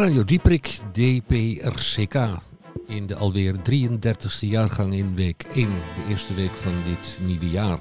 Radio 0.00 0.24
Dieprik, 0.24 0.80
DPRCK. 0.92 2.59
In 2.90 3.06
de 3.06 3.16
alweer 3.16 3.54
33ste 3.54 4.40
jaargang 4.40 4.94
in 4.94 5.14
week 5.14 5.42
1, 5.42 5.68
de 5.68 6.04
eerste 6.08 6.34
week 6.34 6.50
van 6.50 6.72
dit 6.84 7.18
nieuwe 7.20 7.50
jaar. 7.50 7.78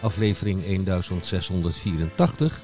Aflevering 0.00 0.84
1684 0.84 2.60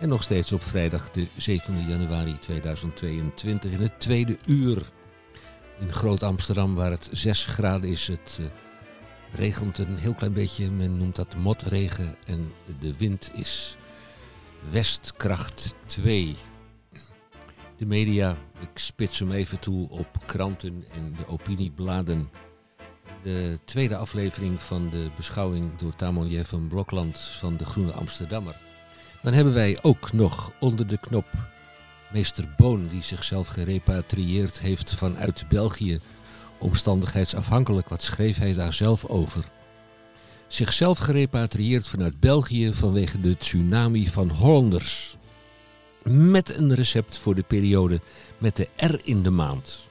en 0.00 0.08
nog 0.08 0.22
steeds 0.22 0.52
op 0.52 0.62
vrijdag 0.62 1.10
de 1.10 1.26
7 1.36 1.88
januari 1.88 2.38
2022 2.38 3.70
in 3.70 3.80
het 3.80 4.00
tweede 4.00 4.38
uur. 4.46 4.82
In 5.80 5.92
Groot 5.92 6.22
Amsterdam 6.22 6.74
waar 6.74 6.90
het 6.90 7.08
6 7.12 7.44
graden 7.44 7.90
is, 7.90 8.06
het 8.06 8.38
uh, 8.40 8.46
regent 9.32 9.78
een 9.78 9.96
heel 9.96 10.14
klein 10.14 10.32
beetje, 10.32 10.70
men 10.70 10.96
noemt 10.96 11.16
dat 11.16 11.36
motregen 11.36 12.16
en 12.26 12.52
de 12.78 12.96
wind 12.96 13.30
is 13.34 13.76
westkracht 14.70 15.74
2. 15.86 16.36
De 17.76 17.86
media, 17.86 18.36
ik 18.62 18.78
spits 18.78 19.18
hem 19.18 19.32
even 19.32 19.58
toe 19.58 19.88
op 19.90 20.08
kranten 20.26 20.84
en 20.92 21.14
de 21.18 21.28
opiniebladen. 21.28 22.30
De 23.22 23.58
tweede 23.64 23.96
aflevering 23.96 24.62
van 24.62 24.90
de 24.90 25.10
beschouwing 25.16 25.78
door 25.78 25.96
Tamon 25.96 26.44
van 26.44 26.68
Blokland 26.68 27.18
van 27.18 27.56
de 27.56 27.64
Groene 27.64 27.92
Amsterdammer. 27.92 28.56
Dan 29.22 29.32
hebben 29.32 29.54
wij 29.54 29.78
ook 29.82 30.12
nog 30.12 30.52
onder 30.60 30.86
de 30.86 30.98
knop 30.98 31.26
meester 32.12 32.54
Boon, 32.56 32.88
die 32.88 33.02
zichzelf 33.02 33.48
gerepatrieerd 33.48 34.60
heeft 34.60 34.94
vanuit 34.94 35.44
België. 35.48 36.00
Omstandigheidsafhankelijk, 36.58 37.88
wat 37.88 38.02
schreef 38.02 38.38
hij 38.38 38.52
daar 38.52 38.72
zelf 38.72 39.04
over? 39.04 39.44
Zichzelf 40.46 40.98
gerepatrieerd 40.98 41.88
vanuit 41.88 42.20
België 42.20 42.72
vanwege 42.72 43.20
de 43.20 43.36
tsunami 43.36 44.08
van 44.08 44.30
Hollanders 44.30 45.16
met 46.04 46.56
een 46.56 46.74
recept 46.74 47.18
voor 47.18 47.34
de 47.34 47.42
periode 47.42 48.00
met 48.38 48.56
de 48.56 48.68
R 48.76 49.00
in 49.04 49.22
de 49.22 49.30
maand. 49.30 49.86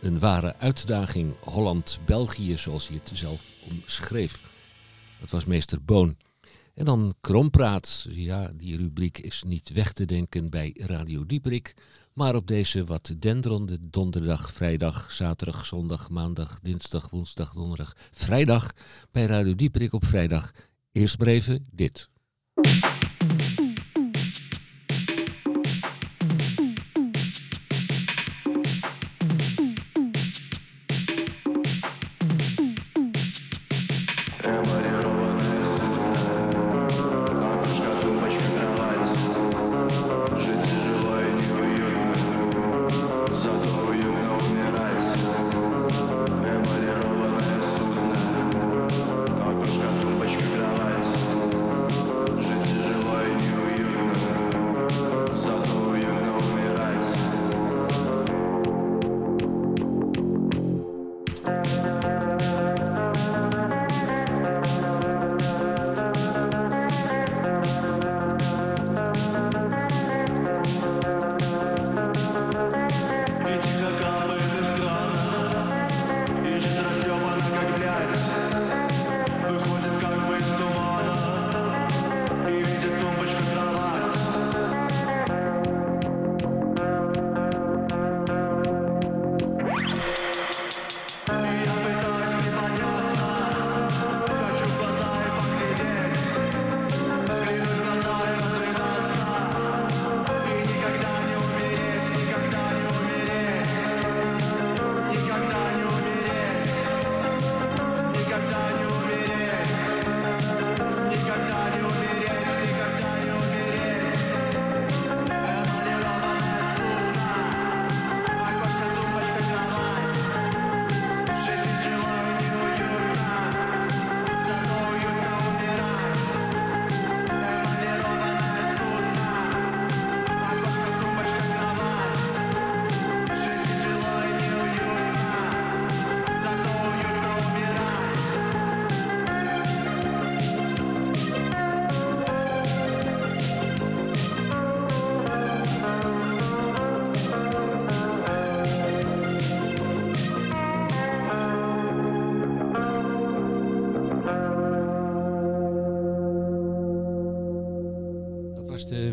Een 0.00 0.18
ware 0.18 0.56
uitdaging 0.58 1.34
Holland-België, 1.40 2.58
zoals 2.58 2.88
hij 2.88 2.96
het 2.96 3.10
zelf 3.18 3.46
omschreef. 3.70 4.42
Dat 5.20 5.30
was 5.30 5.44
meester 5.44 5.82
Boon. 5.82 6.16
En 6.74 6.84
dan 6.84 7.14
Krompraat. 7.20 8.06
Ja, 8.08 8.52
die 8.54 8.76
rubriek 8.76 9.18
is 9.18 9.42
niet 9.46 9.70
weg 9.72 9.92
te 9.92 10.04
denken 10.04 10.50
bij 10.50 10.74
Radio 10.78 11.26
Dieprik. 11.26 11.74
Maar 12.12 12.34
op 12.34 12.46
deze 12.46 12.84
wat 12.84 13.14
denderende 13.18 13.78
donderdag, 13.90 14.52
vrijdag, 14.52 15.12
zaterdag, 15.12 15.66
zondag, 15.66 16.10
maandag, 16.10 16.60
dinsdag, 16.60 17.10
woensdag, 17.10 17.52
donderdag, 17.52 17.96
vrijdag 18.12 18.72
bij 19.10 19.24
Radio 19.24 19.54
Dieprik 19.54 19.92
op 19.92 20.04
vrijdag. 20.04 20.50
Eerst 20.92 21.18
maar 21.18 21.28
even 21.28 21.66
dit. 21.70 22.08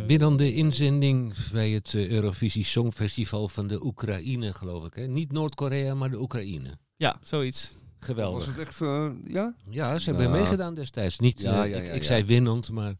Winnende 0.08 0.54
inzending 0.54 1.34
bij 1.52 1.70
het 1.70 1.94
eh, 1.94 2.10
Eurovisie 2.10 2.66
Songfestival 2.66 3.48
van 3.48 3.68
de 3.68 3.86
Oekraïne, 3.86 4.54
geloof 4.54 4.86
ik. 4.86 4.94
Hè? 4.94 5.08
Niet 5.08 5.32
Noord-Korea, 5.32 5.94
maar 5.94 6.10
de 6.10 6.22
Oekraïne. 6.22 6.78
Ja, 6.96 7.20
zoiets. 7.24 7.78
Geweldig. 8.00 8.46
Was 8.46 8.56
het 8.56 8.68
echt, 8.68 8.80
uh, 8.80 9.12
ja? 9.26 9.56
Ja, 9.70 9.98
ze 9.98 10.10
hebben 10.10 10.32
meegedaan 10.32 10.74
destijds. 10.74 11.20
Niet, 11.20 11.42
ja, 11.42 11.64
ja, 11.64 11.64
ja, 11.64 11.78
ik, 11.78 11.94
ik 11.94 12.04
zei 12.04 12.24
winnend, 12.24 12.72
maar... 12.72 12.96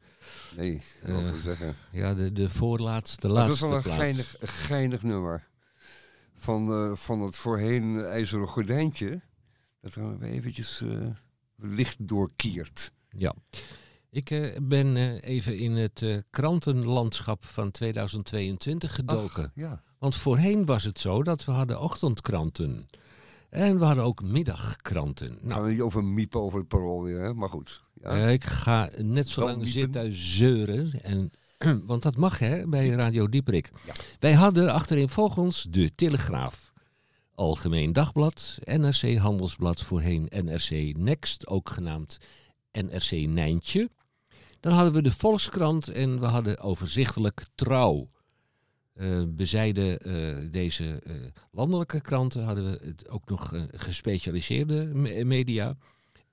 Nee, 0.56 0.82
uh, 1.06 1.34
zeggen. 1.34 1.76
Ja, 1.92 2.14
de, 2.14 2.32
de 2.32 2.50
voorlaatste, 2.50 3.28
laatste 3.28 3.66
Het 3.66 3.74
was 3.74 3.84
wel 3.84 3.94
een 3.94 4.00
geinig, 4.00 4.36
geinig 4.40 5.04
nummer. 5.04 5.48
Van, 6.34 6.70
uh, 6.70 6.96
van 6.96 7.22
het 7.22 7.36
voorheen 7.36 8.00
ijzeren 8.00 8.48
gordijntje. 8.48 9.22
Dat 9.82 9.96
we 9.96 10.18
eventjes 10.22 10.84
licht 11.56 12.08
doorkiert. 12.08 12.92
Ja. 13.10 13.36
Ik 14.18 14.30
uh, 14.30 14.56
ben 14.62 14.96
uh, 14.96 15.22
even 15.22 15.58
in 15.58 15.72
het 15.72 16.02
uh, 16.02 16.18
krantenlandschap 16.30 17.46
van 17.46 17.72
2022 17.72 18.96
gedoken. 18.96 19.44
Ach, 19.44 19.52
ja. 19.56 19.82
Want 20.00 20.16
voorheen 20.16 20.66
was 20.66 20.84
het 20.84 21.00
zo 21.00 21.24
dat 21.24 21.46
we 21.46 21.52
hadden 21.52 21.82
ochtendkranten. 21.82 22.88
En 23.50 23.80
we 23.80 23.86
hadden 23.86 24.04
ook 24.04 24.24
middagkranten. 24.24 25.38
Nou, 25.42 25.62
gaan 25.62 25.70
niet 25.70 25.82
over 25.82 26.04
miepen 26.04 26.42
over 26.42 26.60
het 26.60 26.68
parool 26.68 27.04
weer, 27.04 27.20
hè? 27.20 27.34
maar 27.34 27.50
goed. 27.50 27.84
Ja. 28.02 28.16
ik 28.16 28.46
ga 28.46 28.90
net 28.98 29.28
zo 29.28 29.46
lang 29.46 29.68
zitten 29.68 30.12
zeuren. 30.12 31.04
En, 31.04 31.32
want 31.86 32.04
dat 32.04 32.16
mag 32.16 32.40
hè, 32.40 32.68
bij 32.68 32.90
Radio 32.90 33.30
Dieprik. 33.30 33.72
Ja. 33.86 33.94
Wij 34.20 34.34
hadden 34.34 34.74
achterin 34.74 35.10
volgens 35.10 35.68
de 35.70 35.90
Telegraaf. 35.90 36.74
Algemeen 37.36 37.94
Dagblad, 37.94 38.58
NRC 38.64 39.18
Handelsblad, 39.18 39.82
voorheen 39.82 40.32
NRC 40.44 40.98
Next, 40.98 41.48
ook 41.48 41.70
genaamd 41.70 42.18
NRC 42.72 43.12
Nijntje. 43.12 43.90
Dan 44.60 44.74
hadden 44.74 44.94
we 44.94 45.02
de 45.02 45.12
Volkskrant 45.12 45.88
en 45.88 46.20
we 46.20 46.26
hadden 46.26 46.60
overzichtelijk 46.60 47.48
Trouw. 47.56 48.08
Uh, 48.96 49.24
bezijden 49.28 50.08
uh, 50.08 50.52
deze 50.52 51.02
uh, 51.08 51.28
landelijke 51.52 52.02
kranten 52.02 52.44
hadden 52.44 52.64
we 52.64 52.86
het 52.86 53.10
ook 53.10 53.30
nog 53.30 53.54
gespecialiseerde 53.72 54.86
me 54.86 55.26
media. 55.26 55.78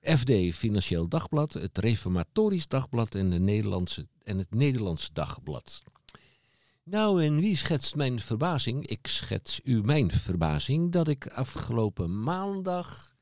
FD 0.01 0.31
Financieel 0.53 1.07
Dagblad, 1.07 1.53
het 1.53 1.77
Reformatorisch 1.77 2.67
Dagblad 2.67 3.15
en, 3.15 3.29
de 3.29 3.39
Nederlandse, 3.39 4.07
en 4.23 4.37
het 4.37 4.53
Nederlands 4.53 5.09
Dagblad. 5.13 5.83
Nou, 6.83 7.23
en 7.23 7.35
wie 7.39 7.57
schetst 7.57 7.95
mijn 7.95 8.19
verbazing? 8.19 8.87
Ik 8.87 9.07
schets 9.07 9.59
u 9.63 9.81
mijn 9.83 10.11
verbazing 10.11 10.91
dat 10.91 11.07
ik 11.07 11.27
afgelopen 11.27 12.23
maandag, 12.23 13.15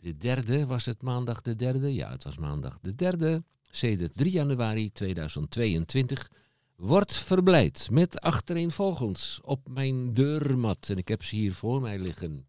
de 0.00 0.16
derde, 0.16 0.66
was 0.66 0.84
het 0.84 1.02
maandag 1.02 1.40
de 1.40 1.56
derde? 1.56 1.94
Ja, 1.94 2.10
het 2.10 2.24
was 2.24 2.38
maandag 2.38 2.78
de 2.80 2.94
derde, 2.94 3.44
sedert 3.74 4.16
3 4.16 4.30
januari 4.30 4.92
2022, 4.92 6.30
wordt 6.76 7.16
verblijd 7.16 7.88
met 7.90 8.20
achtereenvolgens 8.20 9.40
op 9.42 9.68
mijn 9.68 10.14
deurmat. 10.14 10.88
En 10.88 10.96
ik 10.96 11.08
heb 11.08 11.22
ze 11.22 11.36
hier 11.36 11.54
voor 11.54 11.80
mij 11.80 11.98
liggen. 11.98 12.46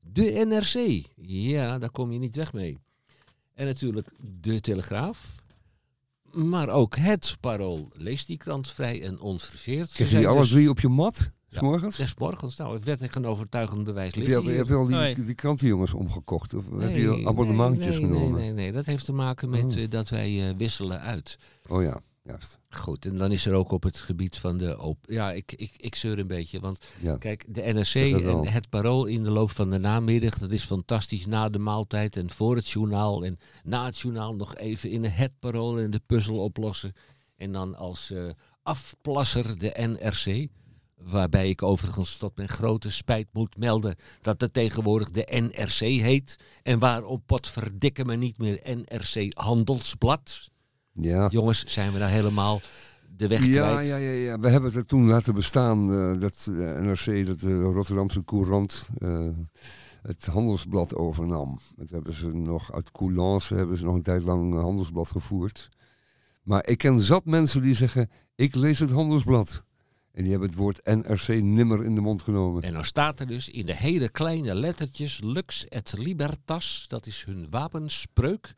De 0.00 0.44
NRC, 0.48 1.06
ja, 1.26 1.78
daar 1.78 1.90
kom 1.90 2.12
je 2.12 2.18
niet 2.18 2.36
weg 2.36 2.52
mee. 2.52 2.78
En 3.54 3.66
natuurlijk 3.66 4.08
de 4.40 4.60
Telegraaf, 4.60 5.34
maar 6.32 6.68
ook 6.68 6.96
het 6.96 7.36
Parool. 7.40 7.88
Lees 7.92 8.26
die 8.26 8.36
krant 8.36 8.68
vrij 8.70 9.02
en 9.02 9.20
onverveerd. 9.20 9.92
Krijg 9.92 10.10
je 10.10 10.16
die 10.16 10.28
alle 10.28 10.40
dus... 10.40 10.50
drie 10.50 10.70
op 10.70 10.80
je 10.80 10.88
mat? 10.88 11.30
Ja, 11.50 11.60
morgens? 11.62 11.96
Des 11.96 12.14
morgens. 12.14 12.56
Nou, 12.56 12.74
het 12.74 12.84
werd 12.84 13.16
een 13.16 13.26
overtuigend 13.26 13.84
bewijs 13.84 14.14
Heb 14.14 14.26
je, 14.26 14.36
al, 14.36 14.44
heb 14.44 14.66
je 14.66 14.74
al 14.74 14.86
die, 14.86 14.96
nee. 14.96 15.24
die 15.24 15.34
krantenjongens 15.34 15.94
omgekocht? 15.94 16.54
Of 16.54 16.70
heb 16.78 16.96
je 16.96 17.22
abonnementjes 17.26 17.98
nee, 17.98 18.06
genomen? 18.06 18.32
Nee, 18.32 18.40
nee, 18.40 18.52
nee. 18.52 18.72
Dat 18.72 18.84
heeft 18.84 19.04
te 19.04 19.12
maken 19.12 19.50
met 19.50 19.64
oh. 19.64 19.76
uh, 19.76 19.90
dat 19.90 20.08
wij 20.08 20.48
uh, 20.48 20.56
wisselen 20.56 21.00
uit. 21.00 21.38
Oh 21.68 21.82
ja. 21.82 22.00
Juist. 22.22 22.58
Goed, 22.70 23.06
en 23.06 23.16
dan 23.16 23.32
is 23.32 23.46
er 23.46 23.54
ook 23.54 23.70
op 23.70 23.82
het 23.82 23.96
gebied 23.96 24.38
van 24.38 24.58
de... 24.58 24.80
Op 24.80 24.98
ja, 25.02 25.32
ik, 25.32 25.52
ik, 25.52 25.72
ik 25.76 25.94
zeur 25.94 26.18
een 26.18 26.26
beetje, 26.26 26.60
want 26.60 26.86
ja. 27.00 27.16
kijk, 27.16 27.44
de 27.48 27.62
NRC 27.62 27.94
en 27.94 28.46
het 28.46 28.68
parool 28.68 29.06
in 29.06 29.22
de 29.22 29.30
loop 29.30 29.50
van 29.50 29.70
de 29.70 29.78
namiddag, 29.78 30.38
dat 30.38 30.50
is 30.50 30.64
fantastisch 30.64 31.26
na 31.26 31.48
de 31.48 31.58
maaltijd 31.58 32.16
en 32.16 32.30
voor 32.30 32.56
het 32.56 32.68
journaal 32.68 33.24
en 33.24 33.38
na 33.64 33.84
het 33.84 33.98
journaal 33.98 34.34
nog 34.34 34.56
even 34.56 34.90
in 34.90 35.04
het 35.04 35.32
parool 35.38 35.78
en 35.78 35.90
de 35.90 36.00
puzzel 36.06 36.38
oplossen. 36.38 36.92
En 37.36 37.52
dan 37.52 37.74
als 37.74 38.10
uh, 38.10 38.30
afplasser 38.62 39.58
de 39.58 39.74
NRC, 39.76 40.48
waarbij 41.02 41.48
ik 41.48 41.62
overigens 41.62 42.16
tot 42.16 42.36
mijn 42.36 42.48
grote 42.48 42.90
spijt 42.90 43.28
moet 43.32 43.56
melden 43.56 43.96
dat 44.22 44.40
het 44.40 44.52
tegenwoordig 44.52 45.10
de 45.10 45.50
NRC 45.50 45.78
heet 45.78 46.36
en 46.62 46.78
waarom 46.78 47.22
potverdikke 47.26 48.04
me 48.04 48.16
niet 48.16 48.38
meer 48.38 48.60
NRC 48.64 49.38
Handelsblad. 49.38 50.48
Ja. 50.92 51.28
Jongens, 51.30 51.64
zijn 51.64 51.92
we 51.92 51.98
daar 51.98 52.10
helemaal 52.10 52.60
de 53.16 53.28
weg 53.28 53.46
ja, 53.46 53.68
kwijt? 53.68 53.86
Ja, 53.86 53.96
ja, 53.96 54.10
ja. 54.10 54.38
We 54.38 54.48
hebben 54.48 54.72
het 54.72 54.88
toen 54.88 55.06
laten 55.06 55.34
bestaan, 55.34 55.92
uh, 55.92 56.20
dat 56.20 56.46
uh, 56.50 56.80
NRC, 56.80 57.26
dat 57.26 57.40
de 57.40 57.60
Rotterdamse 57.60 58.24
Courant, 58.24 58.88
uh, 58.98 59.28
het 60.02 60.26
handelsblad 60.26 60.94
overnam. 60.94 61.58
Dat 61.76 61.90
hebben 61.90 62.12
ze 62.12 62.28
nog 62.28 62.72
uit 62.72 62.90
Coulance, 62.90 63.54
hebben 63.54 63.76
ze 63.76 63.84
nog 63.84 63.94
een 63.94 64.02
tijd 64.02 64.22
lang 64.22 64.54
een 64.54 64.60
handelsblad 64.60 65.10
gevoerd. 65.10 65.68
Maar 66.42 66.66
ik 66.66 66.78
ken 66.78 66.98
zat 66.98 67.24
mensen 67.24 67.62
die 67.62 67.74
zeggen, 67.74 68.10
ik 68.34 68.54
lees 68.54 68.78
het 68.78 68.90
handelsblad. 68.90 69.64
En 70.12 70.22
die 70.22 70.30
hebben 70.30 70.48
het 70.48 70.58
woord 70.58 70.84
NRC 70.84 71.28
nimmer 71.42 71.84
in 71.84 71.94
de 71.94 72.00
mond 72.00 72.22
genomen. 72.22 72.62
En 72.62 72.72
dan 72.72 72.84
staat 72.84 73.20
er 73.20 73.26
dus 73.26 73.48
in 73.48 73.66
de 73.66 73.76
hele 73.76 74.08
kleine 74.08 74.54
lettertjes 74.54 75.20
Lux 75.22 75.68
et 75.68 75.94
Libertas, 75.98 76.84
dat 76.88 77.06
is 77.06 77.24
hun 77.24 77.46
wapenspreuk 77.50 78.54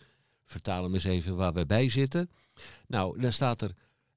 vertalen 0.53 0.91
we 0.91 0.97
eens 0.97 1.05
even 1.05 1.37
waar 1.37 1.53
we 1.53 1.67
bij 1.67 1.89
zitten. 1.89 2.31
Nou, 2.87 3.21
dan 3.21 3.33
staat 3.33 3.63
er... 3.63 3.75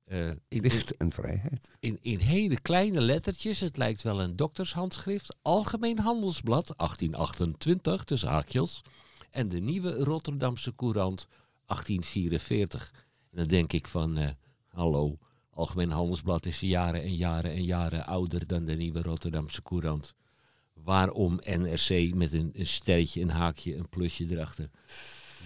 Uh, 0.07 0.29
in, 0.47 0.61
Licht 0.61 0.97
en 0.97 1.11
vrijheid. 1.11 1.77
In, 1.79 1.97
in 2.01 2.19
hele 2.19 2.61
kleine 2.61 3.01
lettertjes, 3.01 3.59
het 3.59 3.77
lijkt 3.77 4.01
wel 4.01 4.21
een 4.21 4.35
doktershandschrift. 4.35 5.35
Algemeen 5.41 5.99
Handelsblad, 5.99 6.73
1828, 6.77 8.03
tussen 8.03 8.29
haakjes. 8.29 8.81
En 9.29 9.49
de 9.49 9.59
nieuwe 9.59 9.93
Rotterdamse 10.03 10.75
Courant, 10.75 11.27
1844. 11.65 12.93
En 13.31 13.37
dan 13.37 13.47
denk 13.47 13.73
ik 13.73 13.87
van, 13.87 14.17
uh, 14.17 14.29
hallo, 14.67 15.17
Algemeen 15.55 15.91
Handelsblad 15.91 16.45
is 16.45 16.59
jaren 16.59 17.01
en 17.01 17.15
jaren 17.15 17.51
en 17.51 17.63
jaren 17.63 18.05
ouder 18.05 18.47
dan 18.47 18.65
de 18.65 18.75
nieuwe 18.75 19.01
Rotterdamse 19.01 19.61
Courant. 19.61 20.13
Waarom 20.73 21.39
NRC 21.43 22.13
met 22.13 22.33
een, 22.33 22.49
een 22.53 22.67
sterretje, 22.67 23.21
een 23.21 23.29
haakje, 23.29 23.75
een 23.75 23.89
plusje 23.89 24.25
erachter? 24.29 24.69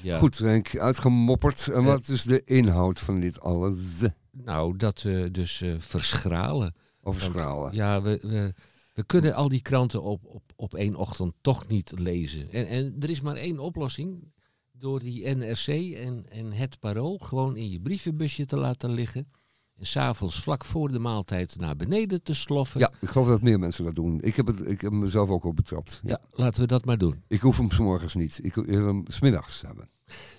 Ja. 0.02 0.18
Goed, 0.18 0.38
Henk, 0.38 0.78
uitgemopperd. 0.78 1.68
En 1.68 1.84
wat 1.84 2.08
is 2.08 2.24
de 2.24 2.44
inhoud 2.46 3.00
van 3.00 3.20
dit 3.20 3.40
alles? 3.40 4.04
Nou, 4.32 4.78
dat 4.78 5.02
we 5.02 5.30
dus 5.32 5.62
uh, 5.62 5.76
verschralen. 5.80 6.76
Of 7.02 7.18
verschralen. 7.18 7.74
ja, 7.74 8.02
we, 8.02 8.20
we, 8.22 8.54
we, 8.94 9.04
kunnen 9.04 9.34
al 9.34 9.50
die 9.50 9.62
kranten 9.62 10.02
op, 10.02 10.26
op, 10.26 10.44
op 10.56 10.74
één 10.74 10.96
ochtend 10.96 11.34
toch 11.42 11.68
niet 11.68 11.94
lezen. 11.98 12.52
En, 12.52 12.68
en 12.68 12.96
er 13.00 13.10
is 13.10 13.22
maar 13.22 13.36
één 13.36 13.60
oplossing. 13.60 14.32
Door 14.72 15.00
die 15.00 15.36
NRC 15.36 15.68
en, 15.96 16.26
en 16.30 16.52
het 16.52 16.80
parool 16.80 17.18
gewoon 17.18 17.58
in 17.58 17.70
je 17.70 17.80
brievenbusje 17.80 18.46
te 18.46 18.58
laten 18.58 18.92
liggen. 18.92 19.28
En 19.80 19.86
s'avonds 19.86 20.40
vlak 20.40 20.66
voor 20.66 20.92
de 20.92 21.00
maaltijd 21.00 21.58
naar 21.58 21.76
beneden 21.76 22.24
te 22.24 22.34
sloffen. 22.34 22.80
Ja, 22.80 22.92
ik 23.02 23.10
geloof 23.10 23.28
dat 23.28 23.42
meer 23.42 23.60
mensen 23.60 23.86
dat 23.86 23.96
doen. 23.96 24.22
Ik 24.22 24.36
heb, 24.36 24.48
het, 24.48 24.68
ik 24.68 24.81
heb 24.81 24.92
mezelf 24.92 25.30
ook 25.30 25.44
op 25.44 25.56
betrapt. 25.56 26.00
Ja. 26.04 26.20
laten 26.31 26.62
we 26.62 26.68
dat 26.68 26.86
maar 26.86 26.98
doen. 26.98 27.24
Ik 27.28 27.42
hoef 27.42 27.58
hem 27.58 27.72
s 27.72 27.80
morgens 27.80 28.16
niet. 28.16 28.40
Ik 28.44 28.56
wil 28.56 28.86
hem 28.86 29.04
smiddags 29.08 29.62
hebben. 29.62 29.90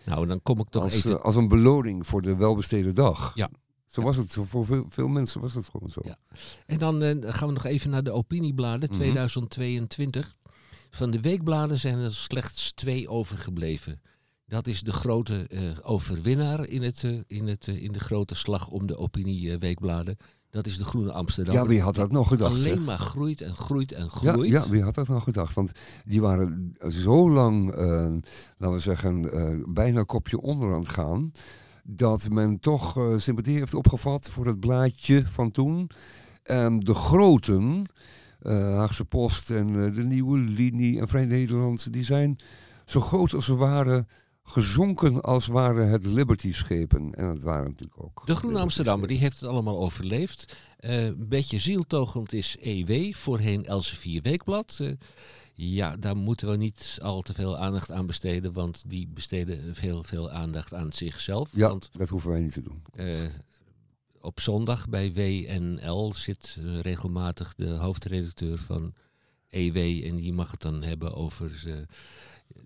Nou, 0.04 0.26
dan 0.26 0.42
kom 0.42 0.60
ik 0.60 0.68
toch 0.68 0.82
als, 0.82 0.94
even... 0.94 1.22
als 1.22 1.36
een 1.36 1.48
beloning 1.48 2.06
voor 2.06 2.22
de 2.22 2.36
welbesteden 2.36 2.94
dag. 2.94 3.32
Ja. 3.34 3.50
Zo 3.86 4.02
was 4.02 4.16
het, 4.16 4.32
voor 4.40 4.64
veel, 4.64 4.84
veel, 4.88 5.08
mensen 5.08 5.40
was 5.40 5.54
het 5.54 5.68
gewoon 5.68 5.90
zo. 5.90 6.00
Ja. 6.04 6.16
En 6.66 6.78
dan 6.78 7.02
uh, 7.02 7.16
gaan 7.20 7.48
we 7.48 7.54
nog 7.54 7.64
even 7.64 7.90
naar 7.90 8.02
de 8.02 8.12
opiniebladen 8.12 8.88
mm 8.88 8.96
-hmm. 8.96 8.98
2022. 8.98 10.36
Van 10.90 11.10
de 11.10 11.20
weekbladen 11.20 11.78
zijn 11.78 11.98
er 11.98 12.14
slechts 12.14 12.72
twee 12.72 13.08
overgebleven. 13.08 14.00
Dat 14.50 14.66
is 14.66 14.82
de 14.82 14.92
grote 14.92 15.46
uh, 15.48 15.60
overwinnaar 15.82 16.66
in, 16.66 16.82
het, 16.82 17.02
uh, 17.02 17.20
in, 17.26 17.46
het, 17.46 17.66
uh, 17.66 17.82
in 17.82 17.92
de 17.92 18.00
grote 18.00 18.34
slag 18.34 18.68
om 18.68 18.86
de 18.86 18.96
opinieweekbladen. 18.96 20.16
Dat 20.50 20.66
is 20.66 20.78
de 20.78 20.84
Groene 20.84 21.12
Amsterdam. 21.12 21.54
Ja, 21.54 21.66
wie 21.66 21.80
had 21.80 21.94
dat 21.94 22.12
nog 22.12 22.28
gedacht? 22.28 22.50
Alleen 22.50 22.62
zeg? 22.62 22.84
maar 22.84 22.98
groeit 22.98 23.40
en 23.40 23.56
groeit 23.56 23.92
en 23.92 24.10
groeit. 24.10 24.50
Ja, 24.50 24.62
ja, 24.62 24.68
wie 24.68 24.82
had 24.82 24.94
dat 24.94 25.08
nog 25.08 25.24
gedacht? 25.24 25.54
Want 25.54 25.72
die 26.04 26.20
waren 26.20 26.72
zo 26.88 27.30
lang, 27.30 27.74
laten 28.56 28.72
we 28.72 28.78
zeggen, 28.78 29.30
bijna 29.74 30.02
kopje 30.02 30.40
onder 30.40 30.72
aan 30.72 30.80
het 30.80 30.88
gaan. 30.88 31.30
Dat 31.84 32.28
men 32.28 32.60
toch 32.60 32.98
sympathie 33.16 33.58
heeft 33.58 33.74
opgevat 33.74 34.28
voor 34.28 34.46
het 34.46 34.60
blaadje 34.60 35.26
van 35.26 35.50
toen. 35.50 35.90
En 36.42 36.80
de 36.80 36.94
groten, 36.94 37.86
Haagse 38.42 39.04
Post 39.04 39.50
en 39.50 39.94
de 39.94 40.04
Nieuwe 40.04 40.38
Linie 40.38 41.00
en 41.00 41.08
Vrij 41.08 41.24
Nederland, 41.24 41.92
die 41.92 42.04
zijn 42.04 42.38
zo 42.84 43.00
groot 43.00 43.34
als 43.34 43.44
ze 43.44 43.54
waren 43.54 44.08
gezonken 44.50 45.20
als 45.20 45.46
waren 45.46 45.88
het 45.88 46.06
Liberty-schepen. 46.06 47.14
En 47.14 47.26
dat 47.26 47.42
waren 47.42 47.68
natuurlijk 47.68 48.02
ook. 48.02 48.22
De 48.26 48.34
Groene 48.34 48.58
Amsterdammer 48.58 49.08
die 49.08 49.18
heeft 49.18 49.40
het 49.40 49.48
allemaal 49.48 49.78
overleefd. 49.78 50.56
Uh, 50.80 51.04
een 51.04 51.28
beetje 51.28 51.58
zieltogend 51.58 52.32
is 52.32 52.56
EW, 52.60 53.14
voorheen 53.14 53.66
Elsevier 53.66 54.22
Weekblad. 54.22 54.78
Uh, 54.80 54.92
ja, 55.54 55.96
daar 55.96 56.16
moeten 56.16 56.50
we 56.50 56.56
niet 56.56 56.98
al 57.02 57.22
te 57.22 57.34
veel 57.34 57.56
aandacht 57.56 57.90
aan 57.90 58.06
besteden, 58.06 58.52
want 58.52 58.84
die 58.86 59.08
besteden 59.08 59.74
veel, 59.74 60.02
veel 60.02 60.30
aandacht 60.30 60.74
aan 60.74 60.92
zichzelf. 60.92 61.48
Ja, 61.52 61.68
want, 61.68 61.90
dat 61.92 62.08
hoeven 62.08 62.30
wij 62.30 62.40
niet 62.40 62.52
te 62.52 62.62
doen. 62.62 62.82
Uh, 62.94 63.16
op 64.20 64.40
zondag 64.40 64.88
bij 64.88 65.12
WNL 65.12 66.12
zit 66.14 66.56
regelmatig 66.80 67.54
de 67.54 67.68
hoofdredacteur 67.68 68.58
van 68.58 68.94
EW 69.50 70.04
en 70.04 70.16
die 70.16 70.32
mag 70.32 70.50
het 70.50 70.60
dan 70.60 70.82
hebben 70.82 71.14
over 71.14 71.50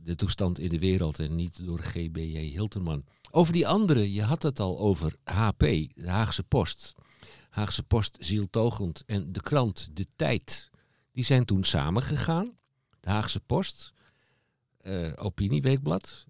de 0.03 0.15
toestand 0.15 0.59
in 0.59 0.69
de 0.69 0.79
wereld 0.79 1.19
en 1.19 1.35
niet 1.35 1.65
door 1.65 1.79
GBJ 1.79 2.39
Hilterman. 2.39 3.05
Over 3.31 3.53
die 3.53 3.69
andere, 3.69 4.13
je 4.13 4.23
had 4.23 4.43
het 4.43 4.61
al 4.61 4.79
over 4.79 5.17
HP, 5.25 5.59
de 5.95 6.09
Haagse 6.09 6.43
Post. 6.43 6.95
Haagse 7.51 7.83
Post, 7.83 8.17
Zieltogend 8.21 9.03
en 9.07 9.33
de 9.33 9.41
krant 9.41 9.91
De 9.93 10.07
Tijd. 10.17 10.71
Die 11.13 11.25
zijn 11.25 11.45
toen 11.45 11.65
samengegaan. 11.65 12.57
De 13.01 13.11
Haagse 13.11 13.41
Post, 13.41 13.93
uh, 14.83 15.13
Opinieweekblad, 15.17 16.25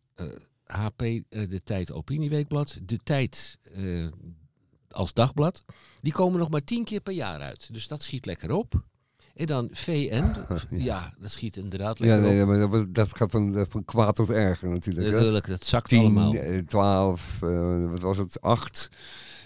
HP, 0.65 1.03
uh, 1.03 1.21
De 1.29 1.61
Tijd, 1.65 1.93
Opinieweekblad, 1.93 2.79
De 2.83 2.97
Tijd 2.97 3.59
als 4.89 5.13
dagblad. 5.13 5.65
Die 6.01 6.13
komen 6.13 6.39
nog 6.39 6.51
maar 6.51 6.65
tien 6.65 6.85
keer 6.85 7.01
per 7.01 7.13
jaar 7.13 7.41
uit. 7.41 7.73
Dus 7.73 7.89
dat 7.89 8.03
schiet 8.03 8.27
lekker 8.27 8.53
op. 8.53 8.85
En 9.35 9.47
dan 9.47 9.69
VN, 9.73 10.35
ja. 10.71 11.15
dat 11.21 11.31
schiet 11.31 11.57
inderdaad 11.57 11.99
Ja, 11.99 12.17
nee, 12.17 12.45
maar 12.45 12.93
dat, 12.93 13.17
gaat 13.17 13.31
van, 13.31 13.67
van 13.69 13.85
kwaad 13.85 14.17
tot 14.17 14.31
erger 14.31 14.69
natuurlijk. 14.69 15.11
Natuurlijk, 15.11 15.47
dat 15.47 15.65
zakt 15.65 15.89
10, 15.89 16.01
allemaal. 16.01 16.35
12, 16.67 17.41
uh, 17.45 17.91
wat 17.91 18.01
was 18.01 18.19
het, 18.19 18.41
8. 18.41 18.91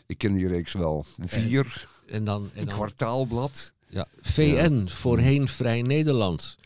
Ik 0.07 0.19
ken 0.19 0.33
die 0.33 0.49
reeks 0.49 0.73
wel. 0.73 1.05
4. 1.19 1.89
En 2.07 2.25
dan, 2.25 2.51
en 2.55 2.61
een 2.61 2.67
dan, 2.67 2.75
kwartaalblad. 2.75 3.73
Ja, 3.87 4.07
VN, 4.21 4.83
ja. 4.85 4.93
voorheen 4.93 5.49
Vrij 5.49 5.83
Nederland. 5.83 6.57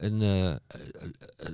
Een, 0.00 0.22
eh, 0.22 0.54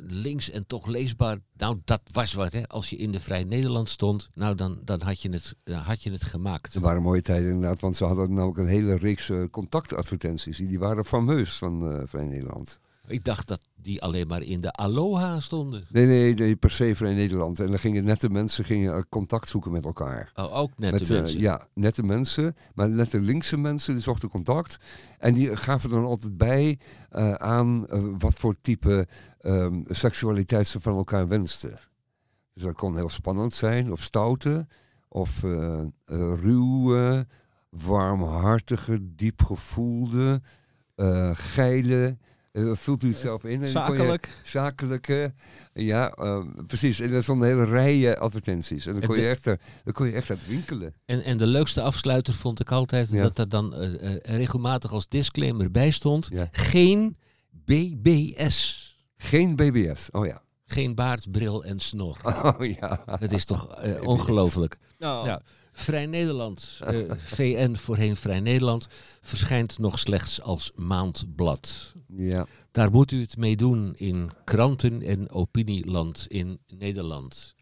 links 0.07 0.51
en 0.51 0.67
toch 0.67 0.87
leesbaar. 0.87 1.39
Nou, 1.57 1.79
dat 1.85 2.01
was 2.13 2.35
wat, 2.35 2.53
hè. 2.53 2.69
Als 2.69 2.91
je 2.91 2.97
in 2.97 3.13
de 3.13 3.21
Vrij 3.21 3.45
Nederland 3.45 3.89
stond, 3.89 4.29
nou, 4.35 4.55
dan, 4.55 4.79
dan 4.85 5.03
had, 5.03 5.23
je 5.23 5.31
het, 5.31 5.55
had 5.73 6.03
je 6.03 6.13
het 6.13 6.25
gemaakt. 6.25 6.75
Er 6.75 6.81
waren 6.81 7.03
mooie 7.03 7.23
tijden 7.23 7.51
inderdaad, 7.51 7.81
want 7.81 7.97
ze 7.97 8.05
hadden 8.05 8.35
namelijk 8.35 8.59
een 8.59 8.67
hele 8.67 8.97
reeks 8.97 9.31
contactadvertenties. 9.51 10.57
Die, 10.57 10.69
die 10.69 10.79
waren 10.79 11.05
fameus 11.05 11.59
van 11.59 12.03
Vrij 12.07 12.25
Nederland. 12.25 12.81
Ik 13.09 13.25
dacht 13.25 13.49
dat 13.49 13.67
die 13.75 14.03
alleen 14.03 14.27
maar 14.27 14.43
in 14.43 14.61
de 14.61 14.73
Aloha 14.73 15.41
stonden. 15.41 15.87
Nee, 15.89 16.07
nee, 16.07 16.35
nee 16.35 16.57
per 16.57 16.71
se 16.71 16.95
Vrij 16.95 17.15
Nederland. 17.15 17.61
En 17.61 17.67
dan 17.67 17.79
gingen 17.79 18.05
nette 18.05 18.29
mensen 18.29 18.65
gingen 18.65 19.09
contact 19.09 19.49
zoeken 19.49 19.73
met 19.73 19.85
elkaar. 19.85 20.33
Oh, 20.35 20.57
ook 20.57 20.71
nette 20.77 20.99
met, 20.99 21.09
mensen? 21.09 21.41
ja, 21.41 21.67
nette 21.75 22.03
mensen. 22.03 22.57
Maar 22.75 22.89
nette 22.89 23.21
linkse 23.21 23.57
mensen 23.57 23.95
die 23.95 24.03
zochten 24.03 24.29
contact. 24.29 24.79
En 25.19 25.35
die 25.35 25.57
gaven 25.57 25.91
dan 25.91 26.05
altijd 26.05 26.37
bij 26.37 26.79
uh, 27.13 27.33
aan 27.33 27.87
uh, 27.91 28.05
wat 28.19 28.35
voor 28.35 28.55
type 28.61 29.09
um, 29.41 29.85
seksualiteit 29.87 30.67
ze 30.67 30.81
van 30.81 30.97
elkaar 30.97 31.29
wensten. 31.29 31.79
Dus 32.55 32.63
dat 32.63 32.75
kon 32.75 32.97
heel 32.97 33.09
spannend 33.09 33.53
zijn, 33.53 33.93
of 33.93 34.03
stoute, 34.03 34.67
of 35.09 35.43
ruwe, 36.43 37.27
warmhartige, 37.71 38.99
diepgevoelde, 39.15 40.41
geile 41.33 42.17
vult 42.57 43.03
u 43.03 43.09
het 43.09 43.17
zelf 43.17 43.45
in. 43.45 43.67
Zakelijk. 43.67 44.27
Je, 44.27 44.49
zakelijke. 44.49 45.33
Ja, 45.73 46.19
uh, 46.19 46.45
precies. 46.67 47.01
En 47.01 47.11
dat 47.11 47.21
is 47.21 47.29
een 47.29 47.43
hele 47.43 47.65
rij 47.65 48.19
advertenties. 48.19 48.87
En 48.87 48.93
dan, 48.93 49.07
kon, 49.07 49.17
je 49.17 49.29
echt, 49.29 49.45
dan 49.45 49.93
kon 49.93 50.07
je 50.07 50.13
echt 50.13 50.31
uit 50.31 50.47
winkelen. 50.47 50.95
En, 51.05 51.25
en 51.25 51.37
de 51.37 51.47
leukste 51.47 51.83
afsluiter 51.83 52.35
vond 52.35 52.61
ik 52.61 52.73
altijd 52.73 53.13
dat 53.13 53.39
er 53.39 53.49
dan 53.49 53.75
uh, 53.75 54.17
regelmatig 54.23 54.93
als 54.93 55.09
disclaimer 55.09 55.71
bij 55.71 55.91
stond. 55.91 56.29
Ja. 56.33 56.49
Geen 56.53 57.17
BBS. 57.51 58.85
Geen 59.17 59.57
BBS, 59.57 60.11
oh 60.11 60.27
ja. 60.27 60.43
Geen 60.67 60.95
baard, 60.95 61.31
bril 61.31 61.65
en 61.65 61.81
snor. 61.81 62.19
Oh 62.59 62.67
ja. 62.81 63.05
Dat 63.19 63.33
is 63.33 63.45
toch 63.45 63.85
ongelooflijk. 64.01 64.77
Nou. 64.99 65.27
Ja. 65.27 65.41
Vrij 65.79 66.07
Nederland, 66.07 66.81
uh, 66.91 67.11
VN 67.17 67.75
voorheen 67.75 68.17
Vrij 68.17 68.41
Nederland, 68.41 68.89
verschijnt 69.21 69.79
nog 69.79 69.99
slechts 69.99 70.43
als 70.43 70.73
maandblad. 70.75 71.95
Ja. 72.09 72.47
Daar 72.71 72.91
moet 72.91 73.11
u 73.11 73.21
het 73.21 73.37
mee 73.37 73.57
doen 73.57 73.95
in 73.97 74.31
kranten 74.45 75.03
en 75.03 75.31
opinieland 75.31 76.27
in 76.29 76.59
Nederland. 76.79 77.55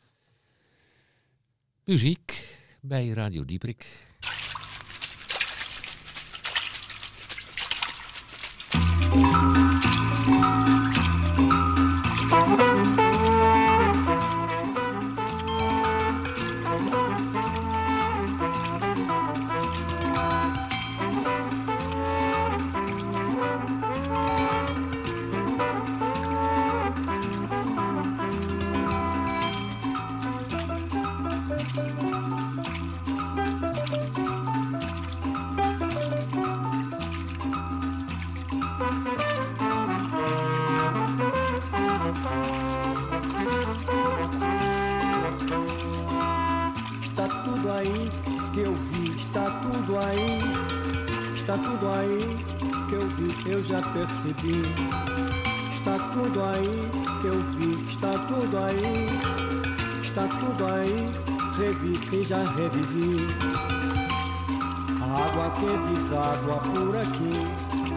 Muziek 1.84 2.58
bij 2.80 3.08
Radio 3.08 3.44
Dieprik. 3.44 3.86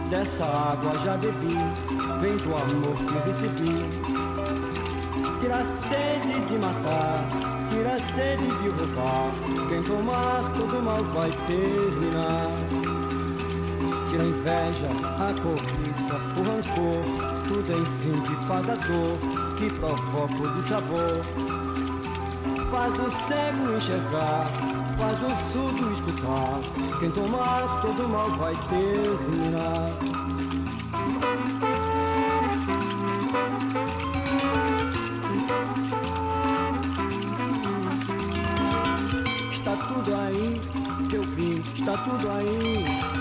Dessa 0.08 0.44
água 0.44 0.98
já 1.04 1.16
bebi, 1.16 1.56
vem 2.20 2.36
do 2.36 2.54
amor 2.54 2.96
que 2.96 3.28
recebi. 3.28 3.74
Tira 5.40 5.56
a 5.56 5.64
sede 5.64 6.40
de 6.46 6.58
matar, 6.58 7.28
tira 7.68 7.94
a 7.94 7.98
sede 7.98 8.46
de 8.46 8.68
roubar, 8.70 9.30
quem 9.68 9.82
tomar 9.82 10.52
todo 10.52 10.82
mal 10.82 11.04
vai 11.04 11.30
terminar 11.46 12.98
tira 14.10 14.22
a 14.22 14.26
inveja, 14.26 14.88
a 14.88 15.34
cobiça, 15.42 16.16
o 16.36 16.42
rancor, 16.42 17.04
tudo 17.46 17.72
enfim 17.72 18.20
que 18.22 18.46
faz 18.46 18.68
a 18.68 18.74
dor, 18.74 19.18
que 19.56 19.70
provoca 19.78 20.42
o 20.42 20.54
dissabor. 20.54 21.22
Faz 22.70 22.94
o 22.98 23.10
cego 23.10 23.76
enxergar, 23.76 24.46
faz 24.98 25.22
o 25.22 25.52
surdo 25.52 25.92
escutar, 25.92 26.60
quem 26.98 27.10
tomar 27.10 27.80
todo 27.80 28.08
mal 28.08 28.30
vai 28.32 28.54
terminar. 28.68 29.90
Está 39.50 39.76
tudo 39.76 40.14
aí 40.14 40.60
que 41.08 41.16
eu 41.16 41.22
vi, 41.22 41.64
está 41.74 41.96
tudo 41.98 42.30
aí 42.30 43.18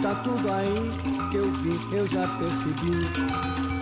Está 0.00 0.14
tudo 0.14 0.50
aí 0.50 0.90
que 1.30 1.36
eu 1.36 1.50
vi, 1.52 1.78
eu 1.94 2.06
já 2.06 2.26
percebi. 2.38 3.79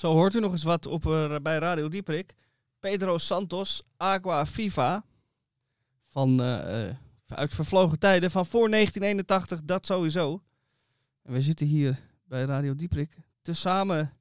Zo 0.00 0.12
hoort 0.12 0.34
u 0.34 0.40
nog 0.40 0.52
eens 0.52 0.62
wat 0.62 0.86
op, 0.86 1.06
uh, 1.06 1.36
bij 1.42 1.58
Radio 1.58 1.88
Dieprik. 1.88 2.34
Pedro 2.78 3.18
Santos, 3.18 3.82
Agua 3.96 4.46
Viva. 4.46 5.04
Van, 6.08 6.40
uh, 6.40 6.88
uit 7.26 7.54
vervlogen 7.54 7.98
tijden 7.98 8.30
van 8.30 8.46
voor 8.46 8.70
1981, 8.70 9.60
dat 9.64 9.86
sowieso. 9.86 10.42
En 11.22 11.32
we 11.32 11.42
zitten 11.42 11.66
hier 11.66 12.00
bij 12.24 12.42
Radio 12.42 12.74
Dieprik 12.74 13.16
te 13.42 13.52
samen 13.52 14.12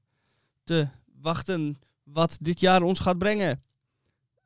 te 0.63 0.88
wachten 1.21 1.79
wat 2.03 2.38
dit 2.41 2.59
jaar 2.59 2.81
ons 2.81 3.00
gaat 3.00 3.17
brengen 3.17 3.63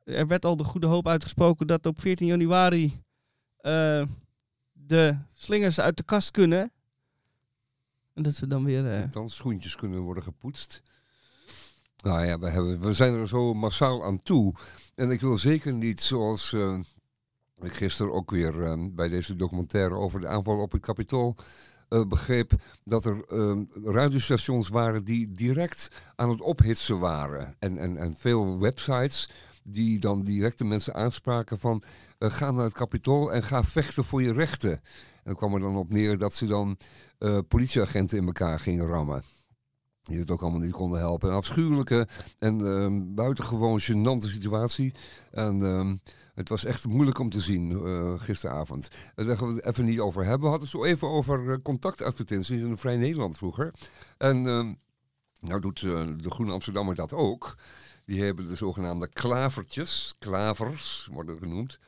er 0.04 0.26
werd 0.26 0.44
al 0.44 0.56
de 0.56 0.64
goede 0.64 0.86
hoop 0.86 1.08
uitgesproken 1.08 1.66
dat 1.66 1.86
op 1.86 2.00
14 2.00 2.26
januari 2.26 3.02
de 4.72 5.16
slingers 5.32 5.80
uit 5.80 5.96
de 5.96 6.02
kast 6.02 6.30
kunnen. 6.30 6.72
En 8.12 8.22
dat 8.22 8.34
ze 8.34 8.46
dan 8.46 8.64
weer... 8.64 9.02
Uh... 9.02 9.10
Dan 9.12 9.30
schoentjes 9.30 9.76
kunnen 9.76 10.00
worden 10.00 10.22
gepoetst. 10.22 10.82
Nou 12.04 12.24
ja, 12.24 12.38
we, 12.38 12.48
hebben, 12.48 12.80
we 12.80 12.92
zijn 12.92 13.14
er 13.14 13.28
zo 13.28 13.54
massaal 13.54 14.04
aan 14.04 14.22
toe. 14.22 14.54
En 14.94 15.10
ik 15.10 15.20
wil 15.20 15.38
zeker 15.38 15.72
niet 15.72 16.00
zoals 16.00 16.52
uh, 16.52 16.78
ik 17.60 17.72
gisteren 17.72 18.12
ook 18.12 18.30
weer 18.30 18.76
bij 18.94 19.08
deze 19.08 19.36
documentaire 19.36 19.96
over 19.96 20.20
de 20.20 20.28
aanval 20.28 20.60
op 20.60 20.72
het 20.72 20.82
Capitool 20.82 21.36
begreep 22.08 22.52
dat 22.84 23.04
er 23.04 23.24
radiostations 23.84 24.68
waren 24.68 25.04
die 25.04 25.32
direct 25.32 25.88
aan 26.16 26.30
het 26.30 26.40
ophitsen 26.40 26.98
waren. 26.98 27.54
En, 27.58 27.78
en, 27.78 27.96
en 27.96 28.14
veel 28.16 28.58
websites 28.58 29.28
die 29.64 29.98
dan 29.98 30.22
direct 30.22 30.58
de 30.58 30.64
mensen 30.64 30.94
aanspraken 30.94 31.58
van 31.58 31.82
uh, 32.18 32.30
ga 32.30 32.50
naar 32.50 32.64
het 32.64 32.72
kapitool 32.72 33.32
en 33.32 33.42
ga 33.42 33.64
vechten 33.64 34.04
voor 34.04 34.22
je 34.22 34.32
rechten. 34.32 34.70
En 34.72 34.80
dan 35.24 35.34
kwam 35.34 35.54
er 35.54 35.60
dan 35.60 35.76
op 35.76 35.90
neer 35.90 36.18
dat 36.18 36.34
ze 36.34 36.46
dan 36.46 36.76
uh, 37.18 37.38
politieagenten 37.48 38.18
in 38.18 38.26
elkaar 38.26 38.60
gingen 38.60 38.86
rammen. 38.86 39.22
Die 40.04 40.18
het 40.18 40.30
ook 40.30 40.42
allemaal 40.42 40.60
niet 40.60 40.72
konden 40.72 40.98
helpen. 40.98 41.28
Een 41.28 41.34
afschuwelijke 41.34 42.08
en 42.38 42.60
uh, 42.60 43.14
buitengewoon 43.14 43.80
gênante 43.80 44.28
situatie. 44.28 44.94
En 45.30 45.60
uh, 45.60 45.92
het 46.34 46.48
was 46.48 46.64
echt 46.64 46.86
moeilijk 46.86 47.18
om 47.18 47.30
te 47.30 47.40
zien 47.40 47.70
uh, 47.70 48.20
gisteravond. 48.20 48.88
Daar 49.14 49.36
gaan 49.36 49.48
we 49.48 49.54
het 49.54 49.64
even 49.64 49.84
niet 49.84 50.00
over 50.00 50.22
hebben. 50.22 50.40
We 50.40 50.48
hadden 50.48 50.68
het 50.68 50.76
zo 50.76 50.84
even 50.84 51.08
over 51.08 51.62
contactadvertenties 51.62 52.62
in 52.62 52.76
Vrij 52.76 52.96
Nederland 52.96 53.36
vroeger. 53.36 53.74
En 54.18 54.46
ehm, 54.46 54.74
nou 55.40 55.60
doet 55.60 55.80
de 55.80 56.30
Groene 56.30 56.52
Amsterdammer 56.52 56.94
dat 56.94 57.12
ook. 57.12 57.56
Die 58.04 58.22
hebben 58.22 58.46
de 58.46 58.54
zogenaamde 58.54 59.08
klavertjes, 59.08 60.14
klavers 60.18 61.08
worden 61.12 61.38
genoemd. 61.38 61.78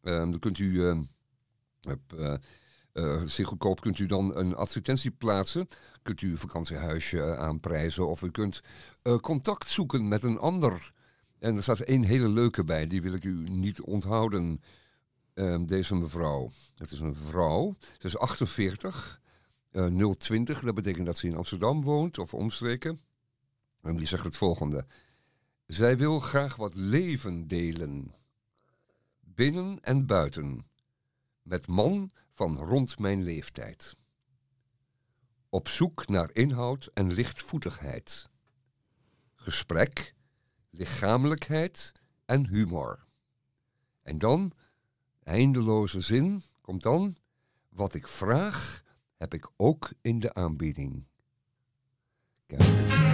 Dan 0.00 0.38
kunt 0.38 0.58
u, 0.58 0.72
uh, 0.72 0.98
uh, 2.96 3.22
goedkoop 3.46 3.80
kunt 3.80 3.98
u 3.98 4.06
dan 4.06 4.36
een 4.36 4.54
advertentie 4.54 5.10
plaatsen. 5.10 5.68
Kunt 6.02 6.22
u 6.22 6.30
een 6.30 6.38
vakantiehuisje 6.38 7.36
aanprijzen 7.36 8.08
of 8.08 8.22
u 8.22 8.30
kunt 8.30 8.62
contact 9.20 9.70
zoeken 9.70 10.08
met 10.08 10.22
een 10.22 10.38
ander. 10.38 10.92
En 11.38 11.56
er 11.56 11.62
staat 11.62 11.80
één 11.80 12.02
hele 12.02 12.28
leuke 12.28 12.64
bij, 12.64 12.86
die 12.86 13.02
wil 13.02 13.12
ik 13.12 13.24
u 13.24 13.48
niet 13.48 13.82
onthouden. 13.82 14.60
Ehm, 15.34 15.64
deze 15.64 15.94
mevrouw, 15.94 16.50
het 16.76 16.90
is 16.90 17.00
een 17.00 17.14
vrouw, 17.14 17.76
ze 17.98 18.06
is 18.06 18.18
48, 18.18 19.20
eh 19.70 19.86
020, 20.18 20.60
dat 20.60 20.74
betekent 20.74 21.06
dat 21.06 21.16
ze 21.18 21.26
in 21.26 21.36
Amsterdam 21.36 21.82
woont 21.82 22.18
of 22.18 22.34
omstreken. 22.34 23.00
En 23.82 23.96
die 23.96 24.06
zegt 24.06 24.24
het 24.24 24.36
volgende. 24.36 24.86
Zij 25.66 25.96
wil 25.96 26.20
graag 26.20 26.56
wat 26.56 26.74
leven 26.74 27.46
delen. 27.46 28.14
Binnen 29.20 29.78
en 29.82 30.06
buiten. 30.06 30.66
Met 31.42 31.66
man 31.66 32.10
van 32.36 32.56
rond 32.58 32.98
mijn 32.98 33.22
leeftijd. 33.22 33.96
Op 35.48 35.68
zoek 35.68 36.08
naar 36.08 36.30
inhoud 36.32 36.90
en 36.94 37.12
lichtvoetigheid. 37.12 38.28
Gesprek, 39.34 40.14
lichamelijkheid 40.70 41.92
en 42.24 42.46
humor. 42.48 43.04
En 44.02 44.18
dan, 44.18 44.52
eindeloze 45.22 46.00
zin, 46.00 46.42
komt 46.60 46.82
dan. 46.82 47.16
Wat 47.68 47.94
ik 47.94 48.08
vraag, 48.08 48.82
heb 49.16 49.34
ik 49.34 49.50
ook 49.56 49.92
in 50.00 50.20
de 50.20 50.34
aanbieding. 50.34 51.06
Kijk. 52.46 53.05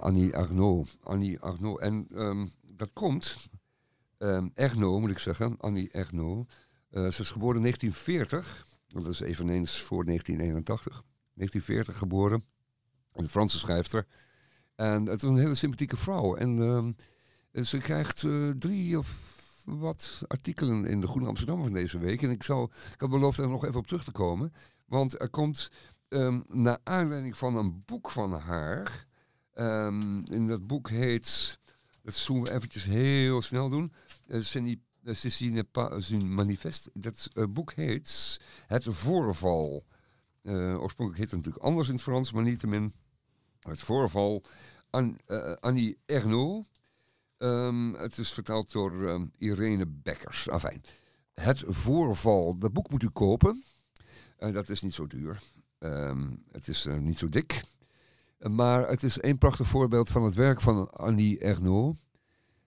Annie 0.00 0.36
Arnaud. 0.36 0.98
Annie 1.02 1.40
Arnaud. 1.40 1.80
En 1.80 2.06
ehm, 2.14 2.46
dat 2.76 2.90
komt, 2.92 3.50
ehm 4.18 4.48
Erno 4.54 5.00
moet 5.00 5.10
ik 5.10 5.18
zeggen, 5.18 5.56
Annie 5.58 5.90
Erno. 5.90 6.46
Eh, 6.90 7.10
ze 7.10 7.20
is 7.22 7.30
geboren 7.30 7.56
in 7.56 7.62
1940, 7.62 8.66
dat 8.86 9.06
is 9.06 9.20
eveneens 9.20 9.80
voor 9.80 10.04
1981. 10.04 11.02
1940 11.34 11.98
geboren, 11.98 12.44
een 13.12 13.28
Franse 13.28 13.58
schrijfster. 13.58 14.06
En 14.74 15.06
het 15.06 15.22
is 15.22 15.28
een 15.28 15.38
hele 15.38 15.54
sympathieke 15.54 15.96
vrouw. 15.96 16.36
En 16.36 16.58
ehm, 16.58 17.64
ze 17.64 17.78
krijgt 17.78 18.22
eh, 18.22 18.50
drie 18.58 18.98
of 18.98 19.32
wat 19.64 20.22
artikelen 20.26 20.84
in 20.84 21.00
de 21.00 21.06
Groene 21.06 21.28
Amsterdam 21.28 21.62
van 21.62 21.72
deze 21.72 21.98
week. 21.98 22.22
En 22.22 22.30
ik, 22.30 22.42
zou, 22.42 22.70
ik 22.92 23.00
had 23.00 23.10
beloofd 23.10 23.38
er 23.38 23.48
nog 23.48 23.64
even 23.64 23.78
op 23.78 23.86
terug 23.86 24.04
te 24.04 24.12
komen. 24.12 24.52
Want 24.86 25.20
er 25.20 25.30
komt, 25.30 25.70
ehm, 26.08 26.40
naar 26.48 26.78
aanleiding 26.82 27.36
van 27.36 27.56
een 27.56 27.82
boek 27.84 28.10
van 28.10 28.32
haar... 28.32 29.06
Ehm, 29.54 30.18
in 30.24 30.46
dat 30.48 30.66
boek 30.66 30.88
heet, 30.88 31.58
dat 32.02 32.14
zullen 32.14 32.42
we 32.42 32.50
eventjes 32.50 32.84
heel 32.84 33.42
snel 33.42 33.68
doen. 33.68 33.92
Uh, 34.26 34.42
Ceci 34.42 34.82
Ceci 35.04 35.50
n'est 35.50 35.70
pas 35.70 36.10
un 36.10 36.34
manifest. 36.34 36.90
Dat 36.92 37.30
eh, 37.32 37.44
boek 37.48 37.72
heet 37.72 38.40
Het 38.66 38.84
Voorval. 38.88 39.84
Eh, 40.42 40.80
oorspronkelijk 40.80 41.16
heet 41.16 41.30
het 41.30 41.40
natuurlijk 41.40 41.64
anders 41.64 41.88
in 41.88 41.94
het 41.94 42.02
Frans, 42.02 42.32
maar 42.32 42.42
niettemin 42.42 42.94
Het 43.60 43.80
Voorval. 43.80 44.42
An, 44.90 45.18
eh, 45.26 45.52
Annie 45.52 45.98
Ernaux. 46.06 46.68
Ehm, 47.38 47.92
het 47.92 48.18
is 48.18 48.32
vertaald 48.32 48.72
door 48.72 49.20
Irene 49.38 49.86
Bekkers. 49.86 50.48
Enfin, 50.48 50.82
Het 51.34 51.62
Voorval. 51.66 52.58
Dat 52.58 52.72
boek 52.72 52.90
moet 52.90 53.02
u 53.02 53.08
kopen. 53.08 53.64
Eh, 54.44 54.52
dat 54.52 54.68
is 54.68 54.82
niet 54.82 54.94
zo 54.94 55.06
duur. 55.06 55.42
Ehm, 55.78 56.32
het 56.52 56.68
is 56.68 56.86
eh, 56.86 56.96
niet 56.96 57.18
zo 57.18 57.28
dik. 57.28 57.62
Maar 58.50 58.88
het 58.88 59.02
is 59.02 59.22
een 59.22 59.38
prachtig 59.38 59.66
voorbeeld 59.66 60.10
van 60.10 60.22
het 60.22 60.34
werk 60.34 60.60
van 60.60 60.90
Annie 60.90 61.38
Ernaux. 61.38 61.98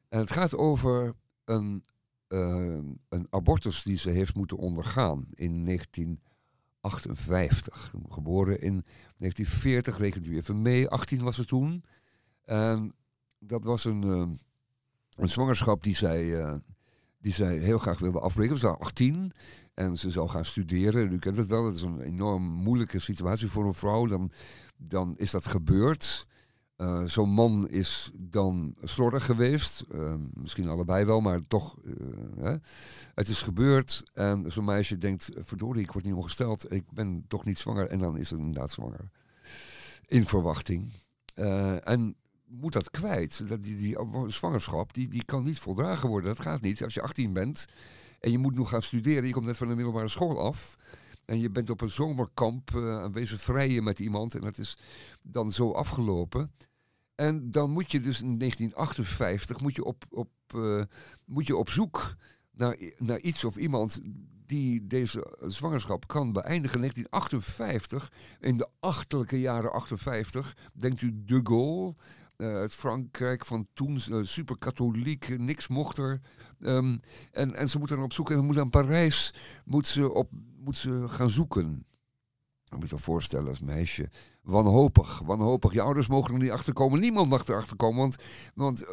En 0.09 0.19
het 0.19 0.31
gaat 0.31 0.55
over 0.55 1.13
een, 1.45 1.83
eh, 2.27 2.79
een 3.09 3.27
abortus 3.29 3.83
die 3.83 3.97
ze 3.97 4.09
heeft 4.09 4.35
moeten 4.35 4.57
ondergaan 4.57 5.25
in 5.33 5.63
1958. 5.63 7.93
Geboren 8.09 8.61
in 8.61 8.85
1940, 9.17 9.97
rekent 9.97 10.27
u 10.27 10.35
even 10.35 10.61
mee. 10.61 10.87
18 10.87 11.23
was 11.23 11.35
ze 11.35 11.45
toen. 11.45 11.83
En 12.43 12.93
dat 13.39 13.63
was 13.63 13.85
een, 13.85 14.03
eh, 14.03 14.29
een 15.15 15.29
zwangerschap 15.29 15.83
die 15.83 15.95
zij, 15.95 16.39
eh, 16.39 16.55
die 17.19 17.33
zij 17.33 17.57
heel 17.57 17.79
graag 17.79 17.99
wilde 17.99 18.19
afbreken. 18.19 18.57
Ze 18.57 18.67
was 18.67 18.77
18 18.77 19.31
en 19.73 19.97
ze 19.97 20.11
zou 20.11 20.29
gaan 20.29 20.45
studeren. 20.45 21.11
U 21.11 21.19
kent 21.19 21.37
het 21.37 21.47
wel, 21.47 21.63
dat 21.63 21.75
is 21.75 21.81
een 21.81 21.99
enorm 21.99 22.43
moeilijke 22.43 22.99
situatie 22.99 23.47
voor 23.47 23.65
een 23.65 23.73
vrouw. 23.73 24.05
Dan 24.05 24.31
dan 24.77 25.13
is 25.17 25.31
dat 25.31 25.45
gebeurd. 25.45 26.25
Eh, 26.75 27.03
Zo'n 27.03 27.29
man 27.29 27.67
is 27.69 28.11
dan 28.13 28.75
slordig 28.81 29.25
geweest. 29.25 29.81
Eh, 29.91 30.13
misschien 30.33 30.67
allebei 30.67 31.05
wel, 31.05 31.21
maar 31.21 31.39
toch. 31.47 31.77
eh. 32.37 32.53
Het 33.15 33.27
is 33.27 33.41
gebeurd. 33.41 34.03
En 34.13 34.51
zo'n 34.51 34.65
meisje 34.65 34.97
denkt: 34.97 35.29
verdorie, 35.35 35.83
ik 35.83 35.91
word 35.91 36.05
niet 36.05 36.13
ongesteld. 36.13 36.71
Ik 36.73 36.91
ben 36.91 37.25
toch 37.27 37.45
niet 37.45 37.59
zwanger. 37.59 37.87
En 37.87 37.99
dan 37.99 38.17
is 38.17 38.29
het 38.29 38.39
inderdaad 38.39 38.71
zwanger. 38.71 39.09
In 40.05 40.23
verwachting. 40.25 40.91
Eh, 41.33 41.87
en 41.87 42.15
moet 42.45 42.73
dat 42.73 42.89
kwijt. 42.91 43.47
Dat 43.47 43.61
die, 43.63 43.75
die 43.77 43.97
zwangerschap 44.27 44.93
die, 44.93 45.07
die 45.07 45.23
kan 45.25 45.43
niet 45.43 45.59
voldragen 45.59 46.09
worden. 46.09 46.29
Dat 46.35 46.45
gaat 46.45 46.61
niet. 46.61 46.83
Als 46.83 46.93
je 46.93 47.01
18 47.01 47.33
bent 47.33 47.65
en 48.19 48.31
je 48.31 48.37
moet 48.37 48.55
nog 48.55 48.69
gaan 48.69 48.81
studeren. 48.81 49.25
Je 49.27 49.33
komt 49.33 49.45
net 49.45 49.57
van 49.57 49.67
de 49.67 49.75
middelbare 49.75 50.07
school 50.07 50.39
af. 50.39 50.77
En 51.27 51.39
je 51.39 51.49
bent 51.49 51.69
op 51.69 51.81
een 51.81 51.89
zomerkamp 51.89 52.71
uh, 52.75 53.01
aanwezig 53.01 53.41
vrijen 53.41 53.83
met 53.83 53.99
iemand. 53.99 54.35
En 54.35 54.41
dat 54.41 54.57
is 54.57 54.77
dan 55.21 55.51
zo 55.51 55.71
afgelopen. 55.71 56.51
En 57.15 57.51
dan 57.51 57.71
moet 57.71 57.91
je 57.91 58.01
dus 58.01 58.21
in 58.21 58.37
1958 58.37 59.59
moet 59.59 59.75
je 59.75 59.83
op, 59.83 60.03
op, 60.09 60.29
eh, 60.47 60.81
moet 61.25 61.47
je 61.47 61.55
op 61.55 61.69
zoek 61.69 62.15
naar, 62.51 62.77
naar 62.97 63.19
iets 63.19 63.43
of 63.45 63.57
iemand 63.57 63.99
die 64.45 64.87
deze 64.87 65.37
zwangerschap 65.45 66.07
kan 66.07 66.31
beëindigen. 66.33 66.79
1958, 66.79 68.11
in 68.39 68.57
de 68.57 68.67
achterlijke 68.79 69.39
jaren 69.39 69.71
58, 69.71 70.55
denkt 70.73 71.01
u 71.01 71.23
de 71.25 71.39
Gaulle, 71.43 71.95
het 72.38 72.73
Frankrijk 72.73 73.45
van 73.45 73.67
toen, 73.73 74.00
eh, 74.12 74.19
superkatholiek, 74.21 75.30
eh, 75.30 75.39
niks 75.39 75.67
mocht 75.67 75.97
er. 75.97 76.21
Ehm, 76.60 76.97
en, 77.32 77.56
en 77.56 77.69
ze 77.69 77.80
moet 77.80 77.89
dan 77.89 78.04
op 78.04 78.13
zoek 78.13 78.32
en 78.32 78.45
moet 78.45 78.56
naar 78.56 78.69
Parijs 78.69 79.34
moet 79.65 79.88
ze, 79.88 80.13
op, 80.13 80.30
moet 80.58 80.78
ze 80.78 81.06
gaan 81.08 81.30
zoeken. 81.30 81.86
Ik 82.71 82.80
moet 82.80 82.89
je 82.89 82.97
voorstellen 82.97 83.47
als 83.47 83.60
meisje. 83.60 84.10
Wanhopig, 84.41 85.19
wanhopig. 85.19 85.73
Je 85.73 85.82
ouders 85.82 86.08
mogen 86.08 86.34
er 86.34 86.41
niet 86.41 86.52
achter 86.52 86.73
komen. 86.73 87.00
Niemand 87.00 87.30
mag 87.30 87.47
erachter 87.47 87.76
komen. 87.76 88.00
Want, 88.00 88.15
want 88.56 88.86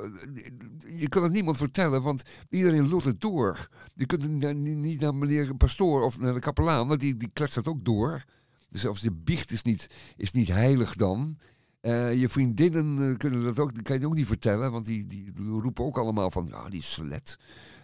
je 0.89 1.09
kan 1.09 1.23
het 1.23 1.33
niemand 1.33 1.57
vertellen, 1.57 2.03
want 2.03 2.23
iedereen 2.49 2.89
lult 2.89 3.05
het 3.05 3.21
door. 3.21 3.69
Je 3.95 4.07
kunt 4.07 4.29
niet 4.29 4.77
niet 4.77 5.01
naar 5.01 5.15
meneer 5.15 5.57
pastoor 5.57 6.03
of 6.03 6.19
naar 6.19 6.35
de 6.35 6.41
kapelaan, 6.41 6.89
want 6.89 7.01
die, 7.01 7.17
die 7.17 7.31
kletst 7.33 7.55
dat 7.55 7.69
ook 7.69 7.85
door. 7.85 8.25
Dus 8.69 8.81
zelfs 8.81 9.01
de 9.01 9.13
biecht 9.13 9.51
is 9.51 9.63
niet, 9.63 9.87
is 10.17 10.33
niet 10.33 10.49
heilig 10.49 10.95
dan. 10.95 11.37
Eh, 11.85 12.21
je 12.21 12.29
vriendinnen 12.29 13.11
eh, 13.11 13.17
kunnen 13.17 13.43
dat 13.43 13.59
ook, 13.59 13.73
kan 13.83 14.01
je 14.01 14.07
ook 14.07 14.15
niet 14.15 14.27
vertellen, 14.27 14.73
want 14.73 14.87
die, 14.87 15.07
die 15.07 15.33
roepen 15.37 15.85
ook 15.85 15.99
allemaal 15.99 16.31
van, 16.31 16.47
ja, 16.47 16.69
die 16.69 16.83
slet. 16.83 17.39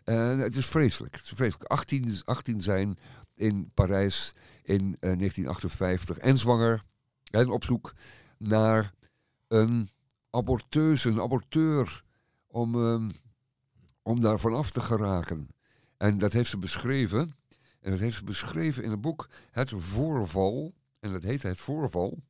Eh, 0.05 0.37
het 0.37 0.57
is 0.57 0.67
vreselijk. 0.67 1.17
Het 1.17 1.25
is 1.25 1.31
vreselijk. 1.31 1.71
18, 1.71 2.21
18 2.25 2.61
zijn 2.61 2.99
in 3.35 3.71
Parijs 3.75 4.35
in 4.63 4.81
eh, 4.81 5.17
1958 5.17 6.19
en 6.19 6.37
zwanger 6.37 6.85
en 7.31 7.51
op 7.51 7.65
zoek 7.65 7.95
naar 8.39 8.95
een 9.49 9.89
aborteuse, 10.31 11.11
een 11.11 11.21
aborteur, 11.21 12.05
om, 12.47 12.75
ehm, 12.75 13.11
om 14.03 14.21
daar 14.21 14.39
vanaf 14.39 14.71
te 14.71 14.81
geraken. 14.81 15.49
En 15.97 16.19
dat 16.19 16.33
heeft 16.33 16.51
ze 16.51 16.59
beschreven. 16.59 17.37
En 17.81 17.91
dat 17.91 18.01
heeft 18.01 18.17
ze 18.17 18.25
beschreven 18.25 18.83
in 18.83 18.91
het 18.91 19.01
boek 19.01 19.29
Het 19.51 19.73
Voorval. 19.77 20.75
En 21.01 21.13
dat 21.13 21.23
heet 21.23 21.43
Het 21.43 21.61
Voorval 21.61 22.23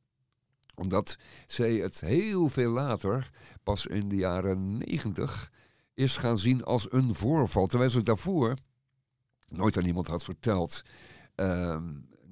omdat 0.75 1.17
zij 1.45 1.73
het 1.73 1.99
heel 1.99 2.49
veel 2.49 2.71
later, 2.71 3.31
pas 3.63 3.85
in 3.85 4.09
de 4.09 4.15
jaren 4.15 4.77
negentig, 4.77 5.51
is 5.93 6.17
gaan 6.17 6.37
zien 6.37 6.63
als 6.63 6.91
een 6.91 7.15
voorval. 7.15 7.67
Terwijl 7.67 7.89
ze 7.89 7.97
het 7.97 8.05
daarvoor 8.05 8.55
nooit 9.49 9.77
aan 9.77 9.85
iemand 9.85 10.07
had 10.07 10.23
verteld. 10.23 10.81
ehm, 11.35 11.83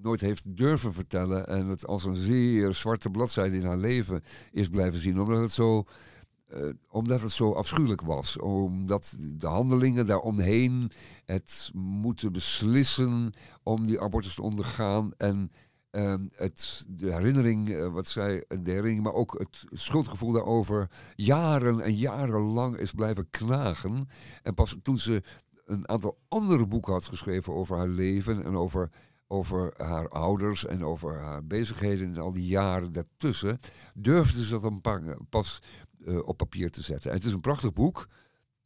nooit 0.01 0.21
heeft 0.21 0.57
durven 0.57 0.93
vertellen. 0.93 1.47
En 1.47 1.67
het 1.67 1.87
als 1.87 2.05
een 2.05 2.15
zeer 2.15 2.73
zwarte 2.73 3.09
bladzijde 3.09 3.57
in 3.57 3.65
haar 3.65 3.77
leven 3.77 4.23
is 4.51 4.69
blijven 4.69 4.99
zien. 4.99 5.21
Omdat 5.21 5.39
het 5.39 5.51
zo, 5.51 5.85
eh, 6.47 6.69
omdat 6.89 7.21
het 7.21 7.31
zo 7.31 7.53
afschuwelijk 7.53 8.01
was. 8.01 8.37
Omdat 8.37 9.15
de 9.19 9.47
handelingen 9.47 10.05
daaromheen 10.05 10.91
het 11.25 11.71
moeten 11.73 12.31
beslissen 12.31 13.31
om 13.63 13.85
die 13.85 14.01
abortus 14.01 14.35
te 14.35 14.41
ondergaan. 14.41 15.11
En 15.17 15.51
ehm, 15.91 16.27
het, 16.35 16.85
de 16.89 17.13
herinnering, 17.13 17.69
eh, 17.69 17.87
wat 17.87 18.07
zij, 18.07 18.45
de 18.47 18.71
herinnering, 18.71 19.03
maar 19.03 19.13
ook 19.13 19.39
het 19.39 19.65
schuldgevoel 19.69 20.31
daarover 20.31 20.89
jaren 21.15 21.79
en 21.79 21.95
jarenlang 21.95 22.77
is 22.77 22.91
blijven 22.91 23.29
knagen. 23.29 24.07
En 24.43 24.53
pas 24.53 24.77
toen 24.81 24.97
ze 24.97 25.23
een 25.65 25.89
aantal 25.89 26.19
andere 26.27 26.67
boeken 26.67 26.93
had 26.93 27.05
geschreven 27.05 27.53
over 27.53 27.77
haar 27.77 27.87
leven 27.87 28.43
en 28.43 28.55
over, 28.55 28.89
over 29.27 29.73
haar 29.77 30.09
ouders 30.09 30.65
en 30.65 30.83
over 30.83 31.19
haar 31.19 31.45
bezigheden 31.45 32.07
in 32.07 32.17
al 32.17 32.33
die 32.33 32.45
jaren 32.45 32.93
daartussen, 32.93 33.59
durfde 33.93 34.43
ze 34.43 34.51
dat 34.51 34.63
een 34.63 34.81
paar, 34.81 35.17
pas 35.29 35.61
eh, 36.05 36.27
op 36.27 36.37
papier 36.37 36.71
te 36.71 36.81
zetten. 36.81 37.09
En 37.11 37.17
het 37.17 37.25
is 37.25 37.33
een 37.33 37.41
prachtig 37.41 37.73
boek, 37.73 38.07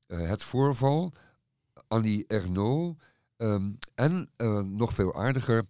eh, 0.06 0.28
Het 0.28 0.44
Voorval, 0.44 1.14
Annie 1.88 2.26
Ernaux. 2.28 3.02
ehm, 3.38 3.72
en 3.96 4.30
eh, 4.36 4.62
nog 4.62 4.94
veel 4.94 5.16
aardiger, 5.16 5.68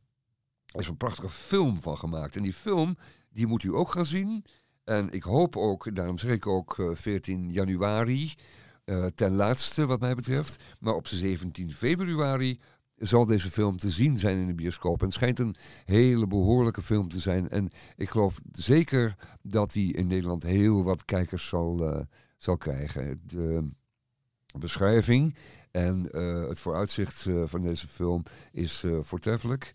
er 0.73 0.79
is 0.79 0.88
een 0.88 0.97
prachtige 0.97 1.29
film 1.29 1.81
van 1.81 1.97
gemaakt. 1.97 2.36
En 2.36 2.43
die 2.43 2.53
film, 2.53 2.97
die 3.29 3.47
moet 3.47 3.63
u 3.63 3.73
ook 3.73 3.91
gaan 3.91 4.05
zien. 4.05 4.45
En 4.83 5.12
ik 5.12 5.23
hoop 5.23 5.57
ook, 5.57 5.95
daarom 5.95 6.17
zeg 6.17 6.31
ik 6.31 6.47
ook 6.47 6.79
eh, 6.79 6.89
14 6.93 7.51
januari, 7.51 8.33
eh, 8.86 9.05
ten 9.05 9.31
laatste 9.31 9.86
wat 9.86 9.99
mij 9.99 10.15
betreft. 10.15 10.63
Maar 10.79 10.93
op 10.93 11.07
17 11.07 11.71
februari 11.71 12.59
zal 12.95 13.25
deze 13.25 13.51
film 13.51 13.77
te 13.77 13.89
zien 13.89 14.17
zijn 14.17 14.38
in 14.38 14.47
de 14.47 14.53
bioscoop. 14.53 14.99
En 14.99 15.05
het 15.05 15.13
schijnt 15.13 15.39
een 15.39 15.55
hele 15.86 16.27
behoorlijke 16.27 16.81
film 16.81 17.07
te 17.07 17.19
zijn. 17.19 17.49
En 17.49 17.69
ik 17.97 18.09
geloof 18.09 18.41
zeker 18.51 19.15
dat 19.41 19.71
die 19.71 19.93
in 19.93 20.07
Nederland 20.07 20.43
heel 20.43 20.83
wat 20.83 21.05
kijkers 21.05 21.47
zal, 21.47 21.89
eh, 21.89 22.01
zal 22.38 22.57
krijgen. 22.57 23.17
De 23.25 23.71
beschrijving 24.59 25.35
en 25.73 26.11
eh, 26.11 26.47
het 26.47 26.59
vooruitzicht 26.59 27.25
eh, 27.25 27.43
van 27.45 27.61
deze 27.61 27.87
film 27.87 28.23
is 28.51 28.83
eh, 28.83 28.97
voortreffelijk. 28.99 29.73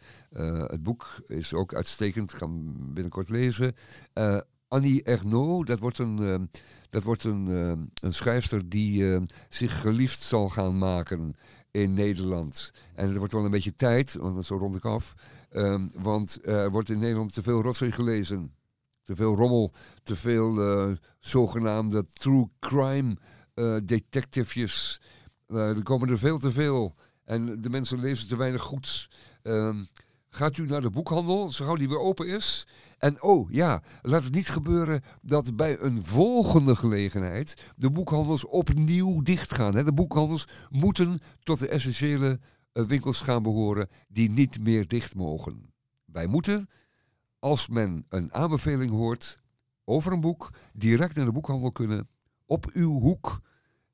Het 0.66 0.82
boek 0.82 1.22
is 1.26 1.54
ook 1.54 1.74
uitstekend, 1.74 2.32
ik 2.32 2.40
hem 2.40 2.74
binnenkort 2.94 3.28
lezen. 3.28 3.74
Annie 4.68 5.02
Ernaux, 5.02 5.66
dat 5.66 5.78
wordt 5.78 5.98
een, 5.98 6.50
dat 6.90 7.02
wordt 7.02 7.24
een, 7.24 7.46
een 8.00 8.12
schrijfster 8.12 8.68
die 8.68 9.20
zich 9.48 9.80
geliefd 9.80 10.20
zal 10.20 10.48
gaan 10.48 10.78
maken 10.78 11.34
in 11.70 11.94
Nederland. 11.94 12.72
En 12.94 13.08
het 13.08 13.16
wordt 13.16 13.32
wel 13.32 13.44
een 13.44 13.50
beetje 13.50 13.76
tijd, 13.76 14.14
want 14.14 14.44
zo 14.44 14.56
rond 14.56 14.76
ik 14.76 14.84
af. 14.84 15.14
Ehm, 15.50 15.86
want 15.94 16.38
er 16.46 16.70
wordt 16.70 16.90
in 16.90 16.98
Nederland 16.98 17.34
te 17.34 17.42
veel 17.42 17.62
rotzooi 17.62 17.92
gelezen. 17.92 18.52
Te 19.02 19.16
veel 19.16 19.36
rommel, 19.36 19.72
te 20.02 20.16
veel 20.16 20.96
zogenaamde 21.20 22.04
true 22.12 22.48
crime 22.58 23.16
eh 23.58 23.80
detectivejes. 23.84 25.00
Eh, 25.46 25.68
er 25.68 25.82
komen 25.82 26.08
er 26.08 26.18
veel 26.18 26.38
te 26.38 26.50
veel. 26.50 26.94
En 27.24 27.60
de 27.60 27.70
mensen 27.70 28.00
lezen 28.00 28.28
te 28.28 28.36
weinig 28.36 28.62
goeds. 28.62 29.10
Ehm, 29.42 29.84
gaat 30.28 30.56
u 30.56 30.66
naar 30.66 30.80
de 30.80 30.90
boekhandel, 30.90 31.50
zo 31.50 31.64
gauw 31.64 31.76
die 31.76 31.88
weer 31.88 31.98
open 32.00 32.26
is. 32.26 32.66
En 32.98 33.22
oh 33.22 33.50
ja, 33.50 33.82
laat 34.02 34.24
het 34.24 34.34
niet 34.34 34.48
gebeuren 34.48 35.02
dat 35.22 35.56
bij 35.56 35.80
een 35.80 36.04
volgende 36.04 36.76
gelegenheid 36.76 37.72
de 37.76 37.90
boekhandels 37.90 38.44
opnieuw 38.44 39.22
dichtgaan. 39.22 39.84
De 39.84 39.92
boekhandels 39.92 40.46
moeten 40.70 41.18
tot 41.42 41.58
de 41.58 41.68
essentiële 41.68 42.40
eh, 42.72 42.84
winkels 42.84 43.20
gaan 43.20 43.42
behoren 43.42 43.88
die 44.08 44.30
niet 44.30 44.60
meer 44.60 44.86
dicht 44.86 45.14
mogen. 45.14 45.72
Wij 46.04 46.26
moeten, 46.26 46.68
als 47.38 47.68
men 47.68 48.06
een 48.08 48.34
aanbeveling 48.34 48.90
hoort 48.90 49.40
over 49.84 50.12
een 50.12 50.20
boek, 50.20 50.50
direct 50.72 51.16
naar 51.16 51.24
de 51.24 51.32
boekhandel 51.32 51.72
kunnen, 51.72 52.08
op 52.46 52.70
uw 52.72 53.00
hoek, 53.00 53.40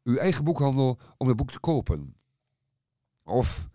uw 0.05 0.17
eigen 0.17 0.45
boekhandel, 0.45 0.99
om 1.17 1.29
het 1.29 1.37
boek 1.37 1.51
te 1.51 1.61
kopen. 1.61 2.17
Of, 3.23 3.69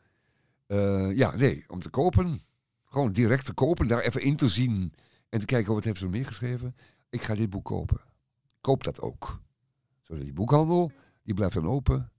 eh, 0.66 1.16
ja, 1.16 1.36
nee, 1.36 1.64
om 1.68 1.82
te 1.82 1.90
kopen. 1.90 2.42
Gewoon 2.86 3.12
direct 3.12 3.46
te 3.46 3.54
kopen, 3.54 3.88
daar 3.88 4.02
even 4.02 4.22
in 4.22 4.36
te 4.36 4.48
zien 4.48 4.94
en 5.30 5.40
te 5.40 5.46
kijken 5.46 5.74
wat 5.74 5.84
heeft 5.84 6.00
ze 6.00 6.08
meer 6.08 6.26
geschreven. 6.26 6.76
Ik 7.10 7.22
ga 7.22 7.36
dit 7.36 7.50
boek 7.50 7.66
kopen. 7.66 8.02
Koop 8.62 8.84
dat 8.84 9.02
ook. 9.02 9.42
Zodat 10.02 10.24
die 10.24 10.34
boekhandel, 10.34 10.92
die 11.24 11.34
blijft 11.34 11.54
dan 11.54 11.68
open. 11.68 12.12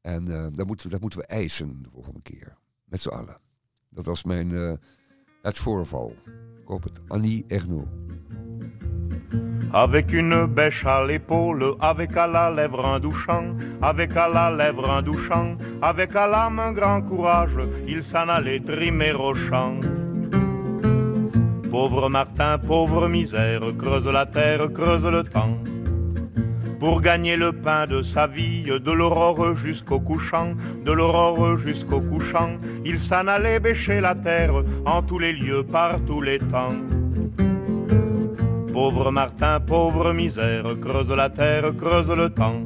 En 0.00 0.28
eh, 0.28 0.46
dat, 0.52 0.66
moeten 0.66 0.86
we, 0.86 0.92
dat 0.92 1.00
moeten 1.00 1.20
we 1.20 1.26
eisen 1.26 1.82
de 1.82 1.90
volgende 1.90 2.22
keer. 2.22 2.56
Met 2.84 3.00
z'n 3.00 3.08
allen. 3.08 3.40
Dat 3.88 4.04
was 4.04 4.22
mijn, 4.22 4.54
eh, 4.54 4.72
het 5.42 5.58
voorval. 5.58 6.14
Koop 6.64 6.82
het. 6.82 7.00
Annie 7.08 7.44
Ernaux. 7.46 7.88
Avec 9.72 10.12
une 10.12 10.46
bêche 10.46 10.84
à 10.84 11.06
l'épaule, 11.06 11.74
avec 11.80 12.16
à 12.16 12.26
la 12.26 12.50
lèvre 12.50 12.84
un 12.84 12.98
douchant, 12.98 13.54
avec 13.80 14.16
à 14.16 14.28
la 14.28 14.50
lèvre 14.50 14.90
un 14.90 15.00
douchant, 15.00 15.56
avec 15.80 16.16
à 16.16 16.26
l'âme 16.26 16.58
un 16.58 16.72
grand 16.72 17.02
courage, 17.02 17.56
il 17.86 18.02
s'en 18.02 18.28
allait 18.28 18.58
trimer 18.58 19.12
au 19.12 19.32
champ. 19.32 19.78
Pauvre 21.70 22.08
Martin, 22.08 22.58
pauvre 22.58 23.06
misère, 23.06 23.60
creuse 23.78 24.08
la 24.08 24.26
terre, 24.26 24.72
creuse 24.72 25.06
le 25.06 25.22
temps. 25.22 25.56
Pour 26.80 27.00
gagner 27.00 27.36
le 27.36 27.52
pain 27.52 27.86
de 27.86 28.02
sa 28.02 28.26
vie, 28.26 28.64
de 28.64 28.90
l'aurore 28.90 29.56
jusqu'au 29.56 30.00
couchant, 30.00 30.54
de 30.84 30.90
l'aurore 30.90 31.58
jusqu'au 31.58 32.00
couchant, 32.00 32.58
il 32.84 32.98
s'en 32.98 33.28
allait 33.28 33.60
bêcher 33.60 34.00
la 34.00 34.16
terre 34.16 34.64
en 34.84 35.00
tous 35.00 35.20
les 35.20 35.32
lieux, 35.32 35.62
par 35.62 36.00
tous 36.06 36.22
les 36.22 36.40
temps. 36.40 36.74
Pauvre 38.72 39.10
Martin, 39.10 39.58
pauvre 39.58 40.12
misère, 40.12 40.64
creuse 40.80 41.10
la 41.10 41.28
terre, 41.28 41.72
creuse 41.76 42.10
le 42.10 42.30
temps. 42.30 42.62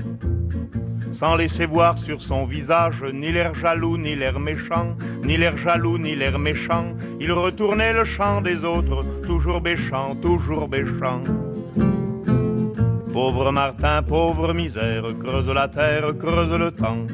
Sans 1.13 1.35
laisser 1.35 1.65
voir 1.65 1.97
sur 1.97 2.21
son 2.21 2.45
visage 2.45 3.03
ni 3.13 3.33
l'air 3.33 3.55
jaloux, 3.55 3.97
ni 3.97 4.15
l'air 4.15 4.39
méchant, 4.39 4.97
ni 5.23 5.39
l'air 5.39 5.57
jaloux, 5.57 5.97
ni 5.97 6.15
l'air 6.15 6.39
méchant, 6.39 6.95
il 7.21 7.33
retournait 7.33 7.95
le 7.95 8.05
chant 8.05 8.43
des 8.43 8.65
autres, 8.65 9.05
toujours 9.27 9.61
béchant, 9.63 10.15
toujours 10.17 10.69
béchant. 10.69 11.23
Pauvre 13.13 13.51
Martin, 13.51 14.03
pauvre 14.03 14.53
misère, 14.53 15.05
creuse 15.19 15.49
la 15.49 15.69
terre, 15.69 16.19
creuse 16.19 16.53
le 16.53 16.71
temps. 16.71 17.07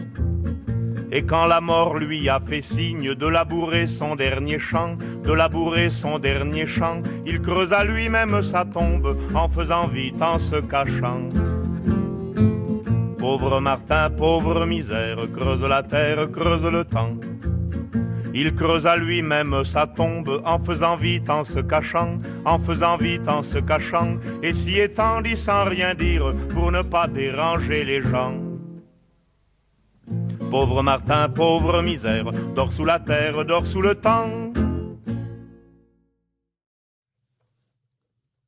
Et 1.13 1.25
quand 1.25 1.47
la 1.47 1.61
mort 1.61 1.97
lui 1.97 2.29
a 2.29 2.39
fait 2.39 2.61
signe 2.61 3.15
de 3.15 3.27
labourer 3.27 3.89
son 3.89 4.15
dernier 4.15 4.59
champ, 4.59 4.97
de 5.25 5.33
labourer 5.33 5.91
son 5.91 6.19
dernier 6.19 6.67
champ, 6.67 7.03
il 7.27 7.41
creusa 7.41 7.83
lui-même 7.85 8.43
sa 8.43 8.65
tombe 8.65 9.17
en 9.35 9.49
faisant 9.49 9.89
vite 9.89 10.23
en 10.23 10.39
se 10.39 10.57
cachant. 10.57 11.29
Pauvre 13.19 13.61
Martin, 13.61 14.09
pauvre 14.11 14.65
misère, 14.67 15.19
creuse 15.37 15.63
la 15.63 15.83
terre, 15.83 16.31
creuse 16.31 16.65
le 16.65 16.85
temps. 16.85 17.17
Il 18.33 18.55
creusa 18.55 18.97
lui-même 18.97 19.65
sa 19.65 19.89
tombe 19.89 20.41
en 20.45 20.61
faisant 20.61 20.97
vite, 20.97 21.29
en 21.29 21.43
se 21.43 21.59
cachant, 21.59 22.19
en 22.45 22.59
faisant 22.61 22.97
vite, 22.97 23.29
en 23.29 23.43
se 23.43 23.59
cachant, 23.59 24.19
et 24.43 24.53
s'y 24.53 24.79
étendit 24.79 25.37
sans 25.37 25.65
rien 25.65 25.95
dire 25.95 26.33
pour 26.55 26.71
ne 26.71 26.83
pas 26.83 27.09
déranger 27.09 27.85
les 27.85 28.03
gens. 28.03 28.50
Pauvre 30.51 30.83
Martin, 30.83 31.29
pauvre 31.29 31.81
misère, 31.81 32.33
dors 32.55 32.73
sous 32.73 32.85
la 32.85 32.99
terre, 32.99 33.45
dors 33.45 33.67
sous 33.67 33.83
le 33.83 33.95
temps. 33.95 34.51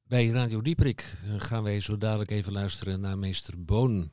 Bij 0.08 0.28
Radio 0.28 0.60
Dieprik 0.60 1.18
gaan 1.36 1.62
wij 1.62 1.80
zo 1.80 1.98
dadelijk 1.98 2.30
even 2.30 2.52
luisteren 2.52 3.00
naar 3.00 3.18
meester 3.18 3.64
Boon. 3.64 4.10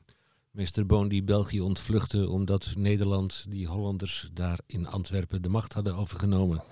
Meester 0.50 0.86
Boon 0.86 1.08
die 1.08 1.22
België 1.22 1.60
ontvluchtte 1.60 2.28
omdat 2.28 2.72
Nederland 2.76 3.44
die 3.48 3.66
Hollanders 3.66 4.28
daar 4.32 4.58
in 4.66 4.86
Antwerpen 4.86 5.42
de 5.42 5.48
macht 5.48 5.72
hadden 5.72 5.96
overgenomen. 5.96 6.62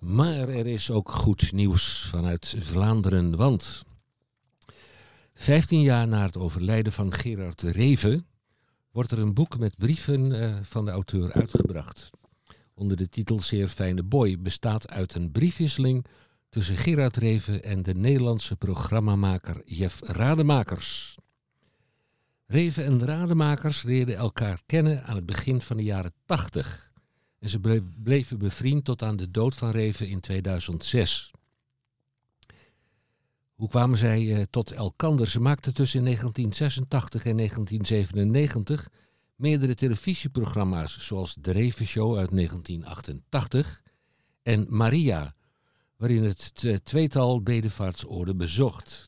Maar 0.00 0.48
er 0.48 0.66
is 0.66 0.90
ook 0.90 1.10
goed 1.10 1.52
nieuws 1.52 2.06
vanuit 2.10 2.56
Vlaanderen, 2.58 3.36
want 3.36 3.84
15 5.34 5.80
jaar 5.80 6.08
na 6.08 6.22
het 6.22 6.36
overlijden 6.36 6.92
van 6.92 7.14
Gerard 7.14 7.62
Reven 7.62 8.26
wordt 8.94 9.10
er 9.12 9.18
een 9.18 9.34
boek 9.34 9.58
met 9.58 9.76
brieven 9.76 10.40
eh, 10.40 10.56
van 10.62 10.84
de 10.84 10.90
auteur 10.90 11.32
uitgebracht. 11.32 12.10
Onder 12.74 12.96
de 12.96 13.08
titel 13.08 13.40
Zeer 13.40 13.68
Fijne 13.68 14.02
Boy 14.02 14.38
bestaat 14.38 14.88
uit 14.88 15.14
een 15.14 15.30
briefwisseling 15.30 16.06
tussen 16.48 16.76
Gerard 16.76 17.16
Reven 17.16 17.62
en 17.62 17.82
de 17.82 17.94
Nederlandse 17.94 18.56
programmamaker 18.56 19.62
Jeff 19.64 20.00
Rademakers. 20.00 21.16
Reven 22.46 22.84
en 22.84 23.04
Rademakers 23.04 23.82
leerden 23.82 24.16
elkaar 24.16 24.62
kennen 24.66 25.04
aan 25.04 25.16
het 25.16 25.26
begin 25.26 25.60
van 25.60 25.76
de 25.76 25.82
jaren 25.82 26.12
80. 26.24 26.90
En 27.38 27.48
ze 27.48 27.60
ble- 27.60 27.82
bleven 28.02 28.38
bevriend 28.38 28.84
tot 28.84 29.02
aan 29.02 29.16
de 29.16 29.30
dood 29.30 29.54
van 29.54 29.70
Reven 29.70 30.08
in 30.08 30.20
2006. 30.20 31.32
Hoe 33.54 33.68
kwamen 33.68 33.98
zij 33.98 34.34
eh, 34.34 34.42
tot 34.50 34.70
elkander? 34.70 35.26
Ze 35.26 35.40
maakten 35.40 35.74
tussen 35.74 36.04
1986 36.04 37.24
en 37.24 37.36
1997 37.36 38.88
meerdere 39.36 39.74
televisieprogramma's, 39.74 41.06
zoals 41.06 41.34
De 41.40 41.50
Reven 41.50 41.86
Show 41.86 42.16
uit 42.16 42.30
1988 42.30 43.82
en 44.42 44.66
Maria, 44.68 45.34
waarin 45.96 46.22
het 46.22 46.80
tweetal 46.82 47.42
bedevaartsoorden 47.42 48.36
bezocht. 48.36 49.04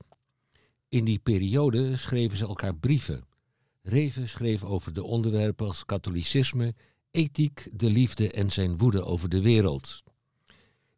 In 0.89 1.05
die 1.05 1.19
periode 1.19 1.97
schreven 1.97 2.37
ze 2.37 2.47
elkaar 2.47 2.75
brieven. 2.75 3.25
Reven 3.83 4.29
schreef 4.29 4.65
over 4.65 4.93
de 4.93 5.05
onderwerpen 5.05 5.67
als 5.67 5.85
katholicisme, 5.85 6.75
ethiek, 7.11 7.69
de 7.73 7.91
liefde 7.91 8.31
en 8.31 8.51
zijn 8.51 8.79
woede 8.79 9.05
over 9.05 9.29
de 9.29 9.41
wereld. 9.41 10.03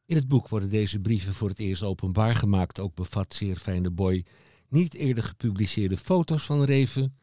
In 0.08 0.16
het 0.16 0.28
boek 0.28 0.48
worden 0.48 0.68
deze 0.68 0.98
brieven 0.98 1.34
voor 1.34 1.48
het 1.48 1.58
eerst 1.58 1.82
openbaar 1.82 2.36
gemaakt. 2.36 2.80
Ook 2.80 2.94
bevat 2.94 3.34
zeer 3.34 3.56
fijne 3.56 3.90
boy 3.90 4.24
niet 4.68 4.94
eerder 4.94 5.24
gepubliceerde 5.24 5.96
foto's 5.96 6.42
van 6.42 6.64
Reven. 6.64 7.16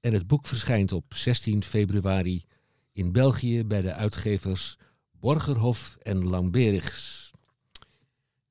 En 0.00 0.12
het 0.12 0.26
boek 0.26 0.46
verschijnt 0.46 0.92
op 0.92 1.14
16 1.14 1.62
februari 1.62 2.44
in 2.92 3.12
België 3.12 3.64
bij 3.64 3.80
de 3.80 3.92
uitgevers 3.92 4.78
Borgerhof 5.10 5.96
en 6.02 6.24
Lambergs. 6.24 7.30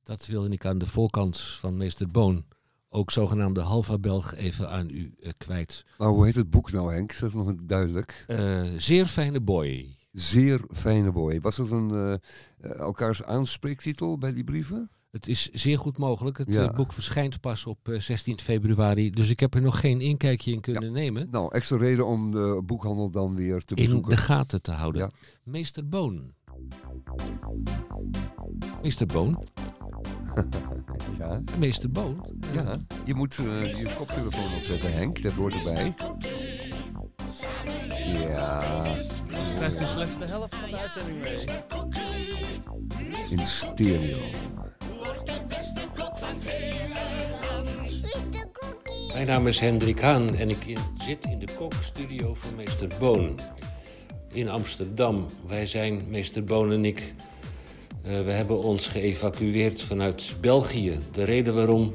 Dat 0.03 0.25
wilde 0.25 0.49
ik 0.49 0.65
aan 0.65 0.77
de 0.77 0.87
voorkant 0.87 1.39
van 1.39 1.77
meester 1.77 2.11
Boon, 2.11 2.45
ook 2.89 3.11
zogenaamde 3.11 3.61
Halva 3.61 3.97
Belg, 3.97 4.35
even 4.35 4.69
aan 4.69 4.89
u 4.89 5.13
eh, 5.19 5.31
kwijt. 5.37 5.85
Maar 5.97 6.09
hoe 6.09 6.25
heet 6.25 6.35
het 6.35 6.49
boek 6.49 6.71
nou, 6.71 6.93
Henk? 6.93 7.19
Dat 7.19 7.29
is 7.29 7.35
nog 7.35 7.55
duidelijk. 7.63 8.23
Eh, 8.27 8.63
zeer 8.77 9.05
fijne 9.05 9.41
boy. 9.41 9.95
Zeer 10.19 10.61
fijne 10.71 11.11
boy. 11.11 11.41
Was 11.41 11.57
het 11.57 11.71
een 11.71 11.91
eh, 11.91 12.13
eh, 12.13 12.79
elkaars 12.79 13.23
aanspreektitel 13.23 14.17
bij 14.17 14.33
die 14.33 14.43
brieven? 14.43 14.89
Het 15.11 15.27
is 15.27 15.49
zeer 15.51 15.79
goed 15.79 15.97
mogelijk. 15.97 16.37
Het 16.37 16.47
Ja. 16.53 16.69
eh, 16.69 16.75
boek 16.75 16.93
verschijnt 16.93 17.39
pas 17.41 17.65
op 17.65 17.89
eh, 17.89 17.99
16 17.99 18.39
februari, 18.39 19.09
dus 19.11 19.29
ik 19.29 19.39
heb 19.39 19.53
er 19.53 19.61
nog 19.61 19.79
geen 19.79 20.01
inkijkje 20.01 20.51
in 20.51 20.61
kunnen 20.61 20.91
nemen. 20.91 21.27
Nou, 21.31 21.51
extra 21.53 21.77
reden 21.77 22.05
om 22.05 22.31
de 22.31 22.61
boekhandel 22.65 23.09
dan 23.09 23.35
weer 23.35 23.61
te 23.63 23.75
In 23.75 23.83
bezoeken. 23.83 24.09
de 24.09 24.17
gaten 24.21 24.61
te 24.61 24.71
houden. 24.71 25.01
Ja. 25.01 25.09
Meester 25.43 25.87
Boon. 25.89 26.33
Meester 28.81 29.07
Boon. 29.07 29.37
Ja, 31.17 31.41
Meester 31.59 31.91
Boon. 31.91 32.25
Ja. 32.53 32.75
Je 33.05 33.13
moet 33.13 33.37
eh, 33.37 33.73
je 33.75 33.93
koptelefoon 33.97 34.43
opzetten, 34.57 34.93
Henk. 34.93 35.21
Dat 35.21 35.31
hoort 35.31 35.53
erbij. 35.65 35.93
Ja, 38.21 38.83
Krijgt 39.57 39.81
u 39.81 39.85
slechts 39.85 40.17
de 40.17 40.25
helft 40.25 40.55
van 40.55 40.69
de 40.69 40.77
uitzending 40.77 41.21
mee. 41.21 41.33
in 43.39 43.45
stereo. 43.45 44.17
Mijn 49.13 49.27
naam 49.27 49.47
is 49.47 49.59
Hendrik 49.59 49.99
Haan 50.01 50.35
en 50.35 50.49
ik 50.49 50.65
in- 50.65 50.77
zit 51.05 51.25
in 51.25 51.39
de 51.39 51.47
kookstudio 51.57 52.33
van 52.39 52.55
meester 52.55 52.87
Boon 52.99 53.39
in 54.31 54.49
Amsterdam. 54.49 55.25
Wij 55.47 55.65
zijn, 55.67 56.03
meester 56.09 56.43
Boon 56.43 56.71
en 56.71 56.85
ik, 56.85 57.13
eh, 58.03 58.21
we 58.21 58.31
hebben 58.31 58.63
ons 58.63 58.87
geëvacueerd 58.87 59.81
vanuit 59.81 60.33
België. 60.41 60.97
De 61.11 61.23
reden 61.23 61.55
waarom, 61.55 61.93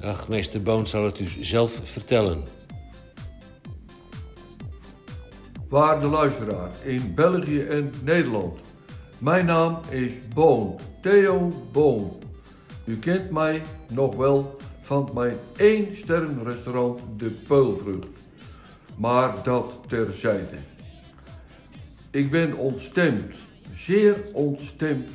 ach, 0.00 0.28
meester 0.28 0.62
Boon 0.62 0.86
zal 0.86 1.04
het 1.04 1.18
u 1.18 1.26
zelf 1.44 1.80
vertellen. 1.82 2.42
Waarde 5.72 6.06
luisteraar 6.06 6.70
in 6.84 7.14
België 7.14 7.62
en 7.62 7.92
Nederland. 8.04 8.58
Mijn 9.18 9.46
naam 9.46 9.78
is 9.90 10.12
Boon, 10.34 10.78
Theo 11.00 11.50
Boon. 11.72 12.10
U 12.84 12.98
kent 12.98 13.30
mij 13.30 13.62
nog 13.92 14.16
wel 14.16 14.56
van 14.82 15.10
mijn 15.14 15.36
één 15.56 15.96
sterren 15.96 16.44
restaurant 16.44 17.00
De 17.16 17.30
Peulvrucht. 17.30 18.28
Maar 18.98 19.42
dat 19.44 19.70
terzijde. 19.88 20.56
Ik 22.10 22.30
ben 22.30 22.56
ontstemd, 22.56 23.32
zeer 23.76 24.16
ontstemd. 24.32 25.08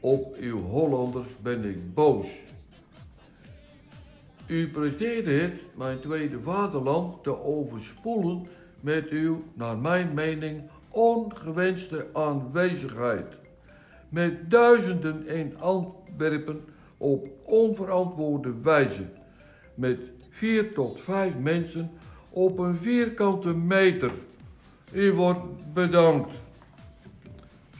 Op 0.00 0.36
uw 0.40 0.58
Hollanders 0.58 1.32
ben 1.42 1.64
ik 1.64 1.94
boos. 1.94 2.28
U 4.46 4.68
presteerde 4.68 5.32
het 5.32 5.62
mijn 5.76 6.00
tweede 6.00 6.40
vaderland 6.40 7.22
te 7.22 7.42
overspoelen 7.44 8.46
met 8.80 9.08
uw, 9.08 9.42
naar 9.54 9.78
mijn 9.78 10.14
mening, 10.14 10.62
ongewenste 10.88 12.06
aanwezigheid. 12.12 13.26
Met 14.08 14.50
duizenden 14.50 15.26
in 15.26 15.58
Antwerpen 15.58 16.64
op 16.96 17.28
onverantwoorde 17.44 18.54
wijze. 18.62 19.04
Met 19.74 20.00
vier 20.30 20.74
tot 20.74 21.00
vijf 21.00 21.38
mensen 21.38 21.90
op 22.30 22.58
een 22.58 22.76
vierkante 22.76 23.54
meter. 23.54 24.12
U 24.92 25.12
wordt 25.12 25.72
bedankt. 25.72 26.30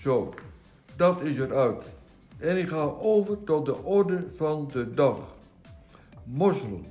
Zo, 0.02 0.34
dat 0.96 1.22
is 1.22 1.38
eruit. 1.38 1.84
En 2.38 2.56
ik 2.56 2.68
ga 2.68 2.82
over 2.98 3.44
tot 3.44 3.66
de 3.66 3.76
orde 3.76 4.26
van 4.36 4.68
de 4.72 4.90
dag. 4.90 5.34
Mosselen. 6.24 6.84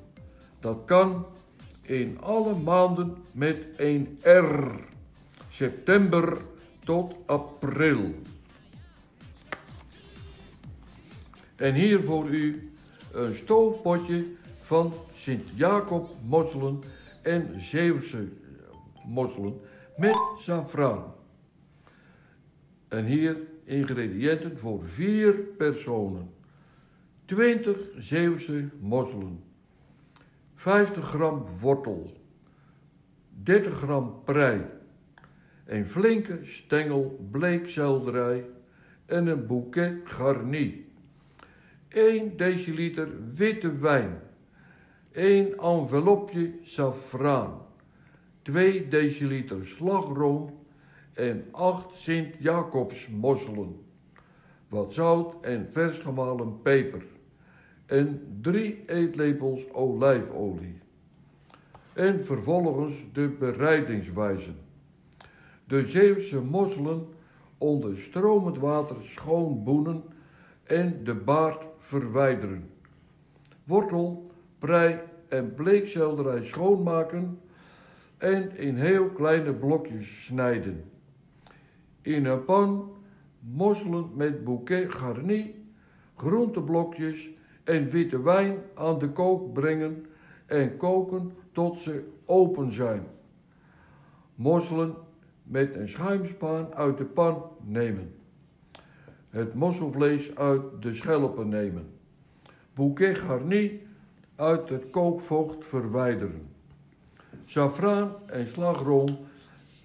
Dat 0.60 0.78
kan 0.86 1.26
in 1.90 2.22
alle 2.22 2.56
maanden 2.56 3.18
met 3.34 3.70
een 3.78 4.20
R. 4.22 4.80
September 5.50 6.38
tot 6.84 7.16
april. 7.26 8.14
En 11.56 11.74
hier 11.74 12.04
voor 12.04 12.30
u 12.30 12.72
een 13.14 13.36
stoofpotje 13.36 14.26
van 14.62 14.94
Sint-Jacob 15.16 16.10
mosselen 16.28 16.80
en 17.22 17.62
Zeeuwse 17.62 18.28
mosselen 19.06 19.62
met 19.98 20.18
safraan. 20.40 21.14
En 22.88 23.06
hier 23.06 23.38
ingrediënten 23.64 24.58
voor 24.58 24.84
vier 24.86 25.34
personen. 25.34 26.30
20 27.26 27.78
Zeeuwse 27.98 28.70
mosselen. 28.80 29.49
50 30.60 31.10
gram 31.10 31.46
wortel. 31.62 32.12
30 33.44 33.78
gram 33.78 34.22
prei. 34.26 34.66
Een 35.66 35.86
flinke 35.88 36.40
stengel 36.44 37.28
bleekselderij 37.32 38.46
en 39.06 39.28
een 39.28 39.48
bouquet 39.48 39.96
garni. 40.04 40.92
1 41.88 42.38
deciliter 42.38 43.08
witte 43.34 43.78
wijn. 43.78 44.22
1 45.12 45.58
envelopje 45.58 46.54
safraan. 46.64 47.62
2 48.42 48.88
deciliter 48.88 49.68
slagroom 49.68 50.60
en 51.14 51.48
acht 51.52 51.94
Sint-Jacobsmosselen, 51.96 53.86
wat 54.68 54.94
zout 54.94 55.36
en 55.42 55.70
vers 55.72 55.98
gemalen 55.98 56.62
peper 56.62 57.04
en 57.90 58.38
drie 58.42 58.84
eetlepels 58.86 59.72
olijfolie. 59.74 60.80
En 61.94 62.26
vervolgens 62.26 62.96
de 63.14 63.28
bereidingswijze. 63.40 64.52
De 65.66 65.88
Zeeuwse 65.88 66.42
mosselen 66.42 67.08
onder 67.58 67.98
stromend 67.98 68.58
water 68.58 68.96
schoon 69.02 69.64
boenen 69.64 70.04
en 70.64 71.04
de 71.04 71.16
baard 71.16 71.64
verwijderen. 71.78 72.70
Wortel, 73.64 74.32
prei 74.60 75.00
en 75.28 75.54
bleekselderij 75.54 76.44
schoonmaken 76.44 77.40
en 78.18 78.58
in 78.58 78.76
heel 78.76 79.10
kleine 79.10 79.54
blokjes 79.54 80.26
snijden. 80.26 80.84
In 82.02 82.26
een 82.26 82.46
pan 82.46 82.92
mosselen 83.40 84.10
met 84.16 84.44
bouquet 84.44 84.94
garni, 84.94 85.66
groenteblokjes 86.16 87.30
en 87.70 87.90
witte 87.90 88.22
wijn 88.22 88.58
aan 88.74 89.00
de 89.00 89.10
kook 89.10 89.54
brengen 89.54 90.06
en 90.46 90.78
koken 90.78 91.34
tot 91.52 91.80
ze 91.80 92.04
open 92.26 92.74
zijn. 92.74 93.08
Mosselen 94.36 94.96
met 95.44 95.76
een 95.76 95.90
schuimspaan 95.90 96.74
uit 96.74 96.98
de 96.98 97.06
pan 97.06 97.44
nemen. 97.64 98.14
Het 99.30 99.54
mosselvlees 99.54 100.36
uit 100.36 100.62
de 100.80 100.94
schelpen 100.94 101.50
nemen. 101.50 101.90
Bouquet 102.74 103.18
garni 103.18 103.82
uit 104.36 104.70
het 104.70 104.90
kookvocht 104.90 105.68
verwijderen. 105.68 106.48
Safraan 107.46 108.16
en 108.26 108.48
slagroom 108.48 109.18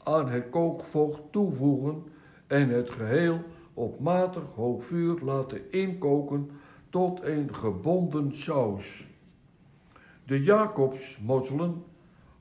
aan 0.02 0.28
het 0.28 0.50
kookvocht 0.50 1.20
toevoegen 1.30 2.02
en 2.46 2.68
het 2.68 2.90
geheel 2.90 3.40
op 3.74 4.00
matig 4.00 4.44
hoog 4.54 4.84
vuur 4.84 5.18
laten 5.22 5.72
inkoken 5.72 6.50
tot 6.94 7.22
een 7.22 7.54
gebonden 7.54 8.38
saus. 8.38 9.06
De 10.24 10.42
Jacobsmosselen 10.42 11.84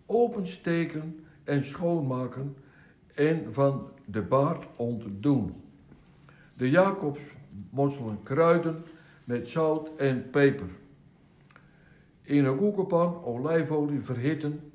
opensteken 0.06 1.26
en 1.44 1.66
schoonmaken 1.66 2.56
en 3.14 3.54
van 3.54 3.88
de 4.06 4.22
baard 4.22 4.66
ontdoen. 4.76 5.56
De 6.58 6.70
Jacobsmosselen 6.70 8.24
kruiden 8.24 8.84
met 9.24 9.48
zout 9.48 9.96
en 9.96 10.30
peper. 10.30 10.70
In 12.22 12.46
een 12.46 12.58
koekenpan 12.58 13.24
olijfolie 13.24 14.02
verhitten 14.02 14.72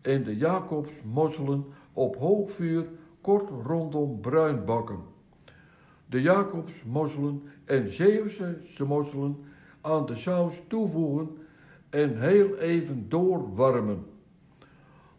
en 0.00 0.24
de 0.24 0.36
Jacobsmosselen 0.36 1.64
op 1.92 2.16
hoog 2.16 2.50
vuur 2.50 2.86
kort 3.20 3.50
rondom 3.66 4.20
bruin 4.20 4.64
bakken. 4.64 5.11
De 6.12 6.22
Jacobsmosselen 6.22 7.42
en 7.64 7.92
Zeeuwse 7.92 8.58
mosselen 8.86 9.36
aan 9.80 10.06
de 10.06 10.16
saus 10.16 10.62
toevoegen 10.68 11.36
en 11.90 12.20
heel 12.20 12.56
even 12.56 13.08
doorwarmen. 13.08 14.04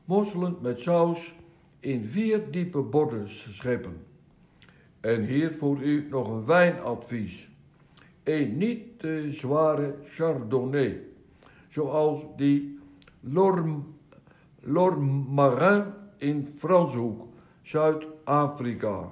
Mosselen 0.05 0.55
met 0.61 0.79
saus 0.79 1.35
in 1.79 2.05
vier 2.05 2.51
diepe 2.51 2.81
borden 2.81 3.29
scheppen. 3.29 3.97
En 4.99 5.25
hier 5.25 5.55
voor 5.59 5.81
u 5.81 6.07
nog 6.09 6.29
een 6.29 6.45
wijnadvies. 6.45 7.49
Een 8.23 8.57
niet 8.57 8.99
te 8.99 9.29
zware 9.31 9.95
chardonnay, 10.03 11.01
zoals 11.69 12.21
die 12.37 12.79
Lorm, 13.19 13.95
Lormarin 14.59 15.83
in 16.17 16.53
Franshoek, 16.57 17.27
Zuid-Afrika. 17.61 19.11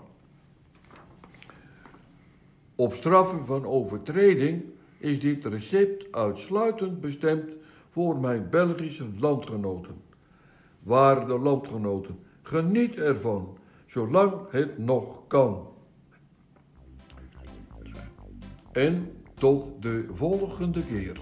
Op 2.81 2.93
straffen 2.93 3.45
van 3.45 3.65
overtreding 3.65 4.63
is 4.97 5.19
dit 5.19 5.45
recept 5.45 6.11
uitsluitend 6.11 7.01
bestemd 7.01 7.45
voor 7.89 8.19
mijn 8.19 8.49
Belgische 8.49 9.05
landgenoten. 9.19 10.01
Waarde 10.79 11.39
landgenoten, 11.39 12.19
geniet 12.41 12.95
ervan, 12.95 13.57
zolang 13.85 14.33
het 14.51 14.77
nog 14.77 15.27
kan. 15.27 15.67
En 18.71 19.11
tot 19.33 19.81
de 19.81 20.07
volgende 20.11 20.85
keer. 20.85 21.21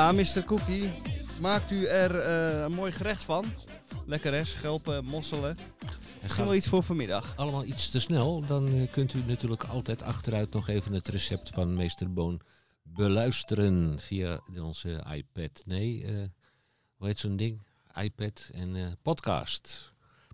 Ja, 0.00 0.12
Mr. 0.12 0.44
Cookie, 0.44 0.90
maakt 1.40 1.70
u 1.70 1.84
er 1.84 2.20
eh, 2.20 2.62
een 2.62 2.72
mooi 2.72 2.92
gerecht 2.92 3.24
van? 3.24 3.44
Lekker 4.06 4.32
hè, 4.32 4.44
schelpen, 4.44 5.04
mosselen. 5.04 5.56
Misschien 6.22 6.44
wel 6.44 6.54
iets 6.54 6.68
voor 6.68 6.82
vanmiddag. 6.82 7.36
allemaal 7.36 7.64
iets 7.64 7.90
te 7.90 8.00
snel, 8.00 8.40
dan 8.46 8.68
eh, 8.68 8.90
kunt 8.90 9.14
u 9.14 9.22
natuurlijk 9.26 9.64
altijd 9.64 10.02
achteruit 10.02 10.52
nog 10.52 10.68
even 10.68 10.92
het 10.92 11.08
recept 11.08 11.48
van 11.48 11.76
meester 11.76 12.12
Boon 12.12 12.40
beluisteren 12.82 13.98
via 13.98 14.40
onze 14.60 15.04
iPad. 15.12 15.62
Nee, 15.66 16.04
eh 16.04 16.24
hoe 16.96 17.06
heet 17.06 17.18
zo'n 17.18 17.36
ding? 17.36 17.62
iPad 18.02 18.48
en 18.52 18.98
podcast. 19.02 19.92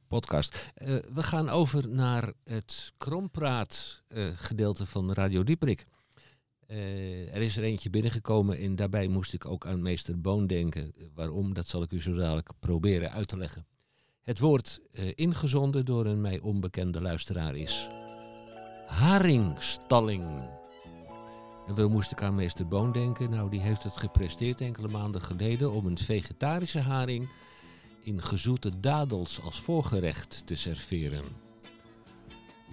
Podcast. 0.08 0.72
We 1.14 1.22
gaan 1.22 1.48
over 1.48 1.88
naar 1.88 2.32
het 2.44 2.92
krompraat 2.98 4.02
gedeelte 4.36 4.86
van 4.86 5.12
Radio 5.12 5.44
Dieprik. 5.44 5.86
Eh, 6.66 7.34
er 7.34 7.42
is 7.42 7.56
er 7.56 7.62
eentje 7.62 7.90
binnengekomen 7.90 8.58
en 8.58 8.76
daarbij 8.76 9.08
moest 9.08 9.32
ik 9.32 9.46
ook 9.46 9.66
aan 9.66 9.82
meester 9.82 10.20
Boon 10.20 10.46
denken. 10.46 10.92
Waarom, 11.14 11.54
dat 11.54 11.66
zal 11.66 11.82
ik 11.82 11.92
u 11.92 12.02
zo 12.02 12.14
dadelijk 12.14 12.50
proberen 12.58 13.12
uit 13.12 13.28
te 13.28 13.36
leggen. 13.36 13.66
Het 14.22 14.38
woord 14.38 14.80
eh, 14.92 15.12
ingezonden 15.14 15.84
door 15.84 16.06
een 16.06 16.20
mij 16.20 16.40
onbekende 16.40 17.00
luisteraar 17.00 17.56
is 17.56 17.88
haringstalling. 18.86 20.24
En 21.66 21.74
we 21.74 21.88
moesten 21.88 22.18
aan 22.18 22.34
meester 22.34 22.68
Boon 22.68 22.92
denken. 22.92 23.30
Nou, 23.30 23.50
die 23.50 23.60
heeft 23.60 23.82
het 23.82 23.96
gepresteerd 23.96 24.60
enkele 24.60 24.88
maanden 24.88 25.20
geleden 25.20 25.72
om 25.72 25.86
een 25.86 25.98
vegetarische 25.98 26.80
haring 26.80 27.28
in 28.00 28.22
gezoete 28.22 28.80
dadels 28.80 29.42
als 29.42 29.60
voorgerecht 29.60 30.46
te 30.46 30.54
serveren. 30.54 31.24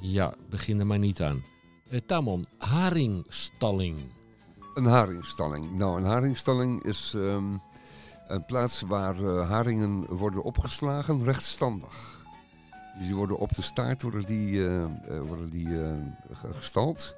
Ja, 0.02 0.34
begin 0.50 0.80
er 0.80 0.88
maar 0.88 1.00
niet 1.00 1.22
aan. 1.22 1.44
Tamon, 2.02 2.46
haringstalling. 2.58 3.98
Een 4.74 4.86
haringstalling. 4.86 5.78
Nou, 5.78 5.98
een 6.00 6.06
haringstalling 6.06 6.84
is 6.84 7.14
ehm, 7.16 7.54
een 8.28 8.46
plaats 8.46 8.82
waar 8.82 9.24
eh, 9.24 9.50
haringen 9.50 10.16
worden 10.16 10.44
opgeslagen 10.44 11.24
rechtstandig. 11.24 12.22
Dus 12.98 13.06
die 13.08 13.16
worden 13.16 13.38
op 13.38 13.54
de 13.56 13.62
staart 13.62 14.02
worden 14.02 14.26
die, 14.26 14.66
eh, 14.68 14.84
eh, 14.84 14.90
worden 15.28 15.50
die 15.50 15.68
ge- 16.32 16.54
gestald 16.54 17.16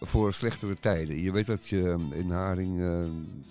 voor 0.00 0.32
slechtere 0.32 0.76
tijden. 0.80 1.20
Je 1.20 1.32
weet 1.32 1.46
dat 1.46 1.68
je 1.68 1.96
in 2.10 2.30
haring 2.30 2.78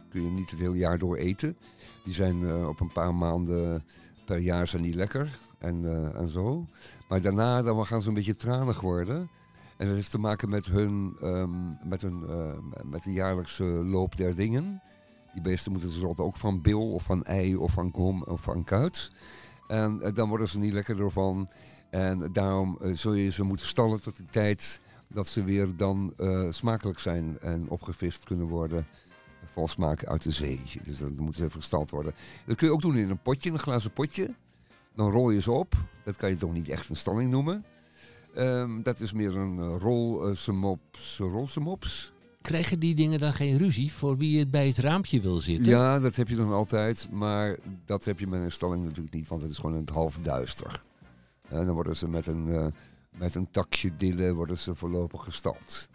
kun 0.10 0.24
je 0.24 0.30
niet 0.32 0.50
het 0.50 0.60
hele 0.60 0.78
jaar 0.78 0.98
door 0.98 1.16
eten. 1.16 1.58
Die 2.04 2.14
zijn 2.14 2.66
op 2.66 2.80
een 2.80 2.92
paar 2.92 3.16
maanden 3.16 3.84
per 4.26 4.38
jaar 4.38 4.68
zijn 4.68 4.82
die 4.82 4.94
lekker 4.94 5.38
en, 5.58 6.12
en 6.16 6.30
zo. 6.30 6.66
Maar 7.10 7.22
daarna 7.22 7.62
dan 7.62 7.86
gaan 7.86 8.02
ze 8.02 8.08
een 8.08 8.14
beetje 8.14 8.36
tranig 8.36 8.82
worden. 8.82 9.30
En 9.78 9.86
dat 9.86 9.96
heeft 9.96 10.12
te 10.12 10.20
maken 10.20 10.50
met 10.50 10.66
hun, 10.66 11.18
ehm, 11.22 11.90
met 11.90 12.02
hun 12.02 12.24
eh, 12.28 12.84
met 12.86 13.04
de 13.04 13.12
jaarlijkse 13.12 13.64
loop 13.64 14.18
der 14.18 14.36
dingen. 14.36 14.82
Die 15.34 15.42
beesten 15.42 15.72
moeten 15.72 15.90
tenslotte 15.90 16.24
ook 16.24 16.38
van 16.38 16.62
bil 16.62 16.94
of 16.94 17.04
van 17.04 17.24
ei 17.24 17.56
of 17.56 17.72
van 17.72 17.92
kom 17.92 18.24
of 18.24 18.42
van 18.42 18.64
kuit. 18.64 19.12
En 19.68 20.02
eh, 20.02 20.16
dan 20.16 20.30
worden 20.30 20.48
ze 20.48 20.60
niet 20.60 20.74
lekker 20.74 21.02
ervan. 21.02 21.48
En 21.90 22.32
daarom 22.32 22.78
eh, 22.82 22.94
zul 22.94 23.14
je 23.14 23.30
ze 23.30 23.44
moeten 23.44 23.68
stallen 23.68 24.02
tot 24.02 24.16
de 24.18 24.26
tijd 24.26 24.82
dat 25.08 25.28
ze 25.28 25.44
weer 25.44 25.76
dan 25.78 26.14
smakelijk 26.50 27.00
zijn 27.00 27.40
en 27.40 27.70
opgevist 27.70 28.24
kunnen 28.24 28.48
worden. 28.48 28.86
Vol 29.46 29.68
smaak 29.68 30.06
uit 30.06 30.24
de 30.24 30.32
zee. 30.32 30.62
Dus 30.84 30.98
dan 30.98 31.16
moeten 31.16 31.36
ze 31.36 31.44
even 31.44 31.60
gestald 31.60 31.90
worden. 31.90 32.14
Dat 32.46 32.56
kun 32.56 32.68
je 32.68 32.74
ook 32.74 32.82
doen 32.82 32.98
in 32.98 33.10
een 33.10 33.22
potje, 33.22 33.52
een 33.52 33.60
glazen 33.60 33.92
potje. 33.92 34.34
Dan 34.96 35.12
rol 35.12 35.30
je 35.30 35.42
ze 35.42 35.52
op. 35.52 35.74
Dat 36.04 36.16
kan 36.16 36.30
je 36.30 36.36
toch 36.36 36.54
niet 36.54 36.70
echt 36.70 36.90
een 36.90 36.96
stalling 36.96 37.32
noemen. 37.32 37.66
Ehm, 38.36 38.82
dat 38.82 39.00
is 39.00 39.14
meer 39.14 39.36
een 39.36 39.58
uh, 39.58 39.76
rol, 39.80 40.30
uh, 40.30 40.36
semops, 40.36 41.18
rolsemops. 41.18 42.12
Krijgen 42.42 42.80
die 42.80 42.96
dingen 42.96 43.20
dan 43.20 43.34
geen 43.34 43.58
ruzie 43.58 43.94
voor 43.94 44.18
wie 44.18 44.40
het 44.40 44.52
bij 44.52 44.68
het 44.68 44.78
raampje 44.78 45.22
wil 45.22 45.38
zitten? 45.38 45.66
Ja, 45.66 46.00
dat 46.00 46.16
heb 46.16 46.28
je 46.28 46.36
dan 46.36 46.52
altijd. 46.54 47.08
Maar 47.12 47.58
dat 47.86 48.06
heb 48.06 48.20
je 48.20 48.28
met 48.28 48.42
een 48.42 48.52
stalling 48.52 48.84
natuurlijk 48.84 49.14
niet, 49.14 49.28
want 49.28 49.42
het 49.42 49.52
is 49.52 49.58
gewoon 49.58 49.76
het 49.76 49.90
half 49.90 50.18
duister. 50.18 50.82
En 51.50 51.66
dan 51.66 51.74
worden 51.76 51.96
ze 51.96 52.08
met 52.08 52.28
een, 52.28 52.48
eh, 52.50 52.66
met 53.18 53.36
een 53.36 53.52
takje 53.52 53.92
dillen 53.98 54.36
worden 54.36 54.58
ze 54.58 54.76
voorlopig 54.76 55.24
gestald. 55.24 55.90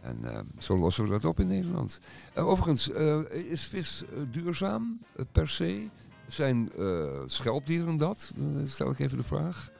En 0.00 0.24
eh, 0.34 0.40
zo 0.58 0.78
lossen 0.78 1.04
we 1.04 1.10
dat 1.10 1.24
op 1.24 1.40
in 1.40 1.46
Nederland. 1.46 2.00
Eh, 2.34 2.48
overigens, 2.48 2.90
eh, 2.90 3.20
is 3.30 3.64
vis 3.64 4.04
eh, 4.04 4.08
duurzaam 4.30 4.98
eh, 5.16 5.24
per 5.32 5.48
se? 5.48 5.86
Zijn 6.26 6.72
eh, 6.78 7.20
schelpdieren 7.24 7.96
dat? 7.96 8.32
Dan 8.36 8.66
stel 8.66 8.90
ik 8.90 8.98
even 8.98 9.16
de 9.18 9.24
vraag. 9.24 9.70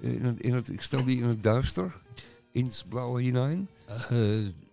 In 0.00 0.24
het, 0.24 0.40
in 0.40 0.54
het, 0.54 0.70
ik 0.72 0.82
stel 0.82 1.04
die 1.04 1.16
in 1.16 1.24
het 1.24 1.42
duister. 1.42 1.94
In 2.52 2.64
het 2.64 2.84
blauwe 2.88 3.22
hinein. 3.22 3.68
Eh, 3.86 4.18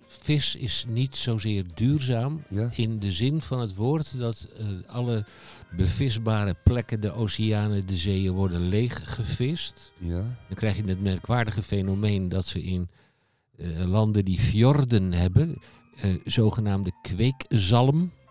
vis 0.07 0.55
is 0.55 0.85
niet 0.87 1.15
zozeer 1.15 1.63
duurzaam 1.73 2.43
Ja. 2.49 2.69
in 2.75 2.99
de 2.99 3.11
zin 3.11 3.41
van 3.41 3.59
het 3.59 3.75
woord 3.75 4.17
dat 4.17 4.47
eh, 4.57 4.65
alle 4.87 5.25
bevisbare 5.75 6.55
plekken, 6.63 7.01
de 7.01 7.11
oceanen, 7.11 7.85
de 7.85 7.95
zeeën 7.95 8.31
worden 8.31 8.61
leeggevist. 8.69 9.91
ja. 9.97 10.21
Dan 10.47 10.55
krijg 10.55 10.77
je 10.77 10.83
het 10.83 11.01
merkwaardige 11.01 11.63
fenomeen 11.63 12.29
dat 12.29 12.45
ze 12.45 12.63
in 12.63 12.89
eh, 13.57 13.83
landen 13.85 14.25
die 14.25 14.39
fjorden 14.39 15.11
hebben, 15.13 15.55
eh, 15.97 16.15
zogenaamde 16.25 16.91
kweekzalm 17.01 18.01
eh, 18.01 18.22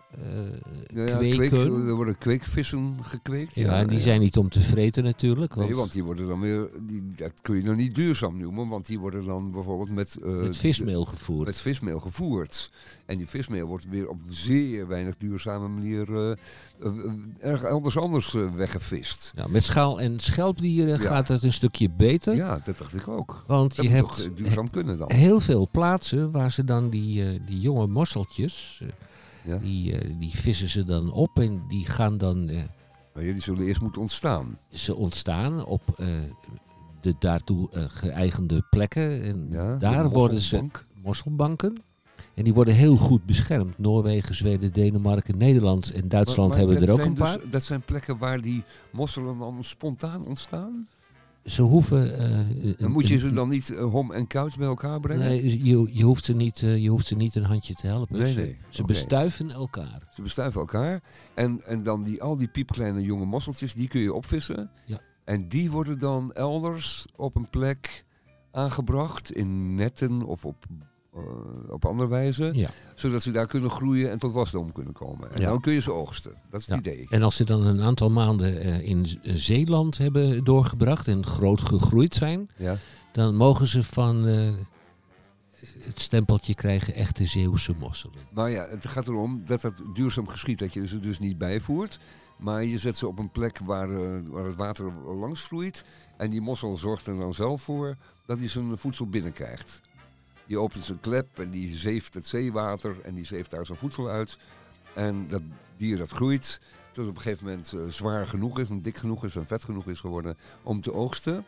Ja, 0.93 1.03
ja, 1.05 1.17
kweken. 1.17 1.49
kweek, 1.49 1.87
er 1.87 1.93
worden 1.95 2.17
kweekvissen 2.17 2.95
gekweekt. 3.01 3.55
ja, 3.55 3.75
en 3.77 3.87
die 3.87 3.99
zijn 3.99 4.19
niet 4.19 4.37
om 4.37 4.49
te 4.49 4.61
vreten 4.61 5.03
natuurlijk. 5.03 5.53
Want 5.53 5.67
Nee, 5.67 5.77
want 5.77 5.91
die 5.91 6.03
worden 6.03 6.27
dan 6.27 6.39
weer, 6.39 6.69
die, 6.81 7.03
dat 7.15 7.31
kun 7.41 7.55
je 7.55 7.63
nog 7.63 7.75
niet 7.75 7.95
duurzaam 7.95 8.37
noemen, 8.37 8.67
want 8.67 8.85
die 8.85 8.99
worden 8.99 9.25
dan 9.25 9.51
bijvoorbeeld 9.51 9.89
met, 9.89 10.17
eh, 10.23 10.31
met 10.31 10.57
vismeel 10.57 11.05
gevoerd. 11.05 11.45
met 11.45 11.57
vismeel 11.57 11.99
gevoerd. 11.99 12.71
En 13.05 13.17
die 13.17 13.27
vismeel 13.27 13.67
wordt 13.67 13.89
weer 13.89 14.07
op 14.07 14.17
zeer 14.29 14.87
weinig 14.87 15.15
duurzame 15.17 15.67
manier 15.67 16.15
eh, 16.17 16.31
eh, 16.81 16.91
erg 17.39 17.65
anders 17.65 17.97
anders 17.97 18.35
eh, 18.35 18.53
weggevist. 18.55 19.33
Nou, 19.35 19.51
met 19.51 19.63
schaal- 19.63 19.99
en 19.99 20.19
schelpdieren 20.19 20.99
Ja. 21.01 21.07
gaat 21.07 21.27
het 21.27 21.43
een 21.43 21.53
stukje 21.53 21.89
beter. 21.89 22.35
Ja, 22.35 22.59
dat 22.63 22.77
dacht 22.77 22.95
ik 22.95 23.07
ook. 23.07 23.43
Want 23.47 23.75
Dat 23.75 23.85
je 23.85 23.91
hebt 23.91 24.07
toch 24.07 24.19
eh, 24.21 24.29
duurzaam 24.35 24.69
kunnen 24.69 24.97
dan. 24.97 25.11
heel 25.11 25.39
veel 25.39 25.67
plaatsen 25.71 26.31
waar 26.31 26.51
ze 26.51 26.63
dan 26.63 26.89
die, 26.89 27.23
eh, 27.23 27.39
die 27.47 27.59
jonge 27.59 27.87
mosseltjes, 27.87 28.79
eh, 28.81 28.87
Ja. 29.45 29.57
die, 29.57 29.97
eh, 29.97 30.09
die 30.19 30.31
vissen 30.37 30.69
ze 30.69 30.83
dan 30.85 31.11
op 31.11 31.39
en 31.39 31.61
die 31.67 31.85
gaan 31.85 32.17
dan, 32.17 32.49
eh, 32.49 32.61
Maar 33.13 33.23
ja, 33.23 33.31
die 33.31 33.41
zullen 33.41 33.65
eerst 33.65 33.81
moeten 33.81 34.01
ontstaan. 34.01 34.57
ze 34.69 34.95
ontstaan 34.95 35.65
op 35.65 35.81
eh, 35.97 36.07
de 37.01 37.15
daartoe 37.19 37.67
geëigende 37.71 38.65
plekken. 38.69 39.23
En 39.23 39.47
Ja, 39.49 39.75
daar 39.77 40.03
de 40.03 40.09
worden 40.09 40.41
ze 40.41 40.55
mosselbank. 40.55 40.85
mosselbanken. 41.03 41.81
En 42.33 42.43
die 42.43 42.53
worden 42.53 42.73
heel 42.73 42.97
goed 42.97 43.25
beschermd. 43.25 43.77
Noorwegen, 43.77 44.35
Zweden, 44.35 44.73
Denemarken, 44.73 45.37
Nederland 45.37 45.91
en 45.93 46.07
Duitsland 46.07 46.49
Maar- 46.49 46.57
maar 46.59 46.67
hebben 46.67 46.87
er 46.87 46.93
ook 47.01 47.05
een 47.07 47.13
paar. 47.13 47.37
dus- 47.41 47.51
dat 47.51 47.63
zijn 47.63 47.81
plekken 47.81 48.17
waar 48.17 48.41
die 48.41 48.63
mosselen 48.91 49.37
dan 49.39 49.63
spontaan 49.63 50.25
ontstaan? 50.25 50.87
Ze 51.45 51.61
hoeven... 51.61 52.17
eh, 52.19 52.77
Dan 52.77 52.91
moet 52.91 53.07
je 53.07 53.17
ze 53.17 53.33
dan 53.33 53.49
niet 53.49 53.69
eh, 53.69 53.83
hom 53.83 54.11
en 54.11 54.27
koud 54.27 54.57
bij 54.57 54.67
elkaar 54.67 54.99
brengen? 54.99 55.25
Nee, 55.25 55.63
je, 55.65 55.89
je, 55.97 56.03
hoeft 56.03 56.25
ze 56.25 56.33
niet, 56.33 56.61
eh, 56.63 56.77
je 56.77 56.89
hoeft 56.89 57.07
ze 57.07 57.15
niet 57.15 57.35
een 57.35 57.43
handje 57.43 57.73
te 57.73 57.87
helpen. 57.87 58.19
Nee, 58.19 58.33
Ze- 58.33 58.39
nee. 58.39 58.57
Ze 58.69 58.83
bestuiven 58.83 59.51
elkaar. 59.51 60.07
Ze 60.13 60.21
bestuiven 60.21 60.59
elkaar. 60.59 61.03
En, 61.35 61.61
en 61.65 61.83
dan 61.83 62.03
die, 62.03 62.21
al 62.21 62.37
die 62.37 62.47
piepkleine 62.47 63.01
jonge 63.01 63.25
mosseltjes, 63.25 63.73
die 63.73 63.87
kun 63.87 64.01
je 64.01 64.13
opvissen. 64.13 64.69
Ja. 64.85 64.99
En 65.25 65.47
die 65.47 65.71
worden 65.71 65.99
dan 65.99 66.31
elders 66.31 67.05
op 67.15 67.35
een 67.35 67.49
plek 67.49 68.05
aangebracht. 68.51 69.31
In 69.31 69.73
netten 69.75 70.21
of 70.23 70.45
op, 70.45 70.65
eh, 70.69 70.75
op 71.69 71.85
andere 71.85 72.09
wijze. 72.09 72.49
Ja. 72.53 72.69
Zodat 72.95 73.21
ze 73.21 73.31
daar 73.31 73.47
kunnen 73.47 73.69
groeien 73.69 74.11
en 74.11 74.19
tot 74.19 74.31
wasdom 74.31 74.71
kunnen 74.71 74.93
komen. 74.93 75.31
En 75.31 75.41
Ja. 75.41 75.47
dan 75.47 75.61
kun 75.61 75.73
je 75.73 75.79
ze 75.81 75.91
oogsten. 75.91 76.33
Dat 76.49 76.59
is 76.61 76.67
het 76.67 76.77
idee. 76.79 77.07
En 77.09 77.23
als 77.23 77.35
ze 77.35 77.43
dan 77.43 77.65
een 77.65 77.81
aantal 77.81 78.09
maanden 78.09 78.59
eh, 78.61 78.81
in 78.87 79.05
Z- 79.05 79.15
Zeeland 79.23 79.97
hebben 79.97 80.43
doorgebracht 80.43 81.07
en 81.07 81.25
groot 81.25 81.61
gegroeid 81.61 82.13
zijn, 82.13 82.49
Ja. 82.57 82.77
dan 83.11 83.35
mogen 83.35 83.67
ze 83.67 83.83
van 83.83 84.27
eh, 84.27 84.51
het 85.79 85.99
stempeltje 85.99 86.53
krijgen 86.55 86.93
echte 86.93 87.25
Zeeuwse 87.25 87.73
mosselen. 87.79 88.15
Maar 88.33 88.49
ja, 88.51 88.67
het 88.67 88.87
gaat 88.87 89.07
erom 89.07 89.41
dat 89.45 89.61
het 89.61 89.81
duurzaam 89.93 90.27
geschiet. 90.27 90.59
Dat 90.59 90.73
je 90.73 90.87
ze 90.87 90.99
dus 90.99 91.19
niet 91.19 91.37
bijvoert. 91.37 91.99
Maar 92.37 92.63
je 92.63 92.77
zet 92.77 92.95
ze 92.97 93.07
op 93.07 93.19
een 93.19 93.31
plek 93.31 93.59
waar, 93.65 93.89
eh, 93.89 94.19
waar 94.25 94.45
het 94.45 94.55
water 94.55 94.91
langs 95.19 95.41
vloeit. 95.41 95.85
En 96.17 96.29
die 96.29 96.41
mossel 96.41 96.75
zorgt 96.77 97.07
er 97.07 97.17
dan 97.17 97.33
zelf 97.33 97.61
voor 97.61 97.97
dat 98.25 98.39
hij 98.39 98.47
zijn 98.47 98.77
voedsel 98.77 99.07
binnenkrijgt. 99.07 99.81
Die 100.47 100.59
opent 100.59 100.83
zijn 100.83 100.99
klep 100.99 101.39
en 101.39 101.49
die 101.49 101.75
zeeft 101.75 102.13
het 102.13 102.27
zeewater 102.27 102.95
en 103.03 103.13
die 103.13 103.25
zeeft 103.25 103.51
daar 103.51 103.65
zijn 103.65 103.77
voedsel 103.77 104.09
uit. 104.09 104.37
En 104.93 105.27
dat 105.27 105.41
dier 105.77 105.97
dat 105.97 106.11
groeit 106.11 106.61
tot 106.91 107.07
op 107.07 107.15
een 107.15 107.21
gegeven 107.21 107.45
moment 107.45 107.73
eh, 107.73 107.79
zwaar 107.87 108.27
genoeg 108.27 108.59
is 108.59 108.69
en 108.69 108.81
dik 108.81 108.97
genoeg 108.97 109.25
is 109.25 109.35
en 109.35 109.47
vet 109.47 109.63
genoeg 109.63 109.87
is 109.87 109.99
geworden 109.99 110.37
om 110.63 110.81
te 110.81 110.93
oogsten. 110.93 111.45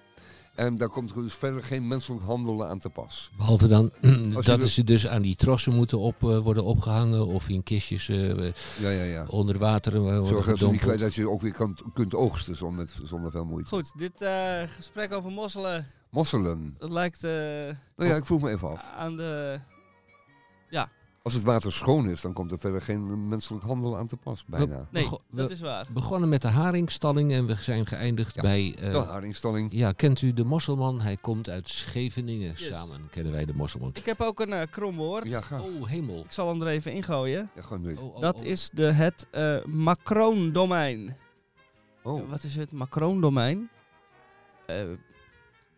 En 0.56 0.76
daar 0.76 0.90
komt 0.90 1.14
dus 1.14 1.34
verder 1.34 1.64
geen 1.64 1.88
menselijk 1.88 2.24
handelen 2.24 2.70
aan 2.70 2.80
te 2.80 2.90
pas. 2.90 3.32
Behalve 3.38 3.68
dan 3.68 3.92
dat 4.34 4.46
wil- 4.46 4.68
ze 4.68 4.84
dus 4.84 5.08
aan 5.08 5.22
die 5.22 5.36
trossen 5.36 5.76
moeten 5.76 6.00
op, 6.00 6.24
eh, 6.24 6.38
worden 6.38 6.64
opgehangen 6.64 7.28
of 7.28 7.50
in 7.50 7.64
kistjes 7.64 8.10
eh, 8.10 8.38
Ja, 8.80 8.90
ja, 8.90 9.04
ja. 9.04 9.26
onder 9.30 9.58
water 9.58 9.94
eh, 9.96 10.00
worden 10.02 10.26
Zorg 10.26 10.46
dat, 10.46 10.58
ze 10.58 10.68
niet 10.68 10.80
kwijt, 10.80 10.82
gedompeld. 10.82 11.00
dat 11.00 11.16
je 11.16 11.30
ook 11.30 11.42
weer 11.42 11.54
kan, 11.54 11.78
kunt 11.94 12.16
oogsten 12.16 12.56
zonder, 12.56 12.90
zonder 13.04 13.32
veel 13.32 13.46
moeite. 13.46 13.70
Goed, 13.70 13.94
dit 13.98 14.22
eh, 14.22 14.62
gesprek 14.78 15.14
over 15.14 15.32
mosselen, 15.32 15.88
Mosselen. 16.10 16.76
dat 16.80 16.90
lijkt 16.90 17.24
eh, 17.24 17.32
Nou 17.96 18.10
ja, 18.10 18.16
ik 18.16 18.26
vroeg 18.26 18.42
me 18.42 18.50
even 18.50 18.70
af. 18.70 18.92
aan 18.98 19.16
de... 19.16 19.60
Als 21.26 21.34
het 21.34 21.44
water 21.44 21.72
schoon 21.72 22.10
is, 22.10 22.22
dan 22.22 22.34
komt 22.34 22.52
er 22.52 22.60
verder 22.60 22.82
geen 22.82 23.28
menselijk 23.28 23.64
handel 23.64 23.98
aan 23.98 24.08
te 24.08 24.18
pas, 24.18 24.46
bijna. 24.46 24.88
Nee, 24.92 25.10
dat 25.32 25.48
we 25.48 25.54
is 25.54 25.60
waar. 25.62 25.88
begonnen 25.94 26.30
met 26.30 26.42
de 26.42 26.48
haringstalling 26.48 27.32
en 27.32 27.46
we 27.46 27.56
zijn 27.56 27.86
geëindigd 27.86 28.36
Ja. 28.36 28.42
bij... 28.42 28.76
eh, 28.80 28.92
De 28.92 28.98
haringstalling. 28.98 29.70
ja, 29.72 29.92
kent 29.92 30.22
u 30.22 30.34
de 30.34 30.44
mosselman? 30.44 31.02
Hij 31.02 31.18
komt 31.22 31.50
uit 31.50 31.70
Scheveningen. 31.70 32.50
Yes. 32.58 32.68
Samen 32.68 33.08
kennen 33.12 33.32
wij 33.32 33.46
de 33.46 33.54
mosselman. 33.54 33.90
Ik 33.94 34.06
heb 34.06 34.22
ook 34.22 34.40
een 34.40 34.54
eh 34.54 34.62
krom 34.70 34.96
woord. 34.96 35.26
Ja, 35.26 35.42
graag. 35.42 35.62
Oh, 35.64 35.88
hemel. 35.88 36.20
Ik 36.24 36.32
zal 36.32 36.48
hem 36.50 36.62
er 36.62 36.68
even 36.68 36.94
ingooien. 36.94 37.50
Ja, 37.56 37.62
gewoon 37.62 37.82
nu. 37.82 37.96
Oh, 37.96 38.16
oh, 38.16 38.22
Dat 38.22 38.40
oh. 38.42 38.46
is 38.48 38.70
de, 38.74 38.84
het 38.84 39.28
eh 39.32 39.64
Macroon-domein. 39.66 41.18
Oh, 42.04 42.30
Wat 42.30 42.44
is 42.44 42.56
het 42.56 42.72
Macroon-domein? 42.72 43.70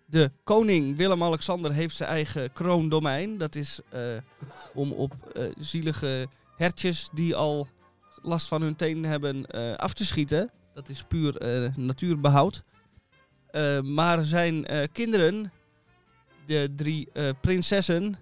De 0.10 0.32
koning 0.44 0.98
Willem-Alexander 0.98 1.74
heeft 1.74 1.96
zijn 1.96 2.10
eigen 2.10 2.54
kroondomein. 2.54 3.38
Dat 3.38 3.56
is 3.56 3.80
eh, 3.90 4.02
om 4.74 4.92
op 4.92 5.14
eh, 5.36 5.44
zielige 5.60 6.28
hertjes 6.56 7.10
die 7.14 7.36
al 7.36 7.68
last 8.22 8.48
van 8.48 8.62
hun 8.62 8.76
tenen 8.76 9.10
hebben 9.10 9.46
eh, 9.46 9.74
af 9.74 9.94
te 9.94 10.06
schieten. 10.06 10.52
Dat 10.74 10.90
is 10.90 11.04
puur 11.08 11.38
eh, 11.38 11.76
natuurbehoud. 11.76 12.64
Eh, 13.48 13.82
maar 13.82 14.24
zijn 14.24 14.66
kinderen, 14.92 15.52
de 16.46 16.74
drie 16.76 17.10
prinsessen, 17.42 18.16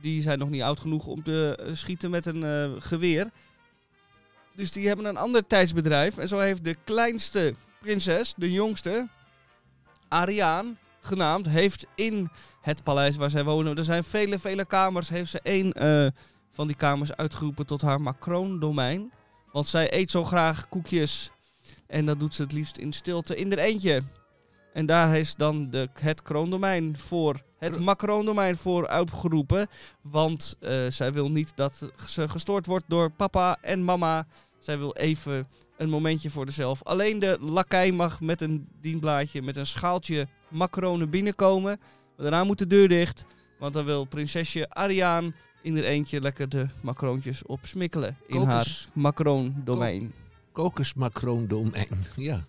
die 0.00 0.22
zijn 0.22 0.38
nog 0.38 0.50
niet 0.50 0.62
oud 0.62 0.80
genoeg 0.80 1.06
om 1.06 1.22
te 1.22 1.70
schieten 1.72 2.10
met 2.10 2.26
een 2.26 2.82
geweer. 2.82 3.30
Dus 4.54 4.72
die 4.72 4.86
hebben 4.86 5.04
een 5.04 5.16
ander 5.16 5.46
tijdsbedrijf. 5.46 6.18
En 6.18 6.28
zo 6.28 6.38
heeft 6.38 6.64
de 6.64 6.76
kleinste 6.84 7.54
prinses, 7.80 8.34
de 8.36 8.52
jongste, 8.52 9.08
Ariaan 10.08 10.78
genaamd, 11.00 11.48
heeft 11.48 11.86
in 11.94 12.30
het 12.60 12.82
paleis 12.82 13.16
waar 13.16 13.30
zij 13.30 13.44
wonen, 13.44 13.76
er 13.76 13.84
zijn 13.84 14.04
vele, 14.04 14.38
vele 14.38 14.64
kamers, 14.64 15.08
heeft 15.08 15.30
ze 15.30 15.40
één 15.42 15.72
eh, 15.72 16.06
van 16.52 16.66
die 16.66 16.76
kamers 16.76 17.16
uitgeroepen 17.16 17.66
tot 17.66 17.80
haar 17.80 18.00
Macron-domein. 18.00 19.12
Want 19.52 19.68
zij 19.68 19.94
eet 19.94 20.10
zo 20.10 20.24
graag 20.24 20.68
koekjes. 20.68 21.30
En 21.86 22.06
dat 22.06 22.20
doet 22.20 22.34
ze 22.34 22.42
het 22.42 22.52
liefst 22.52 22.76
in 22.76 22.92
stilte 22.92 23.36
in 23.36 23.50
haar 23.50 23.58
eentje. 23.58 24.02
En 24.72 24.86
daar 24.86 25.16
is 25.16 25.34
dan 25.34 25.70
de, 25.70 25.88
het 25.92 26.22
kroondomein 26.22 26.98
voor, 26.98 27.42
het 27.58 27.78
Macron-domein 27.78 28.56
voor 28.56 28.88
uitgeroepen. 28.88 29.68
Want 30.00 30.56
eh, 30.60 30.72
zij 30.88 31.12
wil 31.12 31.30
niet 31.30 31.52
dat 31.54 31.82
ze 32.06 32.28
gestoord 32.28 32.66
wordt 32.66 32.84
door 32.88 33.10
papa 33.10 33.58
en 33.60 33.84
mama. 33.84 34.26
Zij 34.58 34.78
wil 34.78 34.94
even 34.94 35.46
een 35.76 35.88
momentje 35.88 36.30
voor 36.30 36.44
zichzelf. 36.44 36.82
Alleen 36.82 37.18
de 37.18 37.36
lakij 37.40 37.92
mag 37.92 38.20
met 38.20 38.40
een 38.40 38.68
dienblaadje, 38.80 39.42
met 39.42 39.56
een 39.56 39.66
schaaltje 39.66 40.28
macronen 40.50 41.10
binnenkomen. 41.10 41.80
Maar 42.16 42.30
daarna 42.30 42.44
moet 42.44 42.58
de 42.58 42.66
deur 42.66 42.88
dicht. 42.88 43.24
Want 43.58 43.72
dan 43.72 43.84
wil 43.84 44.04
prinsesje 44.04 44.70
Ariaan 44.70 45.34
in 45.62 45.74
haar 45.74 45.84
eentje 45.84 46.20
lekker 46.20 46.48
de 46.48 46.66
macroontjes 46.80 47.42
opsmikkelen. 47.46 48.16
In 48.26 48.42
haar 48.42 48.64
Kokos, 48.64 48.88
Macron-domein. 48.92 50.12
kokosmacroon 50.52 51.46
domein. 51.46 51.88
Ja. 52.16 52.44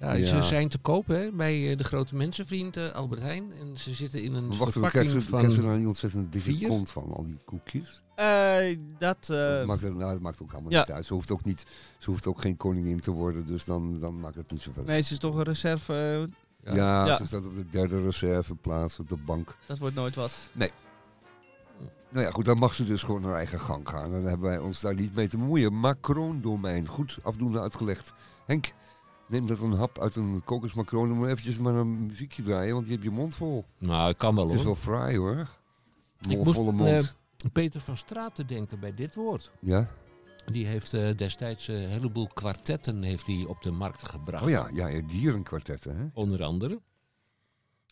Ja, 0.00 0.12
Ja. 0.12 0.24
Ze 0.24 0.42
zijn 0.42 0.68
te 0.68 0.78
koop 0.78 1.06
hè, 1.06 1.30
bij 1.32 1.70
eh, 1.70 1.76
de 1.78 1.84
grote 1.84 2.14
mensenvriend 2.14 2.76
eh, 2.76 2.92
Albert 2.92 3.20
Heijn. 3.20 3.52
En 3.52 3.76
ze 3.78 3.92
zitten 3.94 4.22
in 4.22 4.34
een 4.34 4.46
wacht, 4.48 4.64
we 4.64 4.70
verpakking 4.70 4.90
krijgen 5.04 5.20
ze, 5.22 5.28
krijgen 5.28 5.50
ze 5.52 5.60
van... 5.60 5.68
daar 5.68 5.78
niet 5.78 5.86
ontzettend 5.86 6.32
dikke 6.32 6.50
vier? 6.52 6.68
kont 6.68 6.90
van, 6.90 7.12
al 7.12 7.24
die 7.24 7.36
koekjes? 7.44 8.02
Eh, 8.14 8.76
dat... 8.98 9.16
eh, 9.30 9.36
dat, 9.36 9.66
maakt, 9.66 9.82
het- 9.82 9.94
nou, 9.96 10.12
dat 10.12 10.20
maakt 10.20 10.42
ook 10.42 10.52
allemaal 10.52 10.70
ja. 10.72 10.78
niet 10.78 10.90
uit. 10.90 11.04
Ze 11.04 11.12
hoeft 11.14 11.30
ook, 11.30 11.44
niet, 11.44 11.66
ze 11.98 12.10
hoeft 12.10 12.26
ook 12.26 12.40
geen 12.40 12.56
koningin 12.56 13.00
te 13.00 13.10
worden, 13.10 13.46
dus 13.46 13.64
dan, 13.64 13.98
dan 13.98 14.20
maakt 14.20 14.34
het 14.36 14.50
niet 14.50 14.62
zoveel 14.62 14.82
nee, 14.82 15.00
ze 15.02 15.12
is 15.12 15.18
toch 15.18 15.36
een 15.36 15.42
reserve. 15.44 16.28
Ja, 16.66 16.74
ja, 16.74 17.06
Ja. 17.06 17.16
ze 17.16 17.26
staat 17.26 17.46
op 17.46 17.54
de 17.54 17.66
derde 17.68 18.02
reserveplaats 18.02 18.98
op 18.98 19.08
de 19.08 19.16
bank. 19.16 19.56
dat 19.66 19.78
wordt 19.78 19.94
nooit 19.94 20.14
wat. 20.14 20.36
Nou 22.10 22.24
ja, 22.26 22.30
goed, 22.32 22.44
dan 22.44 22.58
mag 22.58 22.74
ze 22.74 22.84
dus 22.84 23.02
gewoon 23.02 23.24
haar 23.24 23.34
eigen 23.34 23.60
gang 23.60 23.88
gaan. 23.88 24.10
Dan 24.10 24.22
hebben 24.24 24.48
wij 24.48 24.58
ons 24.58 24.80
daar 24.80 24.94
niet 24.94 25.14
mee 25.14 25.28
te 25.28 25.36
bemoeien. 25.38 25.74
Macron-domein, 25.74 26.86
goed 26.88 27.18
afdoende 27.22 27.60
uitgelegd. 27.60 28.12
Henk, 28.46 28.72
neem 29.28 29.46
dat 29.46 29.60
een 29.60 29.72
hap 29.72 29.98
uit 29.98 30.16
een 30.16 30.42
kokosmacroon. 30.44 31.08
Dan 31.08 31.16
moet 31.16 31.28
eventjes 31.28 31.58
maar 31.58 31.74
een 31.74 32.06
muziekje 32.06 32.42
draaien, 32.42 32.74
want 32.74 32.86
je 32.86 32.92
hebt 32.92 33.04
je 33.04 33.10
mond 33.10 33.34
vol. 33.34 33.64
Nou, 33.78 34.10
ik 34.10 34.18
kan 34.18 34.34
wel 34.34 34.44
Het 34.44 34.52
is 34.52 34.58
hoor. 34.58 34.66
wel 34.66 34.74
fraai 34.82 35.18
hoor. 35.18 35.38
Ik 36.20 36.28
Mol, 36.28 36.36
moest, 36.44 36.54
volle 36.56 36.72
mond. 36.72 37.16
eh, 37.44 37.50
Peter 37.52 37.80
van 37.80 37.96
Straten 37.96 38.46
denken 38.46 38.80
bij 38.80 38.94
dit 38.94 39.14
woord. 39.14 39.52
ja? 39.60 39.88
Die 40.52 40.66
heeft 40.66 40.94
eh, 40.94 41.16
destijds 41.16 41.68
een 41.68 41.88
heleboel 41.88 42.28
kwartetten 42.34 43.02
heeft 43.02 43.26
hij 43.26 43.44
op 43.48 43.62
de 43.62 43.70
markt 43.70 44.08
gebracht. 44.08 44.44
Oh 44.44 44.50
ja, 44.50 44.68
ja, 44.72 44.86
ja 44.86 45.00
dierenkwartetten, 45.00 45.96
hè? 45.98 46.06
Onder 46.12 46.42
andere. 46.42 46.80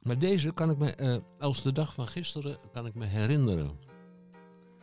Maar 0.02 0.18
deze 0.18 0.52
kan 0.52 0.70
ik 0.70 0.78
me, 0.78 0.94
eh, 0.94 1.16
als 1.38 1.62
de 1.62 1.72
dag 1.72 1.94
van 1.94 2.08
gisteren, 2.08 2.58
kan 2.72 2.86
ik 2.86 2.94
me 2.94 3.06
herinneren. 3.06 3.78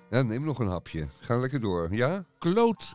Ja, 0.09 0.21
neem 0.21 0.43
nog 0.43 0.59
een 0.59 0.67
hapje. 0.67 1.07
Ga 1.19 1.37
lekker 1.37 1.59
door. 1.59 1.95
Ja? 1.95 2.25
Kloot 2.37 2.93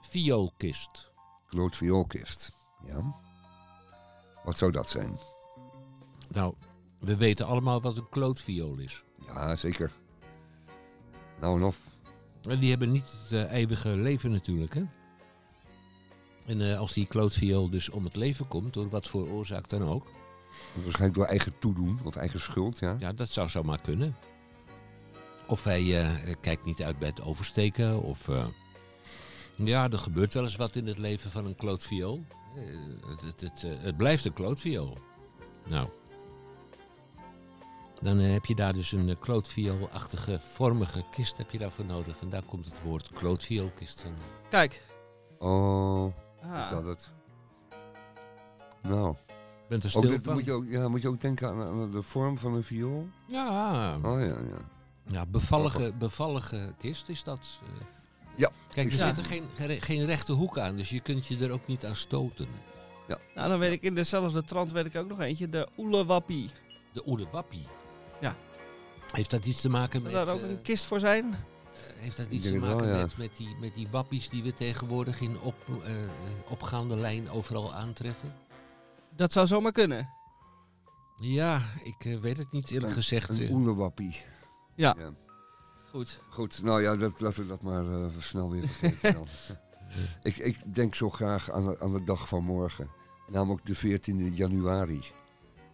vioolkist. 0.00 1.10
Kloot 1.48 1.76
vioolkist. 1.76 2.52
Ja. 2.86 3.14
Wat 4.44 4.58
zou 4.58 4.72
dat 4.72 4.88
zijn? 4.88 5.18
Nou, 6.30 6.54
we 7.00 7.16
weten 7.16 7.46
allemaal 7.46 7.80
wat 7.80 7.96
een 7.96 8.08
klootviool 8.08 8.78
is. 8.78 9.04
Ja, 9.26 9.56
zeker. 9.56 9.90
Nou 11.40 11.56
en 11.56 11.66
of. 11.66 11.91
En 12.48 12.58
die 12.58 12.70
hebben 12.70 12.92
niet 12.92 13.12
het 13.22 13.32
eh, 13.32 13.52
eeuwige 13.52 13.96
leven 13.96 14.30
natuurlijk, 14.30 14.74
hè? 14.74 14.82
En 16.46 16.70
eh, 16.70 16.78
als 16.78 16.92
die 16.92 17.06
klootviool 17.06 17.70
dus 17.70 17.90
om 17.90 18.04
het 18.04 18.16
leven 18.16 18.48
komt, 18.48 18.72
door 18.72 18.88
wat 18.88 19.08
voor 19.08 19.28
oorzaak 19.28 19.68
dan 19.68 19.82
ook, 19.82 20.06
Waarschijnlijk 20.74 21.14
door 21.14 21.26
eigen 21.26 21.58
toedoen 21.58 21.98
of 22.04 22.16
eigen 22.16 22.40
schuld, 22.40 22.78
ja. 22.78 22.96
ja, 22.98 23.12
dat 23.12 23.28
zou 23.28 23.48
zomaar 23.48 23.80
kunnen. 23.80 24.16
Of 25.46 25.64
hij 25.64 26.00
eh, 26.00 26.34
kijkt 26.40 26.64
niet 26.64 26.82
uit 26.82 26.98
bij 26.98 27.08
het 27.08 27.22
oversteken, 27.22 28.02
of... 28.02 28.28
ja, 29.56 29.90
er 29.90 29.98
gebeurt 29.98 30.34
wel 30.34 30.44
eens 30.44 30.56
wat 30.56 30.76
in 30.76 30.86
het 30.86 30.98
leven 30.98 31.30
van 31.30 31.46
een 31.46 31.56
klootviool. 31.56 32.24
Eh, 32.54 32.62
het, 33.06 33.20
het, 33.20 33.40
het, 33.40 33.62
het 33.82 33.96
blijft 33.96 34.24
een 34.24 34.32
klootviool. 34.32 34.98
Nou. 35.66 35.88
Dan 38.02 38.18
eh, 38.20 38.32
heb 38.32 38.44
je 38.44 38.54
daar 38.54 38.72
dus 38.72 38.92
een 38.92 39.08
uh, 39.08 39.14
klootvioolachtige, 39.20 40.40
vormige 40.40 41.04
kist 41.10 41.36
heb 41.36 41.50
je 41.50 41.58
daarvoor 41.58 41.84
nodig. 41.84 42.16
En 42.20 42.30
daar 42.30 42.42
komt 42.42 42.64
het 42.64 42.74
woord 42.84 43.08
klootvioolkist 43.08 44.00
van. 44.00 44.12
Kijk. 44.50 44.82
Oh, 45.38 46.12
Ah. 46.52 46.58
is 46.60 46.68
dat 46.70 46.84
het? 46.84 47.12
Nou, 48.82 49.14
Bent 49.68 49.84
er 49.84 49.90
stil 49.90 50.00
dit, 50.10 50.22
van? 50.22 50.32
moet, 50.32 50.44
je 50.44 50.52
ook, 50.52 50.64
ja, 50.68 50.88
moet 50.88 51.02
je 51.02 51.08
ook 51.08 51.20
denken 51.20 51.48
aan, 51.48 51.60
aan 51.62 51.90
de 51.90 52.02
vorm 52.02 52.38
van 52.38 52.54
een 52.54 52.62
viool? 52.62 53.08
Ja, 53.26 53.96
Oh 54.02 54.20
ja, 54.20 54.26
ja. 54.26 54.58
ja 55.06 55.26
bevallige, 55.26 55.92
bevallige 55.98 56.74
kist 56.78 57.08
is 57.08 57.22
dat. 57.22 57.60
eh. 57.62 57.86
Ja. 58.34 58.50
Kijk, 58.70 58.92
er 58.92 58.98
Ja. 58.98 59.06
zit 59.06 59.18
er 59.18 59.24
geen, 59.24 59.80
geen, 59.80 60.04
rechte 60.04 60.32
hoek 60.32 60.58
aan, 60.58 60.76
dus 60.76 60.90
je 60.90 61.00
kunt 61.00 61.26
je 61.26 61.38
er 61.38 61.50
ook 61.50 61.66
niet 61.66 61.84
aan 61.84 61.96
stoten. 61.96 62.46
Nou, 63.34 63.48
dan 63.48 63.58
weet 63.58 63.72
ik 63.72 63.82
in 63.82 63.94
dezelfde 63.94 64.44
trant 64.44 64.72
weet 64.72 64.86
ik 64.86 64.96
ook 64.96 65.08
nog 65.08 65.20
eentje. 65.20 65.48
De 65.48 65.68
Oelewappie. 65.78 66.50
De 66.92 67.02
oelewappie. 67.06 67.66
Ja. 68.22 68.36
Heeft 69.12 69.30
dat 69.30 69.44
iets 69.44 69.60
te 69.60 69.68
maken 69.68 70.00
Zou 70.00 70.12
met... 70.12 70.12
daar 70.12 70.34
ook 70.34 70.42
eh, 70.42 70.48
een 70.48 70.62
kist 70.62 70.84
voor 70.84 71.00
zijn? 71.00 71.34
heeft 71.96 72.16
dat 72.16 72.26
iets 72.30 72.46
te 72.46 72.56
maken 72.56 72.86
wel, 72.86 72.94
ja. 72.94 73.00
met, 73.00 73.16
met, 73.16 73.36
die, 73.36 73.56
met 73.60 73.74
die 73.74 73.88
wappies 73.90 74.28
die 74.28 74.42
we 74.42 74.54
tegenwoordig 74.54 75.20
in 75.20 75.40
op, 75.40 75.54
eh, 75.84 76.02
eh, 76.04 76.10
opgaande 76.48 76.96
lijn 76.96 77.30
overal 77.30 77.74
aantreffen? 77.74 78.34
Dat 79.16 79.32
zou 79.32 79.46
zomaar 79.46 79.72
kunnen. 79.72 80.08
Ja, 81.16 81.62
ik 81.82 82.04
eh, 82.04 82.18
weet 82.18 82.38
het 82.38 82.52
niet 82.52 82.70
eerlijk 82.70 82.92
gezegd. 82.92 83.28
Een 83.28 83.40
eh. 83.40 83.54
oelewappie. 83.54 84.16
Ja. 84.74 84.96
Goed. 85.90 86.22
Goed, 86.28 86.62
nou 86.62 86.82
ja, 86.82 86.96
dat, 86.96 87.20
laten 87.20 87.42
we 87.42 87.48
dat 87.48 87.62
maar 87.62 87.92
eh, 87.92 88.06
snel 88.18 88.50
weer 88.50 88.68
vergeten 88.68 89.12
dan. 89.12 89.26
ik, 90.32 90.36
ik 90.36 90.74
denk 90.74 90.94
zo 90.94 91.10
graag 91.10 91.50
aan 91.50 91.64
de, 91.64 91.80
aan 91.80 91.92
de 91.92 92.04
dag 92.04 92.28
van 92.28 92.44
morgen. 92.44 92.90
Namelijk 93.28 93.66
de 93.66 93.76
14e 93.76 94.34
januari. 94.34 95.02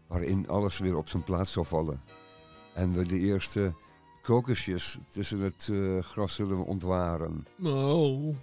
Waarin 0.07 0.49
alles 0.49 0.79
weer 0.79 0.97
op 0.97 1.09
zijn 1.09 1.23
plaats 1.23 1.53
zal 1.53 1.65
vallen. 1.65 2.03
En 2.79 2.93
we 2.95 3.07
de 3.07 3.19
eerste 3.19 3.73
krokusjes 4.23 4.99
tussen 5.09 5.41
het 5.41 5.69
eh, 5.73 5.99
gras 6.03 6.35
zullen 6.35 6.65
ontwaren. 6.65 7.47
Oh, 7.63 8.35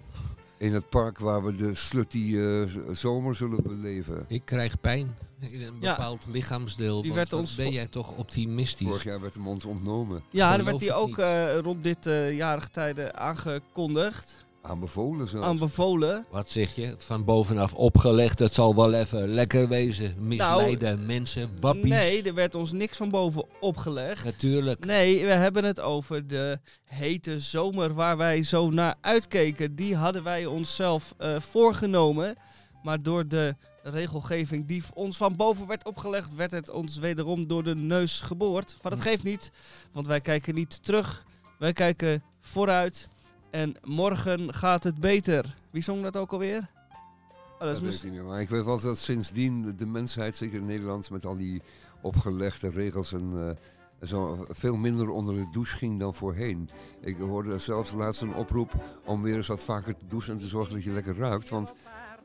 In 0.58 0.74
het 0.74 0.88
park 0.88 1.18
waar 1.18 1.44
we 1.44 1.56
de 1.56 1.74
slutty 1.74 2.36
eh, 2.36 2.62
z- 2.62 2.98
zomer 3.00 3.34
zullen 3.34 3.62
beleven. 3.62 4.24
ik 4.28 4.42
krijg 4.44 4.80
pijn 4.80 5.16
in 5.40 5.62
een 5.62 5.74
Ja. 5.80 5.94
bepaald 5.96 6.26
lichaamsdeel. 6.30 7.02
Die 7.02 7.12
want 7.14 7.30
werd 7.30 7.32
ons 7.40 7.54
ben 7.54 7.70
jij 7.72 7.86
toch 7.86 8.12
optimistisch? 8.16 8.86
Vorig 8.86 9.04
jaar 9.04 9.20
werd 9.20 9.34
hem 9.34 9.48
ons 9.48 9.64
ontnomen. 9.64 10.22
Ja, 10.30 10.56
dan 10.56 10.64
werd 10.66 10.80
hij 10.80 10.88
ik 10.88 10.94
ook 10.94 11.18
eh, 11.18 11.58
rond 11.58 11.82
dit 11.84 12.06
eh, 12.06 12.36
jarige 12.36 12.70
tijden 12.70 13.16
aangekondigd. 13.16 14.44
Aanbevolen 14.66 15.28
zelfs. 15.28 15.46
Aanbevolen. 15.46 16.26
Wat 16.30 16.50
zeg 16.50 16.74
je? 16.74 16.94
Van 16.98 17.24
bovenaf 17.24 17.74
opgelegd, 17.74 18.38
het 18.38 18.52
zal 18.54 18.74
wel 18.74 18.92
even 18.92 19.28
lekker 19.28 19.68
wezen. 19.68 20.14
Misleiden 20.18 21.06
mensen, 21.06 21.50
wappies. 21.60 21.82
Nou, 21.82 21.94
Nee, 22.02 22.22
er 22.22 22.34
werd 22.34 22.54
ons 22.54 22.72
niks 22.72 22.96
van 22.96 23.10
boven 23.10 23.44
opgelegd. 23.60 24.24
Natuurlijk. 24.24 24.84
Nee, 24.84 25.24
we 25.24 25.30
hebben 25.30 25.64
het 25.64 25.80
over 25.80 26.26
de 26.26 26.58
hete 26.84 27.40
zomer 27.40 27.94
waar 27.94 28.16
wij 28.16 28.42
zo 28.42 28.70
naar 28.70 28.94
uitkeken. 29.00 29.74
Die 29.74 29.96
hadden 29.96 30.22
wij 30.22 30.46
onszelf 30.46 31.14
eh, 31.18 31.40
voorgenomen. 31.40 32.34
Maar 32.82 33.02
door 33.02 33.28
de 33.28 33.54
regelgeving 33.82 34.66
die 34.66 34.82
ons 34.94 35.16
van 35.16 35.36
boven 35.36 35.66
werd 35.66 35.84
opgelegd, 35.84 36.34
werd 36.34 36.50
het 36.50 36.70
ons 36.70 36.96
wederom 36.96 37.46
door 37.46 37.62
de 37.62 37.74
neus 37.74 38.20
geboord. 38.20 38.76
Maar 38.82 38.92
dat 38.92 39.00
geeft 39.00 39.22
niet, 39.22 39.50
want 39.92 40.06
wij 40.06 40.20
kijken 40.20 40.54
niet 40.54 40.82
terug. 40.82 41.24
Wij 41.58 41.72
kijken 41.72 42.22
vooruit. 42.40 43.08
En 43.56 43.76
morgen 43.84 44.54
gaat 44.54 44.84
het 44.84 45.00
beter. 45.00 45.56
Wie 45.70 45.82
zong 45.82 46.02
dat 46.02 46.16
ook 46.16 46.32
alweer? 46.32 46.68
Oh, 47.58 47.60
dat 47.60 47.80
weet 47.80 47.94
ik 47.94 48.02
niet 48.02 48.12
meer. 48.12 48.24
Maar 48.24 48.40
ik 48.40 48.48
weet 48.48 48.64
wel 48.64 48.80
dat 48.80 48.98
sindsdien 48.98 49.76
de 49.76 49.86
mensheid, 49.86 50.36
zeker 50.36 50.58
in 50.58 50.66
Nederland, 50.66 51.10
met 51.10 51.26
al 51.26 51.36
die 51.36 51.62
opgelegde 52.02 52.68
regels 52.68 53.12
en 53.12 53.32
eh, 53.34 54.08
zo 54.08 54.46
veel 54.48 54.76
minder 54.76 55.10
onder 55.10 55.34
de 55.34 55.48
douche 55.52 55.76
ging 55.76 55.98
dan 55.98 56.14
voorheen. 56.14 56.70
Ik 57.00 57.18
hoorde 57.18 57.58
zelfs 57.58 57.92
laatst 57.92 58.22
een 58.22 58.34
oproep 58.34 58.72
om 59.04 59.22
weer 59.22 59.36
eens 59.36 59.46
wat 59.46 59.62
vaker 59.62 59.96
te 59.96 60.06
douchen 60.06 60.32
en 60.32 60.38
te 60.38 60.46
zorgen 60.46 60.74
dat 60.74 60.84
je 60.84 60.90
lekker 60.90 61.16
ruikt. 61.16 61.48
Want 61.48 61.74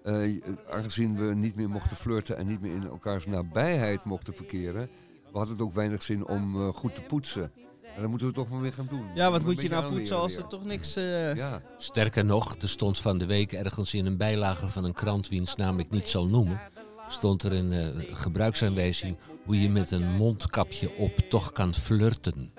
eh, 0.03 0.41
aangezien 0.69 1.27
we 1.27 1.33
niet 1.33 1.55
meer 1.55 1.69
mochten 1.69 1.95
flirten 1.95 2.37
en 2.37 2.45
niet 2.45 2.61
meer 2.61 2.73
in 2.73 2.87
elkaars 2.87 3.25
nabijheid 3.25 4.05
mochten 4.05 4.33
verkeren, 4.33 4.89
had 5.31 5.49
het 5.49 5.61
ook 5.61 5.73
weinig 5.73 6.03
zin 6.03 6.27
om 6.27 6.55
eh, 6.55 6.67
goed 6.67 6.95
te 6.95 7.01
poetsen. 7.01 7.51
En 7.95 8.01
dat 8.01 8.09
moeten 8.09 8.27
we 8.27 8.33
toch 8.33 8.49
maar 8.49 8.61
weer 8.61 8.73
gaan 8.73 8.87
doen. 8.89 9.05
Ja, 9.15 9.31
wat 9.31 9.43
moet 9.43 9.61
je 9.61 9.69
nou 9.69 9.93
poetsen 9.93 10.17
als 10.17 10.35
er 10.35 10.47
toch 10.47 10.63
niks... 10.65 10.95
eh, 10.95 11.35
Ja, 11.35 11.61
Sterker 11.77 12.25
nog, 12.25 12.55
er 12.61 12.69
stond 12.69 12.99
van 12.99 13.17
de 13.17 13.25
week 13.25 13.53
ergens 13.53 13.93
in 13.93 14.05
een 14.05 14.17
bijlage 14.17 14.67
van 14.69 14.83
een 14.83 14.93
krant, 14.93 15.29
wiens 15.29 15.55
naam 15.55 15.79
ik 15.79 15.89
niet 15.89 16.09
zal 16.09 16.27
noemen, 16.27 16.61
stond 17.07 17.43
er 17.43 17.51
een 17.53 17.71
eh, 17.71 18.15
gebruiksaanwijzing 18.15 19.17
hoe 19.45 19.61
je 19.61 19.69
met 19.69 19.91
een 19.91 20.15
mondkapje 20.15 20.95
op 20.97 21.17
toch 21.29 21.51
kan 21.51 21.73
flirten. 21.73 22.53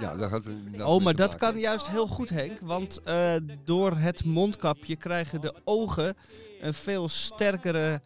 ja 0.00 0.16
daar 0.16 0.30
het 0.30 0.48
Oh, 0.80 1.02
maar 1.02 1.14
dat 1.14 1.36
kan 1.36 1.58
juist 1.58 1.88
heel 1.88 2.06
goed, 2.06 2.28
Henk. 2.28 2.58
Want 2.60 3.00
eh, 3.02 3.34
door 3.64 3.96
het 3.96 4.24
mondkapje 4.24 4.96
krijgen 4.96 5.40
de 5.40 5.54
ogen 5.64 6.14
een 6.60 6.74
veel 6.74 7.08
sterkere 7.08 8.00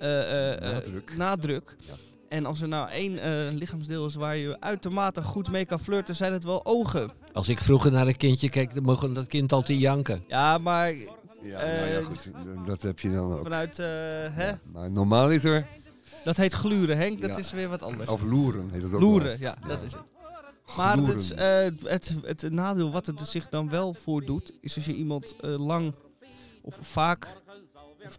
eh, 0.00 0.20
eh, 0.30 0.52
eh, 0.52 0.72
Nadruk. 0.72 1.16
nadruk. 1.16 1.76
Ja. 1.78 1.94
En 2.32 2.46
als 2.46 2.60
er 2.60 2.68
nou 2.68 2.88
één 2.90 3.18
eh, 3.18 3.30
lichaamsdeel 3.54 4.06
is 4.06 4.14
waar 4.14 4.36
je 4.36 4.56
uitermate 4.60 5.22
goed 5.22 5.50
mee 5.50 5.64
kan 5.64 5.80
flirten, 5.80 6.14
zijn 6.16 6.32
het 6.32 6.44
wel 6.44 6.64
ogen. 6.66 7.10
Als 7.32 7.48
ik 7.48 7.60
vroeger 7.60 7.92
naar 7.92 8.06
een 8.06 8.16
kindje 8.16 8.48
keek, 8.50 8.74
dan 8.74 8.82
mocht 8.82 9.14
dat 9.14 9.26
kind 9.26 9.52
altijd 9.52 9.78
janken. 9.80 10.24
Ja, 10.28 10.58
maar 10.58 10.94
Ja, 10.94 11.08
nou 11.42 11.60
ja, 11.88 11.98
Eh, 11.98 12.04
goed, 12.06 12.30
dat 12.66 12.82
heb 12.82 12.98
je 13.00 13.08
dan 13.08 13.32
ook. 13.32 13.42
vanuit, 13.42 13.78
eh, 13.78 13.86
hè? 14.30 14.52
Maar 14.72 14.90
normaaliter, 14.90 15.66
Dat 16.24 16.36
heet 16.36 16.52
gluren, 16.52 16.96
Henk. 16.96 17.20
Dat 17.20 17.30
Ja. 17.30 17.36
is 17.36 17.52
weer 17.52 17.68
wat 17.68 17.82
anders. 17.82 18.08
of 18.10 18.22
loeren 18.22 18.68
heet 18.70 18.82
het 18.82 18.94
ook 18.94 19.00
Loeren, 19.00 19.36
ja, 19.40 19.56
dat 19.68 19.82
is 19.82 19.92
het. 19.92 20.02
Maar 20.76 20.96
het, 20.96 21.16
is, 21.16 21.32
eh, 21.32 21.64
het, 21.84 22.16
het, 22.22 22.50
nadeel 22.50 22.90
wat 22.92 23.06
het 23.06 23.20
zich 23.28 23.48
dan 23.48 23.68
wel 23.68 23.94
voordoet, 23.94 24.52
is 24.60 24.76
als 24.76 24.84
je 24.84 24.94
iemand 24.94 25.34
eh, 25.40 25.66
lang 25.66 25.94
of 26.62 26.78
vaak 26.80 27.28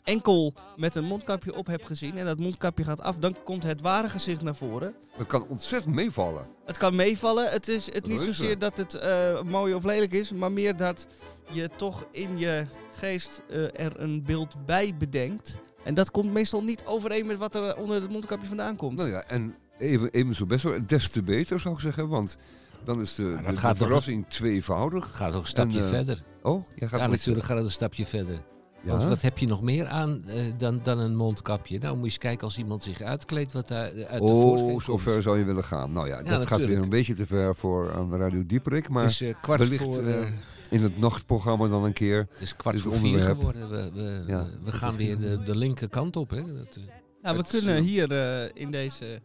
enkel 0.03 0.53
met 0.75 0.95
een 0.95 1.03
mondkapje 1.03 1.55
op 1.55 1.67
hebt 1.67 1.87
gezien 1.87 2.17
en 2.17 2.25
dat 2.25 2.39
mondkapje 2.39 2.83
gaat 2.83 3.01
af, 3.01 3.17
dan 3.17 3.35
komt 3.43 3.63
het 3.63 3.81
ware 3.81 4.09
gezicht 4.09 4.41
naar 4.41 4.55
voren. 4.55 4.93
Dat 5.17 5.27
kan 5.27 5.45
ontzettend 5.47 5.95
meevallen. 5.95 6.45
Het 6.65 6.77
kan 6.77 6.95
meevallen. 6.95 7.49
Het 7.49 7.67
is 7.67 7.85
het 7.85 8.07
niet 8.07 8.17
Reuze. 8.17 8.33
zozeer 8.33 8.59
dat 8.59 8.77
het 8.77 8.93
eh, 8.93 9.41
mooi 9.41 9.73
of 9.73 9.83
lelijk 9.83 10.11
is, 10.13 10.31
maar 10.31 10.51
meer 10.51 10.77
dat 10.77 11.07
je 11.51 11.69
toch 11.75 12.05
in 12.11 12.37
je 12.37 12.65
geest 12.91 13.41
eh, 13.49 13.79
er 13.79 13.99
een 13.99 14.23
beeld 14.23 14.65
bij 14.65 14.95
bedenkt. 14.97 15.57
En 15.83 15.93
dat 15.93 16.11
komt 16.11 16.31
meestal 16.33 16.63
niet 16.63 16.83
overeen 16.85 17.25
met 17.25 17.37
wat 17.37 17.55
er 17.55 17.77
onder 17.77 18.01
het 18.01 18.11
mondkapje 18.11 18.47
vandaan 18.47 18.75
komt. 18.75 18.97
Nou 18.97 19.09
ja, 19.09 19.23
en 19.23 19.55
even, 19.77 20.09
even 20.11 20.35
zo 20.35 20.45
best 20.45 20.63
wel, 20.63 20.77
des 20.85 21.09
te 21.09 21.23
beter 21.23 21.59
zou 21.59 21.73
ik 21.73 21.79
zeggen, 21.79 22.07
want 22.07 22.37
dan 22.83 23.01
is 23.01 23.15
de, 23.15 23.35
dat 23.43 23.53
de, 23.53 23.59
gaat 23.59 23.71
de 23.73 23.77
toch- 23.77 23.87
verrassing 23.87 24.25
tweevoudig. 24.27 25.05
Het 25.05 25.15
gaat 25.15 25.31
nog 25.31 25.41
een 25.41 25.47
stapje 25.47 25.77
En, 25.79 25.83
eh, 25.83 25.89
verder. 25.89 26.23
Oh, 26.41 26.65
jij 26.75 26.87
gaat 26.87 26.99
Ja, 26.99 27.07
natuurlijk 27.07 27.45
gaat 27.45 27.57
het 27.57 27.65
een 27.65 27.71
stapje 27.71 28.05
verder. 28.05 28.41
Ja? 28.83 28.89
Want 28.89 29.03
wat 29.03 29.21
heb 29.21 29.37
je 29.37 29.47
nog 29.47 29.61
meer 29.61 29.87
aan 29.87 30.23
eh, 30.25 30.53
dan, 30.57 30.79
dan 30.83 30.99
een 30.99 31.15
mondkapje? 31.15 31.79
Nou, 31.79 31.93
moet 31.93 32.03
je 32.03 32.09
eens 32.09 32.17
kijken 32.17 32.43
als 32.43 32.57
iemand 32.57 32.83
zich 32.83 33.01
uitkleedt 33.01 33.53
wat 33.53 33.67
daar 33.67 33.91
eh, 33.91 34.05
uit 34.05 34.19
de 34.19 34.25
Oh, 34.27 34.81
zo 34.81 34.97
ver 34.97 35.21
zou 35.21 35.37
je 35.39 35.43
willen 35.45 35.63
gaan. 35.63 35.91
Nou 35.91 36.07
ja, 36.07 36.21
dat 36.23 36.47
gaat 36.47 36.65
weer 36.65 36.77
een 36.77 36.89
beetje 36.89 37.13
te 37.13 37.25
ver 37.25 37.55
voor 37.55 37.93
aan 37.93 38.15
Radio 38.15 38.43
Dieperik, 38.45 38.89
maar 38.89 39.01
Het 39.01 39.11
is 39.11 39.21
eh, 39.21 39.33
kwart 39.41 39.59
wellicht, 39.59 39.83
voor, 39.83 40.03
eh, 40.03 40.21
eh, 40.21 40.33
in 40.69 40.83
het 40.83 40.97
nachtprogramma 40.99 41.67
dan 41.67 41.83
een 41.83 41.93
keer. 41.93 42.17
het 42.31 42.41
is 42.41 42.55
kwart 42.55 42.79
voor 42.81 42.95
vier 42.95 43.21
geworden. 43.21 43.69
We, 43.69 43.89
we, 43.93 44.23
Ja, 44.27 44.43
we 44.43 44.65
dat 44.65 44.73
gaan 44.73 44.95
weer 44.95 45.17
de, 45.19 45.43
de 45.43 45.55
linkerkant 45.57 46.15
op. 46.15 46.29
Hè? 46.29 46.37
Dat, 46.57 46.75
eh, 46.77 46.83
Nou, 47.21 47.37
we 47.37 47.43
kunnen 47.49 47.75
eh, 47.75 47.81
hier 47.81 48.11
eh, 48.11 48.49
in 48.53 48.71
deze 48.71 49.21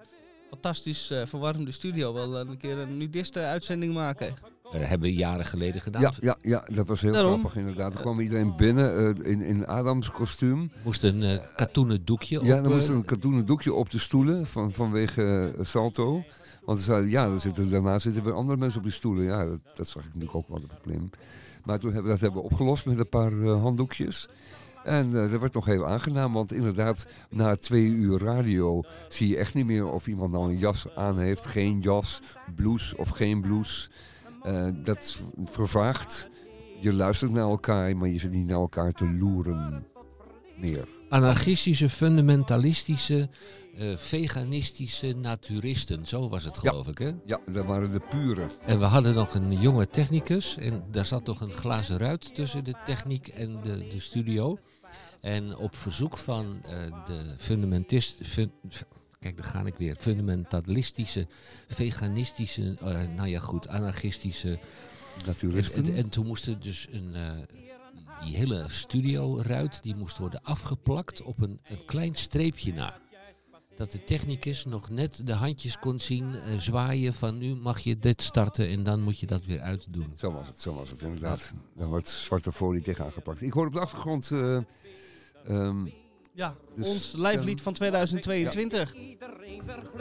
fantastisch 0.51 1.11
eh, 1.11 1.23
verwarmde 1.27 1.71
studio 1.71 2.13
wel 2.15 2.41
een 2.41 2.57
keer 2.57 2.79
een 2.79 2.97
nudiste 2.97 3.41
uitzending 3.41 3.95
maken. 3.95 4.35
Dat 4.71 4.81
hebben 4.81 5.09
we 5.09 5.15
jaren 5.15 5.47
geleden 5.47 5.81
gedaan. 5.81 6.03
Ja, 6.03 6.13
ja, 6.21 6.37
ja, 6.43 6.65
dat 6.75 6.87
was 6.87 7.01
heel 7.01 7.13
Daarom. 7.13 7.39
grappig 7.39 7.57
inderdaad. 7.57 7.95
Er 7.95 8.01
kwam 8.01 8.21
iedereen 8.21 8.57
binnen 8.57 9.17
eh, 9.17 9.31
in, 9.31 9.43
in 9.43 9.67
Adams 9.67 10.11
kostuum. 10.11 10.71
moest 10.85 11.03
een 11.03 11.23
eh, 11.23 11.39
katoenen 11.57 12.05
doekje 12.05 12.41
op. 12.41 12.45
Ja, 12.47 12.55
dan 12.55 12.65
eh, 12.65 12.71
moest 12.71 12.89
een 12.89 13.05
katoenen 13.05 13.47
doekje 13.47 13.75
op 13.75 13.91
de 13.91 13.99
stoelen 13.99 14.47
van, 14.47 14.73
vanwege 14.73 15.55
Salto. 15.61 16.25
Want 16.65 16.79
ze 16.79 16.85
zeiden, 16.85 17.11
ja, 17.11 17.27
er 17.27 17.41
zitten, 17.41 17.71
daarna 17.71 17.99
zitten 17.99 18.25
weer 18.25 18.35
andere 18.35 18.59
mensen 18.59 18.79
op 18.79 18.85
die 18.85 18.95
stoelen. 18.95 19.25
Ja, 19.25 19.45
dat, 19.45 19.61
dat 19.75 19.89
zag 19.89 20.03
ik 20.03 20.09
natuurlijk 20.09 20.37
ook 20.37 20.49
wel 20.49 20.57
een 20.57 20.79
probleem. 20.81 21.11
Maar 21.69 21.79
toen 21.79 21.93
hebben 21.93 22.11
we 22.11 22.19
dat 22.19 22.21
hebben 22.21 22.43
we 22.43 22.49
opgelost 22.49 22.87
met 22.87 22.99
een 22.99 23.09
paar 23.09 23.43
eh, 23.43 23.61
handdoekjes. 23.61 24.29
En 24.85 25.07
eh, 25.07 25.31
dat 25.31 25.41
werd 25.41 25.55
nog 25.55 25.65
heel 25.65 25.87
aangenaam, 25.87 26.33
want 26.33 26.53
inderdaad, 26.53 27.07
na 27.31 27.55
twee 27.55 27.87
uur 27.87 28.19
radio 28.19 28.83
zie 29.09 29.29
je 29.29 29.37
echt 29.37 29.55
niet 29.55 29.67
meer 29.67 29.87
of 29.87 30.07
iemand 30.07 30.33
nou 30.33 30.51
een 30.51 30.59
jas 30.59 30.87
aan 30.95 31.19
heeft, 31.19 31.47
geen 31.47 31.81
jas, 31.81 32.21
blouse 32.55 32.97
of 32.97 33.09
geen 33.09 33.41
blouse. 33.41 33.89
Eh, 34.43 34.69
dat 34.85 35.23
vervaagt. 35.45 36.29
Je 36.81 36.93
luistert 36.93 37.31
naar 37.31 37.43
elkaar, 37.49 37.97
maar 37.97 38.09
je 38.09 38.19
zit 38.19 38.31
niet 38.33 38.47
naar 38.47 38.57
elkaar 38.59 38.93
te 38.93 39.11
loeren 39.19 39.87
meer. 40.59 40.89
Anarchistische, 41.09 41.89
fundamentalistische, 41.89 43.29
eh, 43.77 43.97
veganistische 43.97 45.13
naturisten. 45.13 46.07
Zo 46.07 46.29
was 46.29 46.45
het 46.45 46.59
Ja. 46.63 46.69
geloof 46.71 46.87
ik. 46.89 46.99
Hè? 46.99 47.11
Ja, 47.25 47.41
dat 47.53 47.65
waren 47.65 47.93
de 47.93 48.01
pure. 48.11 48.47
En 48.67 48.79
we 48.79 48.85
hadden 48.85 49.15
nog 49.15 49.35
een 49.35 49.61
jonge 49.61 49.87
technicus. 49.87 50.57
En 50.57 50.83
daar 50.91 51.05
zat 51.05 51.27
nog 51.27 51.41
een 51.41 51.53
glazen 51.53 51.99
ruit 51.99 52.35
tussen 52.35 52.65
de 52.65 52.75
techniek 52.85 53.29
en 53.29 53.61
de, 53.63 53.87
de 53.89 54.01
studio. 54.01 54.59
En 55.21 55.57
op 55.57 55.77
verzoek 55.77 56.19
van 56.19 56.59
eh, 56.63 57.05
de 57.07 57.35
fundamentist... 57.39 58.21
fun- 58.27 58.53
kijk, 59.19 59.37
daar 59.37 59.47
ga 59.47 59.65
ik 59.65 59.77
weer. 59.77 59.97
Fundamentalistische, 59.97 61.27
veganistische, 61.69 62.77
eh, 62.81 63.09
nou 63.17 63.29
ja 63.29 63.41
goed, 63.41 63.69
anarchistische... 63.69 64.51
En, 64.51 65.27
Naturisten. 65.27 65.85
en, 65.85 65.95
en 65.95 66.09
toen 66.09 66.27
moest 66.27 66.47
er 66.47 66.61
dus 66.61 66.87
een... 66.91 67.15
eh, 67.15 67.33
die 68.25 68.37
hele 68.37 68.65
studioruit 68.69 69.83
die 69.83 69.97
moest 69.97 70.19
worden 70.19 70.43
afgeplakt 70.43 71.23
op 71.23 71.41
een, 71.41 71.61
een 71.65 71.85
klein 71.85 72.15
streepje 72.15 72.73
na. 72.73 72.99
Dat 73.77 73.91
de 73.91 74.05
technicus 74.05 74.65
nog 74.65 74.91
net 74.91 75.27
de 75.27 75.33
handjes 75.33 75.79
kon 75.79 76.01
zien 76.01 76.35
eh, 76.35 76.59
zwaaien 76.59 77.15
van 77.15 77.39
nu 77.39 77.55
mag 77.55 77.79
je 77.79 77.99
dit 77.99 78.23
starten 78.23 78.69
en 78.69 78.83
dan 78.83 79.01
moet 79.01 79.19
je 79.21 79.27
dat 79.27 79.45
weer 79.45 79.61
uitdoen. 79.61 80.13
Zo 80.17 80.33
was 80.33 80.49
het, 80.49 80.61
zo 80.61 80.75
was 80.75 80.91
het 80.91 81.01
inderdaad. 81.03 81.55
Daar 81.77 81.89
wordt 81.89 82.09
zwarte 82.09 82.53
folie 82.53 82.83
tegen 82.83 83.05
aangepakt. 83.05 83.43
Ik 83.43 83.53
hoor 83.53 83.67
op 83.67 83.73
de 83.73 83.81
achtergrond... 83.81 84.31
eh, 84.31 84.57
ehm, 85.45 85.87
Ja, 86.39 86.55
Dus, 86.75 86.87
ons 86.87 87.13
lijflied 87.17 87.63
van 87.63 87.73
2022. 87.73 88.95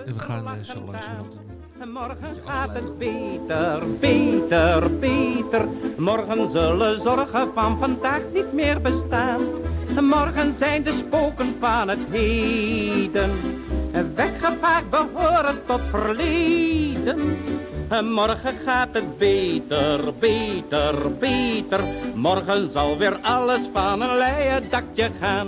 En 0.06 0.14
we 0.14 0.20
gaan 0.20 0.48
eh, 0.48 0.64
zo 0.64 0.80
langzamerhand 0.80 1.38
een 1.80 1.92
Morgen 1.92 2.36
gaat 2.46 2.74
het 2.74 2.98
beter, 2.98 3.98
beter, 4.00 4.98
beter. 5.00 5.68
Morgen 5.98 6.52
zullen 6.52 7.02
zorgen 7.02 7.54
van 7.54 7.78
vandaag 7.78 8.22
niet 8.34 8.54
meer 8.54 8.82
bestaan. 8.82 9.42
Morgen 10.02 10.54
zijn 10.54 10.84
de 10.84 10.92
spoken 10.92 11.56
van 11.60 11.88
het 11.88 12.00
heden. 12.10 13.32
Weggevaagd 14.16 14.90
behoren 14.90 15.66
tot 15.66 15.82
verleden. 15.82 17.38
Morgen 17.90 18.58
gaat 18.66 18.88
het 18.92 19.18
beter, 19.18 20.14
beter, 20.20 21.18
beter. 21.20 21.80
Morgen 22.16 22.72
zal 22.72 22.98
weer 22.98 23.18
alles 23.22 23.62
van 23.74 24.02
een 24.02 24.18
leien 24.18 24.70
dakje 24.70 25.10
gaan. 25.20 25.48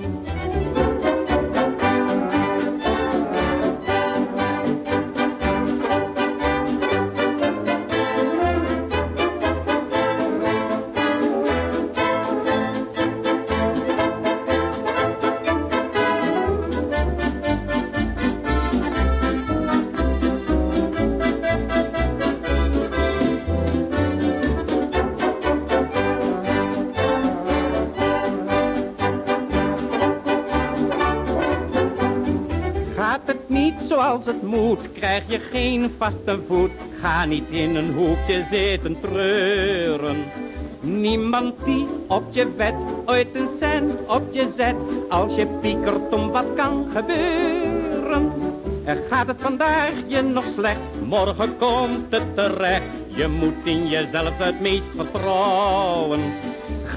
Zoals 34.24 34.42
het 34.42 34.50
moet, 34.50 34.92
krijg 34.92 35.24
je 35.28 35.40
geen 35.40 35.92
vaste 35.98 36.40
voet. 36.48 36.72
Ga 37.02 37.26
niet 37.26 37.50
in 37.50 37.76
een 37.76 37.94
hoekje 37.94 38.46
zitten 38.50 39.00
treuren. 39.00 40.18
Niemand 40.80 41.54
die 41.66 41.88
op 42.08 42.24
je 42.30 42.56
wet 42.56 42.74
ooit 43.06 43.28
een 43.34 43.50
cent 43.60 43.94
op 44.08 44.34
je 44.34 44.52
zet. 44.56 44.76
Als 45.10 45.36
je 45.36 45.46
piekert 45.46 46.14
om 46.14 46.32
wat 46.32 46.46
kan 46.56 46.88
gebeuren. 46.94 48.32
En 48.84 48.98
gaat 49.10 49.28
het 49.28 49.38
vandaag 49.40 49.92
je 50.08 50.22
nog 50.22 50.46
slecht, 50.46 50.80
morgen 51.06 51.58
komt 51.58 52.06
het 52.10 52.36
terecht. 52.36 52.84
Je 53.08 53.28
moet 53.28 53.64
in 53.64 53.88
jezelf 53.88 54.38
het 54.38 54.60
meest 54.60 54.90
vertrouwen. 54.96 56.20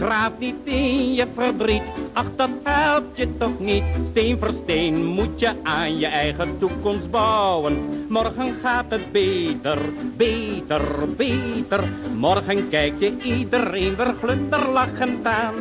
Graaf 0.02 0.32
niet 0.38 0.56
in 0.64 1.14
je 1.14 1.26
verdriet, 1.34 1.82
ach 2.12 2.26
dat 2.36 2.50
helpt 2.62 3.16
je 3.16 3.36
toch 3.36 3.58
niet. 3.58 3.82
Steen 4.04 4.38
voor 4.38 4.52
steen 4.52 5.04
moet 5.06 5.40
je 5.40 5.52
aan 5.62 5.98
je 5.98 6.06
eigen 6.06 6.58
toekomst 6.58 7.10
bouwen. 7.10 8.06
Morgen 8.08 8.54
gaat 8.62 8.84
het 8.88 9.12
beter, 9.12 9.78
beter, 10.16 10.82
beter. 11.16 11.84
Morgen 12.16 12.68
kijk 12.68 12.92
je 12.98 13.16
iedereen 13.22 13.96
weer 13.96 14.14
glunderlachend 14.22 15.26
aan. 15.26 15.54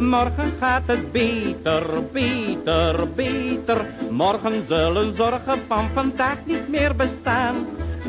Morgen 0.00 0.52
gaat 0.60 0.86
het 0.86 1.12
beter, 1.12 1.86
beter, 2.12 3.08
beter. 3.14 3.86
Morgen 4.10 4.64
zullen 4.64 5.14
zorgen 5.14 5.60
van 5.66 5.88
vandaag 5.94 6.38
niet 6.44 6.68
meer 6.68 6.96
bestaan. 6.96 7.54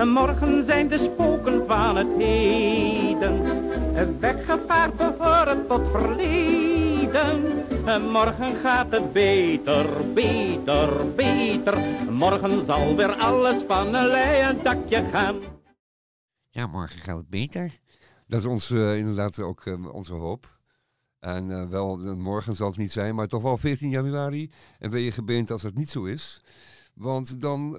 Morgen 0.03 0.65
zijn 0.65 0.87
de 0.87 0.97
spoken 0.97 1.63
van 1.67 1.95
het 1.95 2.07
heden. 2.17 3.66
Weggevaard 3.97 4.97
behoren 4.97 5.67
tot 5.67 5.89
verleden. 5.89 7.65
Morgen 8.11 8.55
gaat 8.55 8.91
het 8.91 9.13
beter, 9.13 10.13
beter, 10.13 11.13
beter. 11.15 11.77
Morgen 12.11 12.65
zal 12.65 12.95
weer 12.95 13.13
alles 13.13 13.63
van 13.67 13.95
een 13.95 14.07
leien 14.07 14.63
dakje 14.63 15.03
gaan. 15.11 15.39
Ja, 16.49 16.67
morgen 16.67 16.99
gaat 16.99 17.17
het 17.17 17.29
beter. 17.29 17.79
Dat 18.27 18.39
is 18.39 18.45
ons, 18.45 18.69
eh, 18.71 18.97
inderdaad 18.97 19.39
ook 19.39 19.65
eh, 19.65 19.93
onze 19.93 20.13
hoop. 20.13 20.59
En 21.19 21.51
eh, 21.51 21.69
wel, 21.69 21.97
morgen 22.15 22.53
zal 22.53 22.67
het 22.67 22.77
niet 22.77 22.91
zijn, 22.91 23.15
maar 23.15 23.27
toch 23.27 23.41
wel 23.41 23.57
14 23.57 23.89
januari. 23.89 24.51
En 24.79 24.89
ben 24.89 25.01
je 25.01 25.11
gebeend 25.11 25.51
als 25.51 25.63
het 25.63 25.75
niet 25.75 25.89
zo 25.89 26.03
is. 26.03 26.41
Want 26.93 27.41
dan 27.41 27.71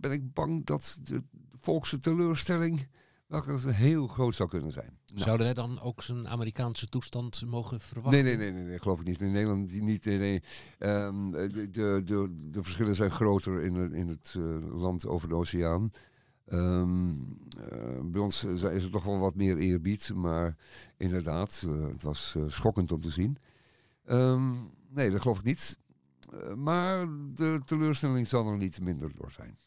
ben 0.00 0.12
ik 0.12 0.32
bang 0.32 0.66
dat 0.66 0.98
de 1.02 1.22
volkse 1.52 1.98
teleurstelling 1.98 2.88
wel 3.28 3.48
eens 3.48 3.64
heel 3.64 4.06
groot 4.06 4.34
zou 4.34 4.48
kunnen 4.48 4.72
zijn. 4.72 4.98
Nou, 5.06 5.20
Zouden 5.20 5.46
wij 5.46 5.54
dan 5.54 5.80
ook 5.80 6.02
zijn 6.02 6.28
Amerikaanse 6.28 6.88
toestand 6.88 7.46
mogen 7.46 7.80
verwachten? 7.80 8.24
Nee, 8.24 8.36
nee, 8.36 8.52
nee, 8.52 8.62
nee, 8.64 8.78
geloof 8.78 9.00
ik 9.00 9.06
niet. 9.06 9.22
In 9.22 9.32
Nederland 9.32 9.80
niet. 9.80 10.04
Nee. 10.04 10.42
Ehm, 10.78 11.30
de, 11.30 11.68
de, 11.70 12.02
de, 12.50 12.62
verschillen 12.62 12.94
zijn 12.94 13.10
groter 13.10 13.62
in 13.62 13.74
het, 13.74 13.92
in 13.92 14.08
het 14.08 14.34
eh, 14.38 14.80
land 14.80 15.06
over 15.06 15.28
de 15.28 15.34
oceaan. 15.34 15.90
Ehm, 16.44 17.10
eh, 17.58 18.00
bij 18.04 18.20
ons 18.20 18.44
eh, 18.44 18.52
is 18.52 18.84
er 18.84 18.90
toch 18.90 19.04
wel 19.04 19.18
wat 19.18 19.34
meer 19.34 19.56
eerbied, 19.58 20.14
maar 20.14 20.56
inderdaad, 20.96 21.60
het 21.68 22.02
was 22.02 22.36
schokkend 22.46 22.92
om 22.92 23.00
te 23.00 23.10
zien. 23.10 23.38
Ehm, 24.04 24.52
nee, 24.88 25.10
dat 25.10 25.20
geloof 25.20 25.38
ik 25.38 25.44
niet. 25.44 25.78
Maar 26.56 27.06
de 27.34 27.60
teleurstelling 27.64 28.26
zal 28.26 28.46
er 28.46 28.56
niet 28.56 28.80
minder 28.80 29.14
door 29.14 29.32
zijn. 29.32 29.58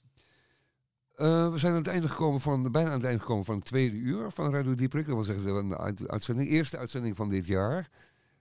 Eh, 1.21 1.51
we 1.51 1.57
zijn 1.57 1.71
aan 1.71 1.77
het 1.77 1.87
einde 1.87 2.07
gekomen 2.09 2.41
van, 2.41 2.71
bijna 2.71 2.89
aan 2.89 2.95
het 2.95 3.03
einde 3.05 3.19
gekomen 3.19 3.45
van 3.45 3.55
het 3.55 3.65
tweede 3.65 3.95
uur 3.95 4.31
van 4.31 4.53
Radio 4.53 4.75
Dieprik. 4.75 5.05
Dat 5.05 5.15
wil 5.15 5.23
zeggen 5.23 5.69
de 5.69 5.77
uit- 5.77 6.07
uitzending, 6.07 6.49
eerste 6.49 6.77
uitzending 6.77 7.15
van 7.15 7.29
dit 7.29 7.47
jaar. 7.47 7.89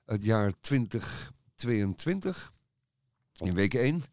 Het 0.04 0.24
jaar 0.24 0.52
2022. 0.60 2.52
In 3.38 3.54
week 3.54 3.74
1. 3.74 4.04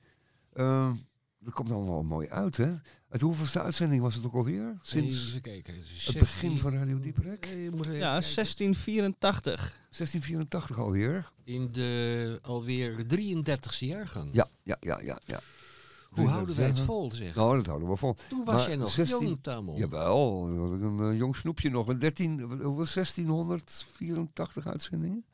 Eh, 0.53 0.93
dat 1.39 1.53
komt 1.53 1.72
allemaal 1.72 2.03
mooi 2.03 2.30
uit, 2.30 2.57
hè? 2.57 2.74
Het 3.09 3.22
hoeveelste 3.22 3.61
uitzending 3.61 4.01
was 4.01 4.15
het 4.15 4.26
ook 4.26 4.34
alweer? 4.34 4.78
Sinds 4.82 5.28
Even 5.28 5.41
kijken. 5.41 5.74
het 6.05 6.18
begin 6.20 6.57
van 6.57 6.74
Radio 6.74 6.99
Dieprik? 6.99 7.45
Eh, 7.45 7.63
Ja, 7.63 7.72
kijken. 7.72 8.24
1684. 8.24 9.76
1684 9.89 10.80
alweer. 10.80 11.32
In 11.43 11.72
de 11.72 12.39
alweer 12.41 13.05
33e 13.07 13.86
jaargang. 13.86 14.30
Ja, 14.34 14.47
ja, 14.63 14.78
ja, 14.80 14.99
ja. 15.03 15.20
ja. 15.26 15.39
Hoe 16.10 16.28
houden 16.28 16.55
wij 16.55 16.68
het 16.68 16.80
vol, 16.80 17.12
zeg? 17.12 17.36
Nou, 17.36 17.55
dat 17.55 17.66
houden 17.66 17.89
we 17.89 17.95
vol. 17.95 18.16
Toen 18.30 18.43
was 18.45 18.55
maar 18.55 18.68
jij 18.68 18.76
nog 18.76 18.89
16 18.89 19.20
jong, 19.20 19.39
Tamon. 19.41 19.76
Jawel, 19.76 20.47
dat 20.47 20.58
was 20.58 20.72
ik 20.72 20.82
een 20.82 20.99
eh, 20.99 21.18
jong 21.18 21.36
snoepje 21.36 21.70
nog. 21.70 21.88
Met 21.88 22.01
13, 22.01 22.39
hoeveel, 22.39 22.86
1684 22.93 24.68
uitzendingen? 24.68 25.26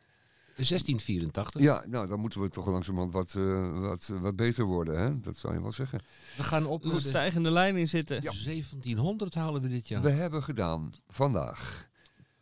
1684. 0.55 1.61
Ja, 1.61 1.85
nou, 1.87 2.07
dan 2.07 2.19
moeten 2.19 2.41
we 2.41 2.49
toch 2.49 2.67
langzamerhand 2.67 3.11
wat, 3.11 3.35
eh, 3.35 3.79
wat, 3.79 4.09
eh, 4.13 4.21
wat 4.21 4.35
beter 4.35 4.65
worden, 4.65 4.99
hè? 4.99 5.19
Dat 5.19 5.37
zou 5.37 5.53
je 5.53 5.61
wel 5.61 5.71
zeggen. 5.71 6.01
We 6.37 6.43
gaan 6.43 6.65
op 6.65 6.83
Een 6.83 6.99
stijgende 6.99 7.51
lijn 7.51 7.75
in 7.75 7.87
zitten. 7.87 8.21
Ja. 8.21 8.31
1700 8.31 9.33
halen 9.35 9.61
we 9.61 9.67
dit 9.67 9.87
jaar. 9.87 10.01
We 10.01 10.09
hebben 10.09 10.43
gedaan 10.43 10.91
vandaag 11.07 11.89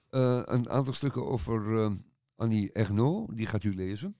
eh, 0.09 0.41
een 0.45 0.69
aantal 0.69 0.93
stukken 0.93 1.25
over 1.25 1.91
Annie 2.35 2.71
Ernaux. 2.71 3.33
Die 3.35 3.45
gaat 3.45 3.63
u 3.63 3.75
lezen. 3.75 4.15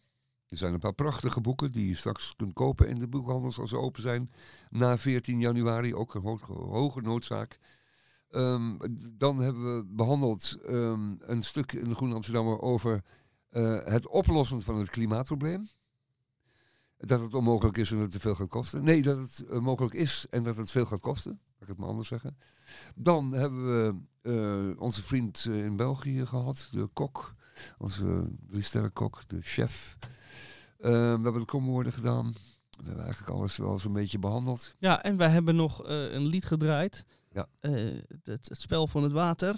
Er 0.52 0.58
zijn 0.58 0.74
een 0.74 0.80
paar 0.80 0.94
prachtige 0.94 1.42
boeken 1.42 1.72
die 1.72 1.88
je 1.88 1.96
straks 1.96 2.36
kunt 2.36 2.54
kopen 2.54 2.88
in 2.88 3.00
de 3.00 3.08
boekhandels 3.08 3.60
als 3.60 3.70
ze 3.70 3.78
open 3.78 4.02
zijn. 4.02 4.32
Na 4.70 4.98
14 4.98 5.40
januari, 5.40 5.96
ook 5.96 6.14
een 6.14 6.40
hoge, 6.48 7.02
noodzaak. 7.02 7.60
Ehm, 8.30 8.78
dan 9.12 9.40
hebben 9.40 9.78
we 9.78 9.86
behandeld 9.86 10.58
ehm, 10.66 11.16
een 11.20 11.44
stuk 11.44 11.72
in 11.72 11.90
de 11.90 11.96
Groene 11.96 12.16
Amsterdammer 12.16 12.62
over 12.62 13.04
eh, 13.50 13.80
het 13.84 14.08
oplossen 14.08 14.62
van 14.62 14.76
het 14.76 14.90
klimaatprobleem. 14.90 15.70
Dat 16.98 17.22
het 17.22 17.34
onmogelijk 17.34 17.78
is 17.78 17.92
en 17.92 17.96
dat 17.96 18.04
het 18.04 18.14
te 18.14 18.20
veel 18.20 18.36
gaat 18.36 18.50
kosten. 18.50 18.84
Nee, 18.84 19.02
dat 19.02 19.20
het 19.20 19.46
eh, 19.50 19.60
mogelijk 19.60 19.94
is 19.94 20.26
en 20.30 20.44
dat 20.44 20.58
het 20.58 20.72
veel 20.72 20.86
gaat 20.86 21.00
kosten. 21.00 21.32
Laat 21.32 21.62
ik 21.62 21.68
het 21.68 21.78
maar 21.78 21.90
anders 21.90 22.08
zeggen. 22.08 22.38
Dan 22.96 23.32
hebben 23.32 23.66
we 23.66 23.96
eh, 24.22 24.82
onze 24.82 25.02
vriend 25.02 25.46
in 25.46 25.76
België 25.76 26.26
gehad, 26.26 26.70
de 26.72 26.90
kok. 26.94 27.36
Onze 27.78 28.32
drie 28.48 28.90
kok, 28.90 29.22
de 29.28 29.42
chef. 29.42 29.98
Eh, 30.82 30.90
we 30.92 31.22
hebben 31.24 31.40
de 31.40 31.46
komwoorden 31.46 31.94
gedaan. 31.94 32.34
We 32.70 32.86
hebben 32.88 33.04
eigenlijk 33.04 33.34
alles 33.34 33.58
wel 33.58 33.80
een 33.86 33.94
beetje 33.94 34.20
behandeld. 34.20 34.76
Ja, 34.80 35.04
en 35.04 35.18
wij 35.18 35.30
hebben 35.30 35.56
nog 35.56 35.86
eh, 35.86 36.14
een 36.14 36.26
lied 36.26 36.46
gedraaid. 36.46 37.06
Ja. 37.32 37.48
Eh, 37.60 37.72
het, 38.24 38.50
het 38.50 38.62
spel 38.62 38.88
van 38.88 39.04
het 39.04 39.12
water. 39.12 39.56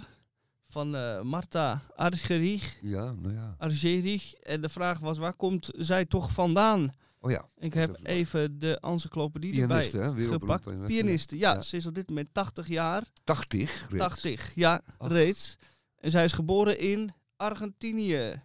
Van 0.68 0.96
eh, 0.96 1.20
Marta 1.22 1.82
Argerich. 1.96 2.78
Ja, 2.80 3.12
nou 3.12 3.34
ja. 3.34 3.54
Argerich. 3.58 4.34
En 4.34 4.60
de 4.60 4.68
vraag 4.68 4.98
was, 4.98 5.18
waar 5.18 5.34
komt 5.34 5.70
zij 5.76 6.04
toch 6.04 6.30
vandaan? 6.32 6.92
Oh 7.20 7.30
ja. 7.30 7.48
Ik 7.58 7.74
heb 7.74 7.98
even 8.02 8.58
de 8.58 8.78
encyclopedie 8.80 9.52
Pianiste, 9.52 9.98
erbij 9.98 10.24
gepakt. 10.24 10.64
pianiste. 10.64 10.86
Pianiste, 10.94 11.38
ja, 11.38 11.54
Ja. 11.54 11.62
Ze 11.62 11.76
is 11.76 11.86
op 11.86 11.94
dit 11.94 12.08
moment 12.08 12.28
80 12.32 12.68
jaar. 12.68 13.04
80. 13.24 13.86
reeds. 13.90 14.04
80, 14.04 14.54
ja, 14.54 14.80
Ach. 14.98 15.10
reeds. 15.10 15.56
En 15.96 16.10
zij 16.10 16.24
is 16.24 16.32
geboren 16.32 16.78
in 16.78 17.10
Argentinië. 17.36 18.42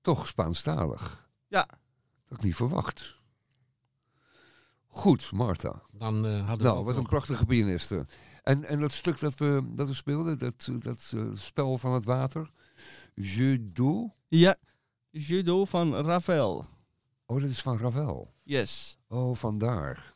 Toch 0.00 0.26
Spaanstalig. 0.26 1.28
Ja. 1.48 1.68
Dat 2.30 2.38
had 2.38 2.38
ik 2.38 2.44
niet 2.44 2.54
verwacht. 2.54 3.22
Goed, 4.86 5.32
Marta. 5.32 5.82
Dan 5.92 6.26
eh, 6.26 6.32
hadden 6.38 6.56
we 6.58 6.62
Nou, 6.62 6.78
ook 6.78 6.84
wat 6.84 6.96
een 6.96 7.02
prachtige 7.02 7.46
pianiste. 7.46 8.06
En, 8.42 8.64
en 8.64 8.80
dat 8.80 8.92
stuk 8.92 9.20
dat 9.20 9.34
we, 9.38 9.70
dat 9.74 9.88
we 9.88 9.94
speelden, 9.94 10.38
dat, 10.38 10.68
dat 10.78 11.12
eh, 11.14 11.22
spel 11.32 11.78
van 11.78 11.92
het 11.92 12.04
water. 12.04 12.50
D'eau. 13.14 14.10
Ja. 14.28 14.56
Judo 15.10 15.64
van 15.64 15.94
Ravel. 15.94 16.66
Oh, 17.26 17.40
dat 17.40 17.50
is 17.50 17.62
van 17.62 17.78
Ravel. 17.78 18.34
Yes. 18.42 18.98
Oh, 19.08 19.34
vandaar. 19.36 20.14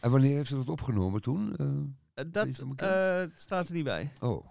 En 0.00 0.10
wanneer 0.10 0.34
heeft 0.36 0.48
ze 0.48 0.56
dat 0.56 0.68
opgenomen 0.68 1.20
toen? 1.20 1.56
Eh, 1.56 1.66
Eh, 2.14 2.24
Dat 2.32 2.46
eh, 2.76 3.22
staat 3.34 3.68
er 3.68 3.74
niet 3.74 3.84
bij. 3.84 4.12
oh. 4.20 4.46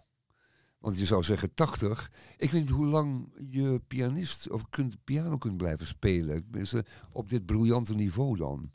Want 0.80 0.99
je 0.99 1.05
zou 1.05 1.23
zeggen 1.23 1.53
80. 1.53 2.11
Ik 2.38 2.51
weet 2.51 2.61
niet 2.61 2.69
hoe 2.69 2.86
lang 2.86 3.34
je 3.49 3.82
pianist 3.88 4.49
of 4.49 4.69
kunt, 4.69 5.03
piano 5.03 5.38
kunt 5.38 5.57
blijven 5.57 5.88
spelen. 5.88 6.43
Tenminste, 6.43 6.86
op 7.11 7.30
dit 7.30 7.45
briljante 7.45 7.95
niveau 7.95 8.38
dan. 8.38 8.69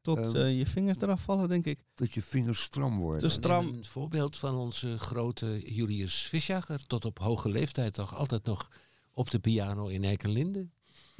Tot 0.00 0.18
Ehm. 0.18 0.36
eh, 0.36 0.58
je 0.58 0.66
vingers 0.66 0.98
eraf 0.98 1.22
vallen, 1.22 1.48
denk 1.48 1.64
ik. 1.64 1.78
Dat 1.94 2.12
je 2.12 2.22
vingers 2.22 2.62
stram 2.62 2.98
worden. 2.98 3.30
Stram. 3.30 3.66
Een 3.68 3.84
voorbeeld 3.84 4.36
van 4.36 4.54
onze 4.54 4.98
grote 4.98 5.74
Julius 5.74 6.22
Visjager. 6.22 6.86
Tot 6.86 7.04
op 7.04 7.18
hoge 7.18 7.48
leeftijd 7.48 7.94
toch 7.94 8.14
altijd 8.14 8.44
nog 8.44 8.70
op 9.12 9.30
de 9.30 9.38
piano 9.38 9.86
in 9.86 10.04
Eikenlinde. 10.04 10.68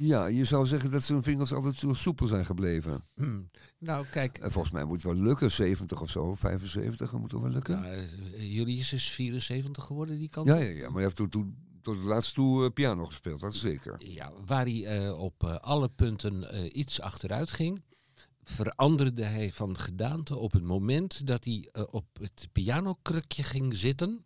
Ja, 0.03 0.25
je 0.25 0.43
zou 0.43 0.65
zeggen 0.65 0.91
dat 0.91 1.03
zijn 1.03 1.23
vingers 1.23 1.53
altijd 1.53 1.75
zo 1.75 1.93
soepel 1.93 2.27
zijn 2.27 2.45
gebleven. 2.45 3.03
Hmm. 3.15 3.49
Nou, 3.79 4.05
kijk. 4.11 4.37
En 4.37 4.51
volgens 4.51 4.73
mij 4.73 4.83
moet 4.83 5.03
het 5.03 5.13
wel 5.13 5.23
lukken, 5.23 5.51
70 5.51 6.01
of 6.01 6.09
zo, 6.09 6.33
75, 6.35 7.11
dat 7.11 7.19
moet 7.19 7.31
het 7.31 7.41
wel 7.41 7.51
lukken. 7.51 7.81
nou, 7.81 7.93
eh, 7.93 8.53
Julius 8.53 8.93
is 8.93 9.09
74 9.09 9.83
geworden, 9.83 10.17
die 10.17 10.29
kant 10.29 10.47
Ja, 10.47 10.55
ja, 10.55 10.69
ja, 10.69 10.83
maar 10.83 10.93
hij 10.93 11.03
heeft 11.03 11.15
tot, 11.15 11.31
tot, 11.31 11.45
tot 11.81 11.95
het 11.95 12.05
laatste 12.05 12.33
toe 12.33 12.65
eh, 12.65 12.73
piano 12.73 13.05
gespeeld, 13.05 13.39
dat 13.39 13.53
is 13.53 13.59
zeker. 13.59 14.05
Ja, 14.05 14.31
waar 14.45 14.65
hij 14.65 14.85
eh, 14.85 15.19
op 15.21 15.43
alle 15.43 15.89
punten 15.89 16.47
iets 16.79 17.01
achteruit 17.01 17.51
ging, 17.51 17.83
veranderde 18.43 19.23
hij 19.23 19.51
van 19.51 19.77
gedaante 19.77 20.35
op 20.35 20.51
het 20.51 20.63
moment 20.63 21.27
dat 21.27 21.43
hij 21.43 21.69
op 21.91 22.05
het 22.19 22.47
pianokrukje 22.51 23.43
ging 23.43 23.75
zitten. 23.75 24.25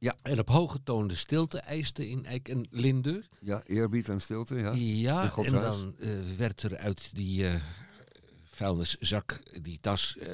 Ja. 0.00 0.16
En 0.22 0.38
op 0.38 0.48
hoge 0.48 0.82
toon 0.82 1.08
de 1.08 1.14
stilte 1.14 1.58
eiste 1.58 2.08
in 2.08 2.24
Eik 2.24 2.48
en 2.48 2.66
Linde. 2.70 3.24
Ja, 3.40 3.62
eerbied 3.66 4.08
en 4.08 4.20
stilte, 4.20 4.54
ja. 4.54 4.72
Ja, 4.72 5.36
en 5.36 5.52
dan 5.52 5.94
eh, 5.98 6.10
werd 6.36 6.62
er 6.62 6.76
uit 6.76 7.14
die 7.14 7.46
eh, 7.46 7.62
vuilniszak, 8.44 9.40
die 9.62 9.78
tas, 9.80 10.16
eh, 10.16 10.28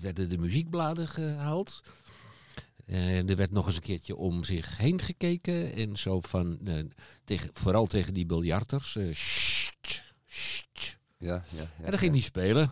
werden 0.00 0.28
de 0.28 0.38
muziekbladen 0.38 1.08
gehaald. 1.08 1.80
En 2.86 3.28
er 3.28 3.36
werd 3.36 3.50
nog 3.50 3.66
eens 3.66 3.76
een 3.76 3.82
keertje 3.82 4.16
om 4.16 4.44
zich 4.44 4.78
heen 4.78 5.00
gekeken. 5.00 5.72
En 5.72 5.96
zo 5.96 6.20
van, 6.20 6.58
tegen, 7.24 7.50
vooral 7.52 7.86
tegen 7.86 8.14
die 8.14 8.26
biljarters. 8.26 8.98
sst. 9.10 10.04
Ja, 11.16 11.44
ja, 11.50 11.60
ja, 11.60 11.84
en 11.84 11.90
dan 11.90 11.98
ging 11.98 12.12
hij 12.12 12.22
spelen. 12.22 12.70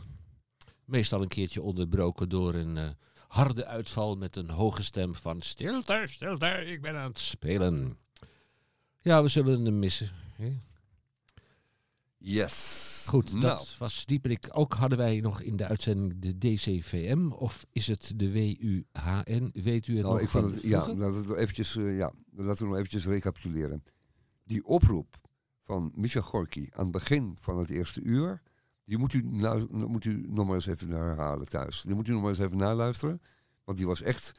Meestal 0.84 1.22
een 1.22 1.28
keertje 1.28 1.62
onderbroken 1.62 2.28
door 2.28 2.54
een 2.54 2.96
harde 3.28 3.66
uitval 3.66 4.16
met 4.16 4.36
een 4.36 4.50
hoge 4.50 4.82
stem 4.82 5.14
van... 5.14 5.42
Stilte, 5.42 6.02
stilte, 6.06 6.46
ik 6.46 6.80
ben 6.82 6.96
aan 6.96 7.08
het 7.08 7.18
spelen. 7.18 7.98
Ja, 9.00 9.22
we 9.22 9.28
zullen 9.28 9.64
hem 9.64 9.78
missen. 9.78 10.10
hè. 10.32 10.56
Yes. 12.18 13.06
Goed, 13.08 13.32
nou, 13.32 13.42
dat 13.42 13.76
was 13.78 14.06
Dieperik. 14.06 14.48
Ook 14.52 14.74
hadden 14.74 14.98
wij 14.98 15.20
nog 15.20 15.40
in 15.40 15.56
de 15.56 15.66
uitzending 15.66 16.18
de 16.18 16.38
DCVM. 16.38 17.28
Of 17.28 17.66
is 17.72 17.86
het 17.86 18.12
de 18.16 18.30
WUHN? 18.32 19.50
Weet 19.52 19.86
u 19.86 19.94
het 19.96 20.02
nou, 20.02 20.14
nog 20.14 20.20
ik 20.20 20.28
vond 20.28 20.54
het, 20.54 20.62
ja, 20.62 20.94
laten 20.94 21.26
we, 21.26 21.36
eventjes, 21.36 21.76
eh, 21.76 21.96
ja, 21.96 22.12
laten 22.34 22.62
we 22.62 22.68
nog 22.68 22.76
eventjes 22.76 23.06
recapituleren. 23.06 23.84
Die 24.44 24.64
oproep 24.64 25.20
van 25.62 25.92
Michel 25.94 26.22
Gorky 26.22 26.68
aan 26.70 26.82
het 26.82 26.92
begin 26.92 27.36
van 27.40 27.58
het 27.58 27.70
eerste 27.70 28.00
uur, 28.02 28.42
die 28.86 28.98
moet 28.98 29.12
u, 29.12 29.22
nou, 29.22 29.66
moet 29.86 30.04
u 30.04 30.24
nog 30.28 30.46
maar 30.46 30.54
eens 30.54 30.66
even 30.66 30.90
herhalen 30.90 31.48
thuis. 31.48 31.80
Die 31.82 31.94
moet 31.94 32.08
u 32.08 32.12
nog 32.12 32.20
maar 32.20 32.30
eens 32.30 32.38
even 32.38 32.56
naluisteren, 32.58 33.20
want 33.64 33.78
die 33.78 33.86
was 33.86 34.02
echt 34.02 34.32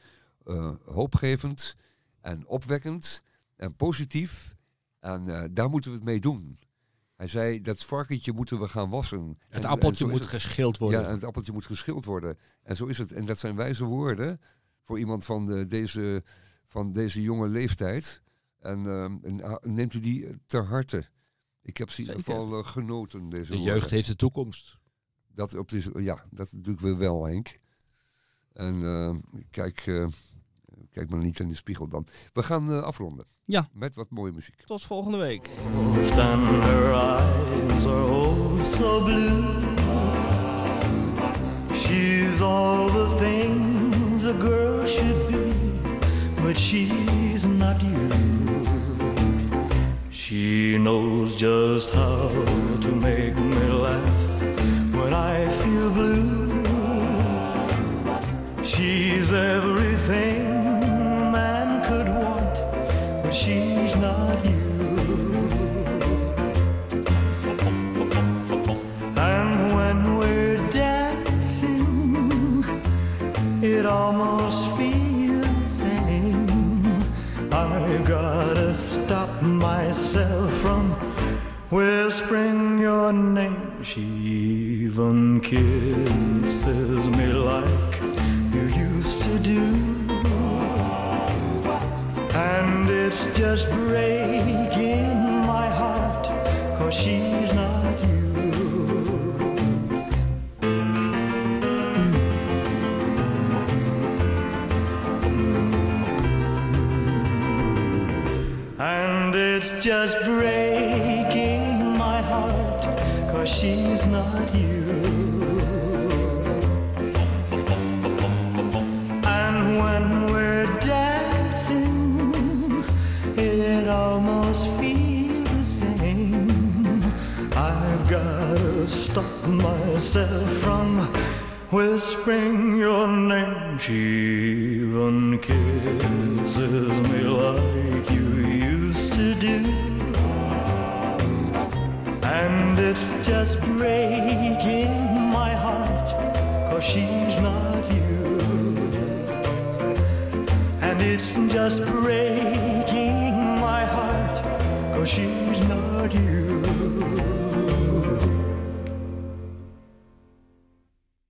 eh, 0.44 0.74
hoopgevend 0.84 1.76
en 2.20 2.46
opwekkend 2.46 3.24
en 3.56 3.74
positief. 3.74 4.56
En 5.00 5.28
eh, 5.42 5.48
daar 5.52 5.70
moeten 5.70 5.90
we 5.90 5.96
het 5.96 6.06
mee 6.06 6.20
doen. 6.20 6.58
Hij 7.16 7.26
zei, 7.28 7.60
dat 7.60 7.84
varkentje 7.84 8.32
moeten 8.32 8.60
we 8.60 8.68
gaan 8.68 8.90
wassen. 8.90 9.18
En- 9.18 9.36
Het 9.48 9.64
en 9.64 9.70
appeltje 9.70 10.06
moet 10.06 10.18
het. 10.20 10.28
geschild 10.28 10.78
worden. 10.78 11.00
Ja, 11.00 11.06
en 11.06 11.12
het 11.14 11.24
appeltje 11.24 11.52
moet 11.52 11.66
geschild 11.66 12.04
worden. 12.04 12.38
En 12.62 12.76
zo 12.76 12.86
is 12.86 12.98
het. 12.98 13.12
En 13.12 13.24
dat 13.24 13.38
zijn 13.38 13.56
wijze 13.56 13.84
woorden 13.84 14.40
voor 14.84 14.98
iemand 14.98 15.24
van, 15.24 15.46
de, 15.46 15.66
deze, 15.66 16.22
van 16.66 16.92
deze 16.92 17.22
jonge 17.22 17.48
leeftijd. 17.48 18.22
En, 18.60 18.86
ehm, 18.86 19.16
en, 19.22 19.42
ah, 19.42 19.62
neemt 19.62 19.94
u 19.94 20.00
die 20.00 20.28
ter 20.46 20.64
harte. 20.66 21.06
Ik 21.68 21.76
heb 21.76 21.90
ze 21.90 22.00
in 22.00 22.06
ieder 22.06 22.22
geval 22.24 22.58
eh, 22.58 22.66
genoten, 22.66 23.28
deze 23.28 23.50
de 23.50 23.56
woorden. 23.56 23.74
jeugd 23.74 23.90
heeft 23.90 24.08
de 24.08 24.16
toekomst. 24.16 24.78
Dat, 25.34 25.54
op 25.54 25.68
de, 25.68 25.92
ja, 25.96 26.24
dat 26.30 26.50
doe 26.56 26.74
ik 26.74 26.80
weer 26.80 26.98
wel, 26.98 27.26
Henk. 27.26 27.54
En 28.52 28.84
eh, 28.84 29.14
kijk, 29.50 29.86
eh, 29.86 30.06
kijk 30.90 31.10
maar 31.10 31.22
niet 31.22 31.40
in 31.40 31.48
de 31.48 31.54
spiegel 31.54 31.88
dan. 31.88 32.06
We 32.32 32.42
gaan 32.42 32.84
afronden. 32.84 33.26
Ja. 33.44 33.68
Met 33.72 33.94
wat 33.94 34.10
mooie 34.10 34.32
muziek. 34.32 34.62
Tot 34.64 34.84
volgende 34.84 35.18
week. 35.18 35.50
She's 41.74 42.40
all 42.40 42.90
the 42.90 43.16
things 43.18 44.26
a 44.26 44.32
girl 44.32 44.86
should 44.86 45.28
be, 45.28 45.52
but 46.42 46.56
she's 46.56 47.46
not 47.46 47.80
you. 47.82 48.57
She 50.28 50.76
knows 50.76 51.36
just 51.36 51.88
how 51.88 52.28
to 52.28 52.92
make 52.92 53.27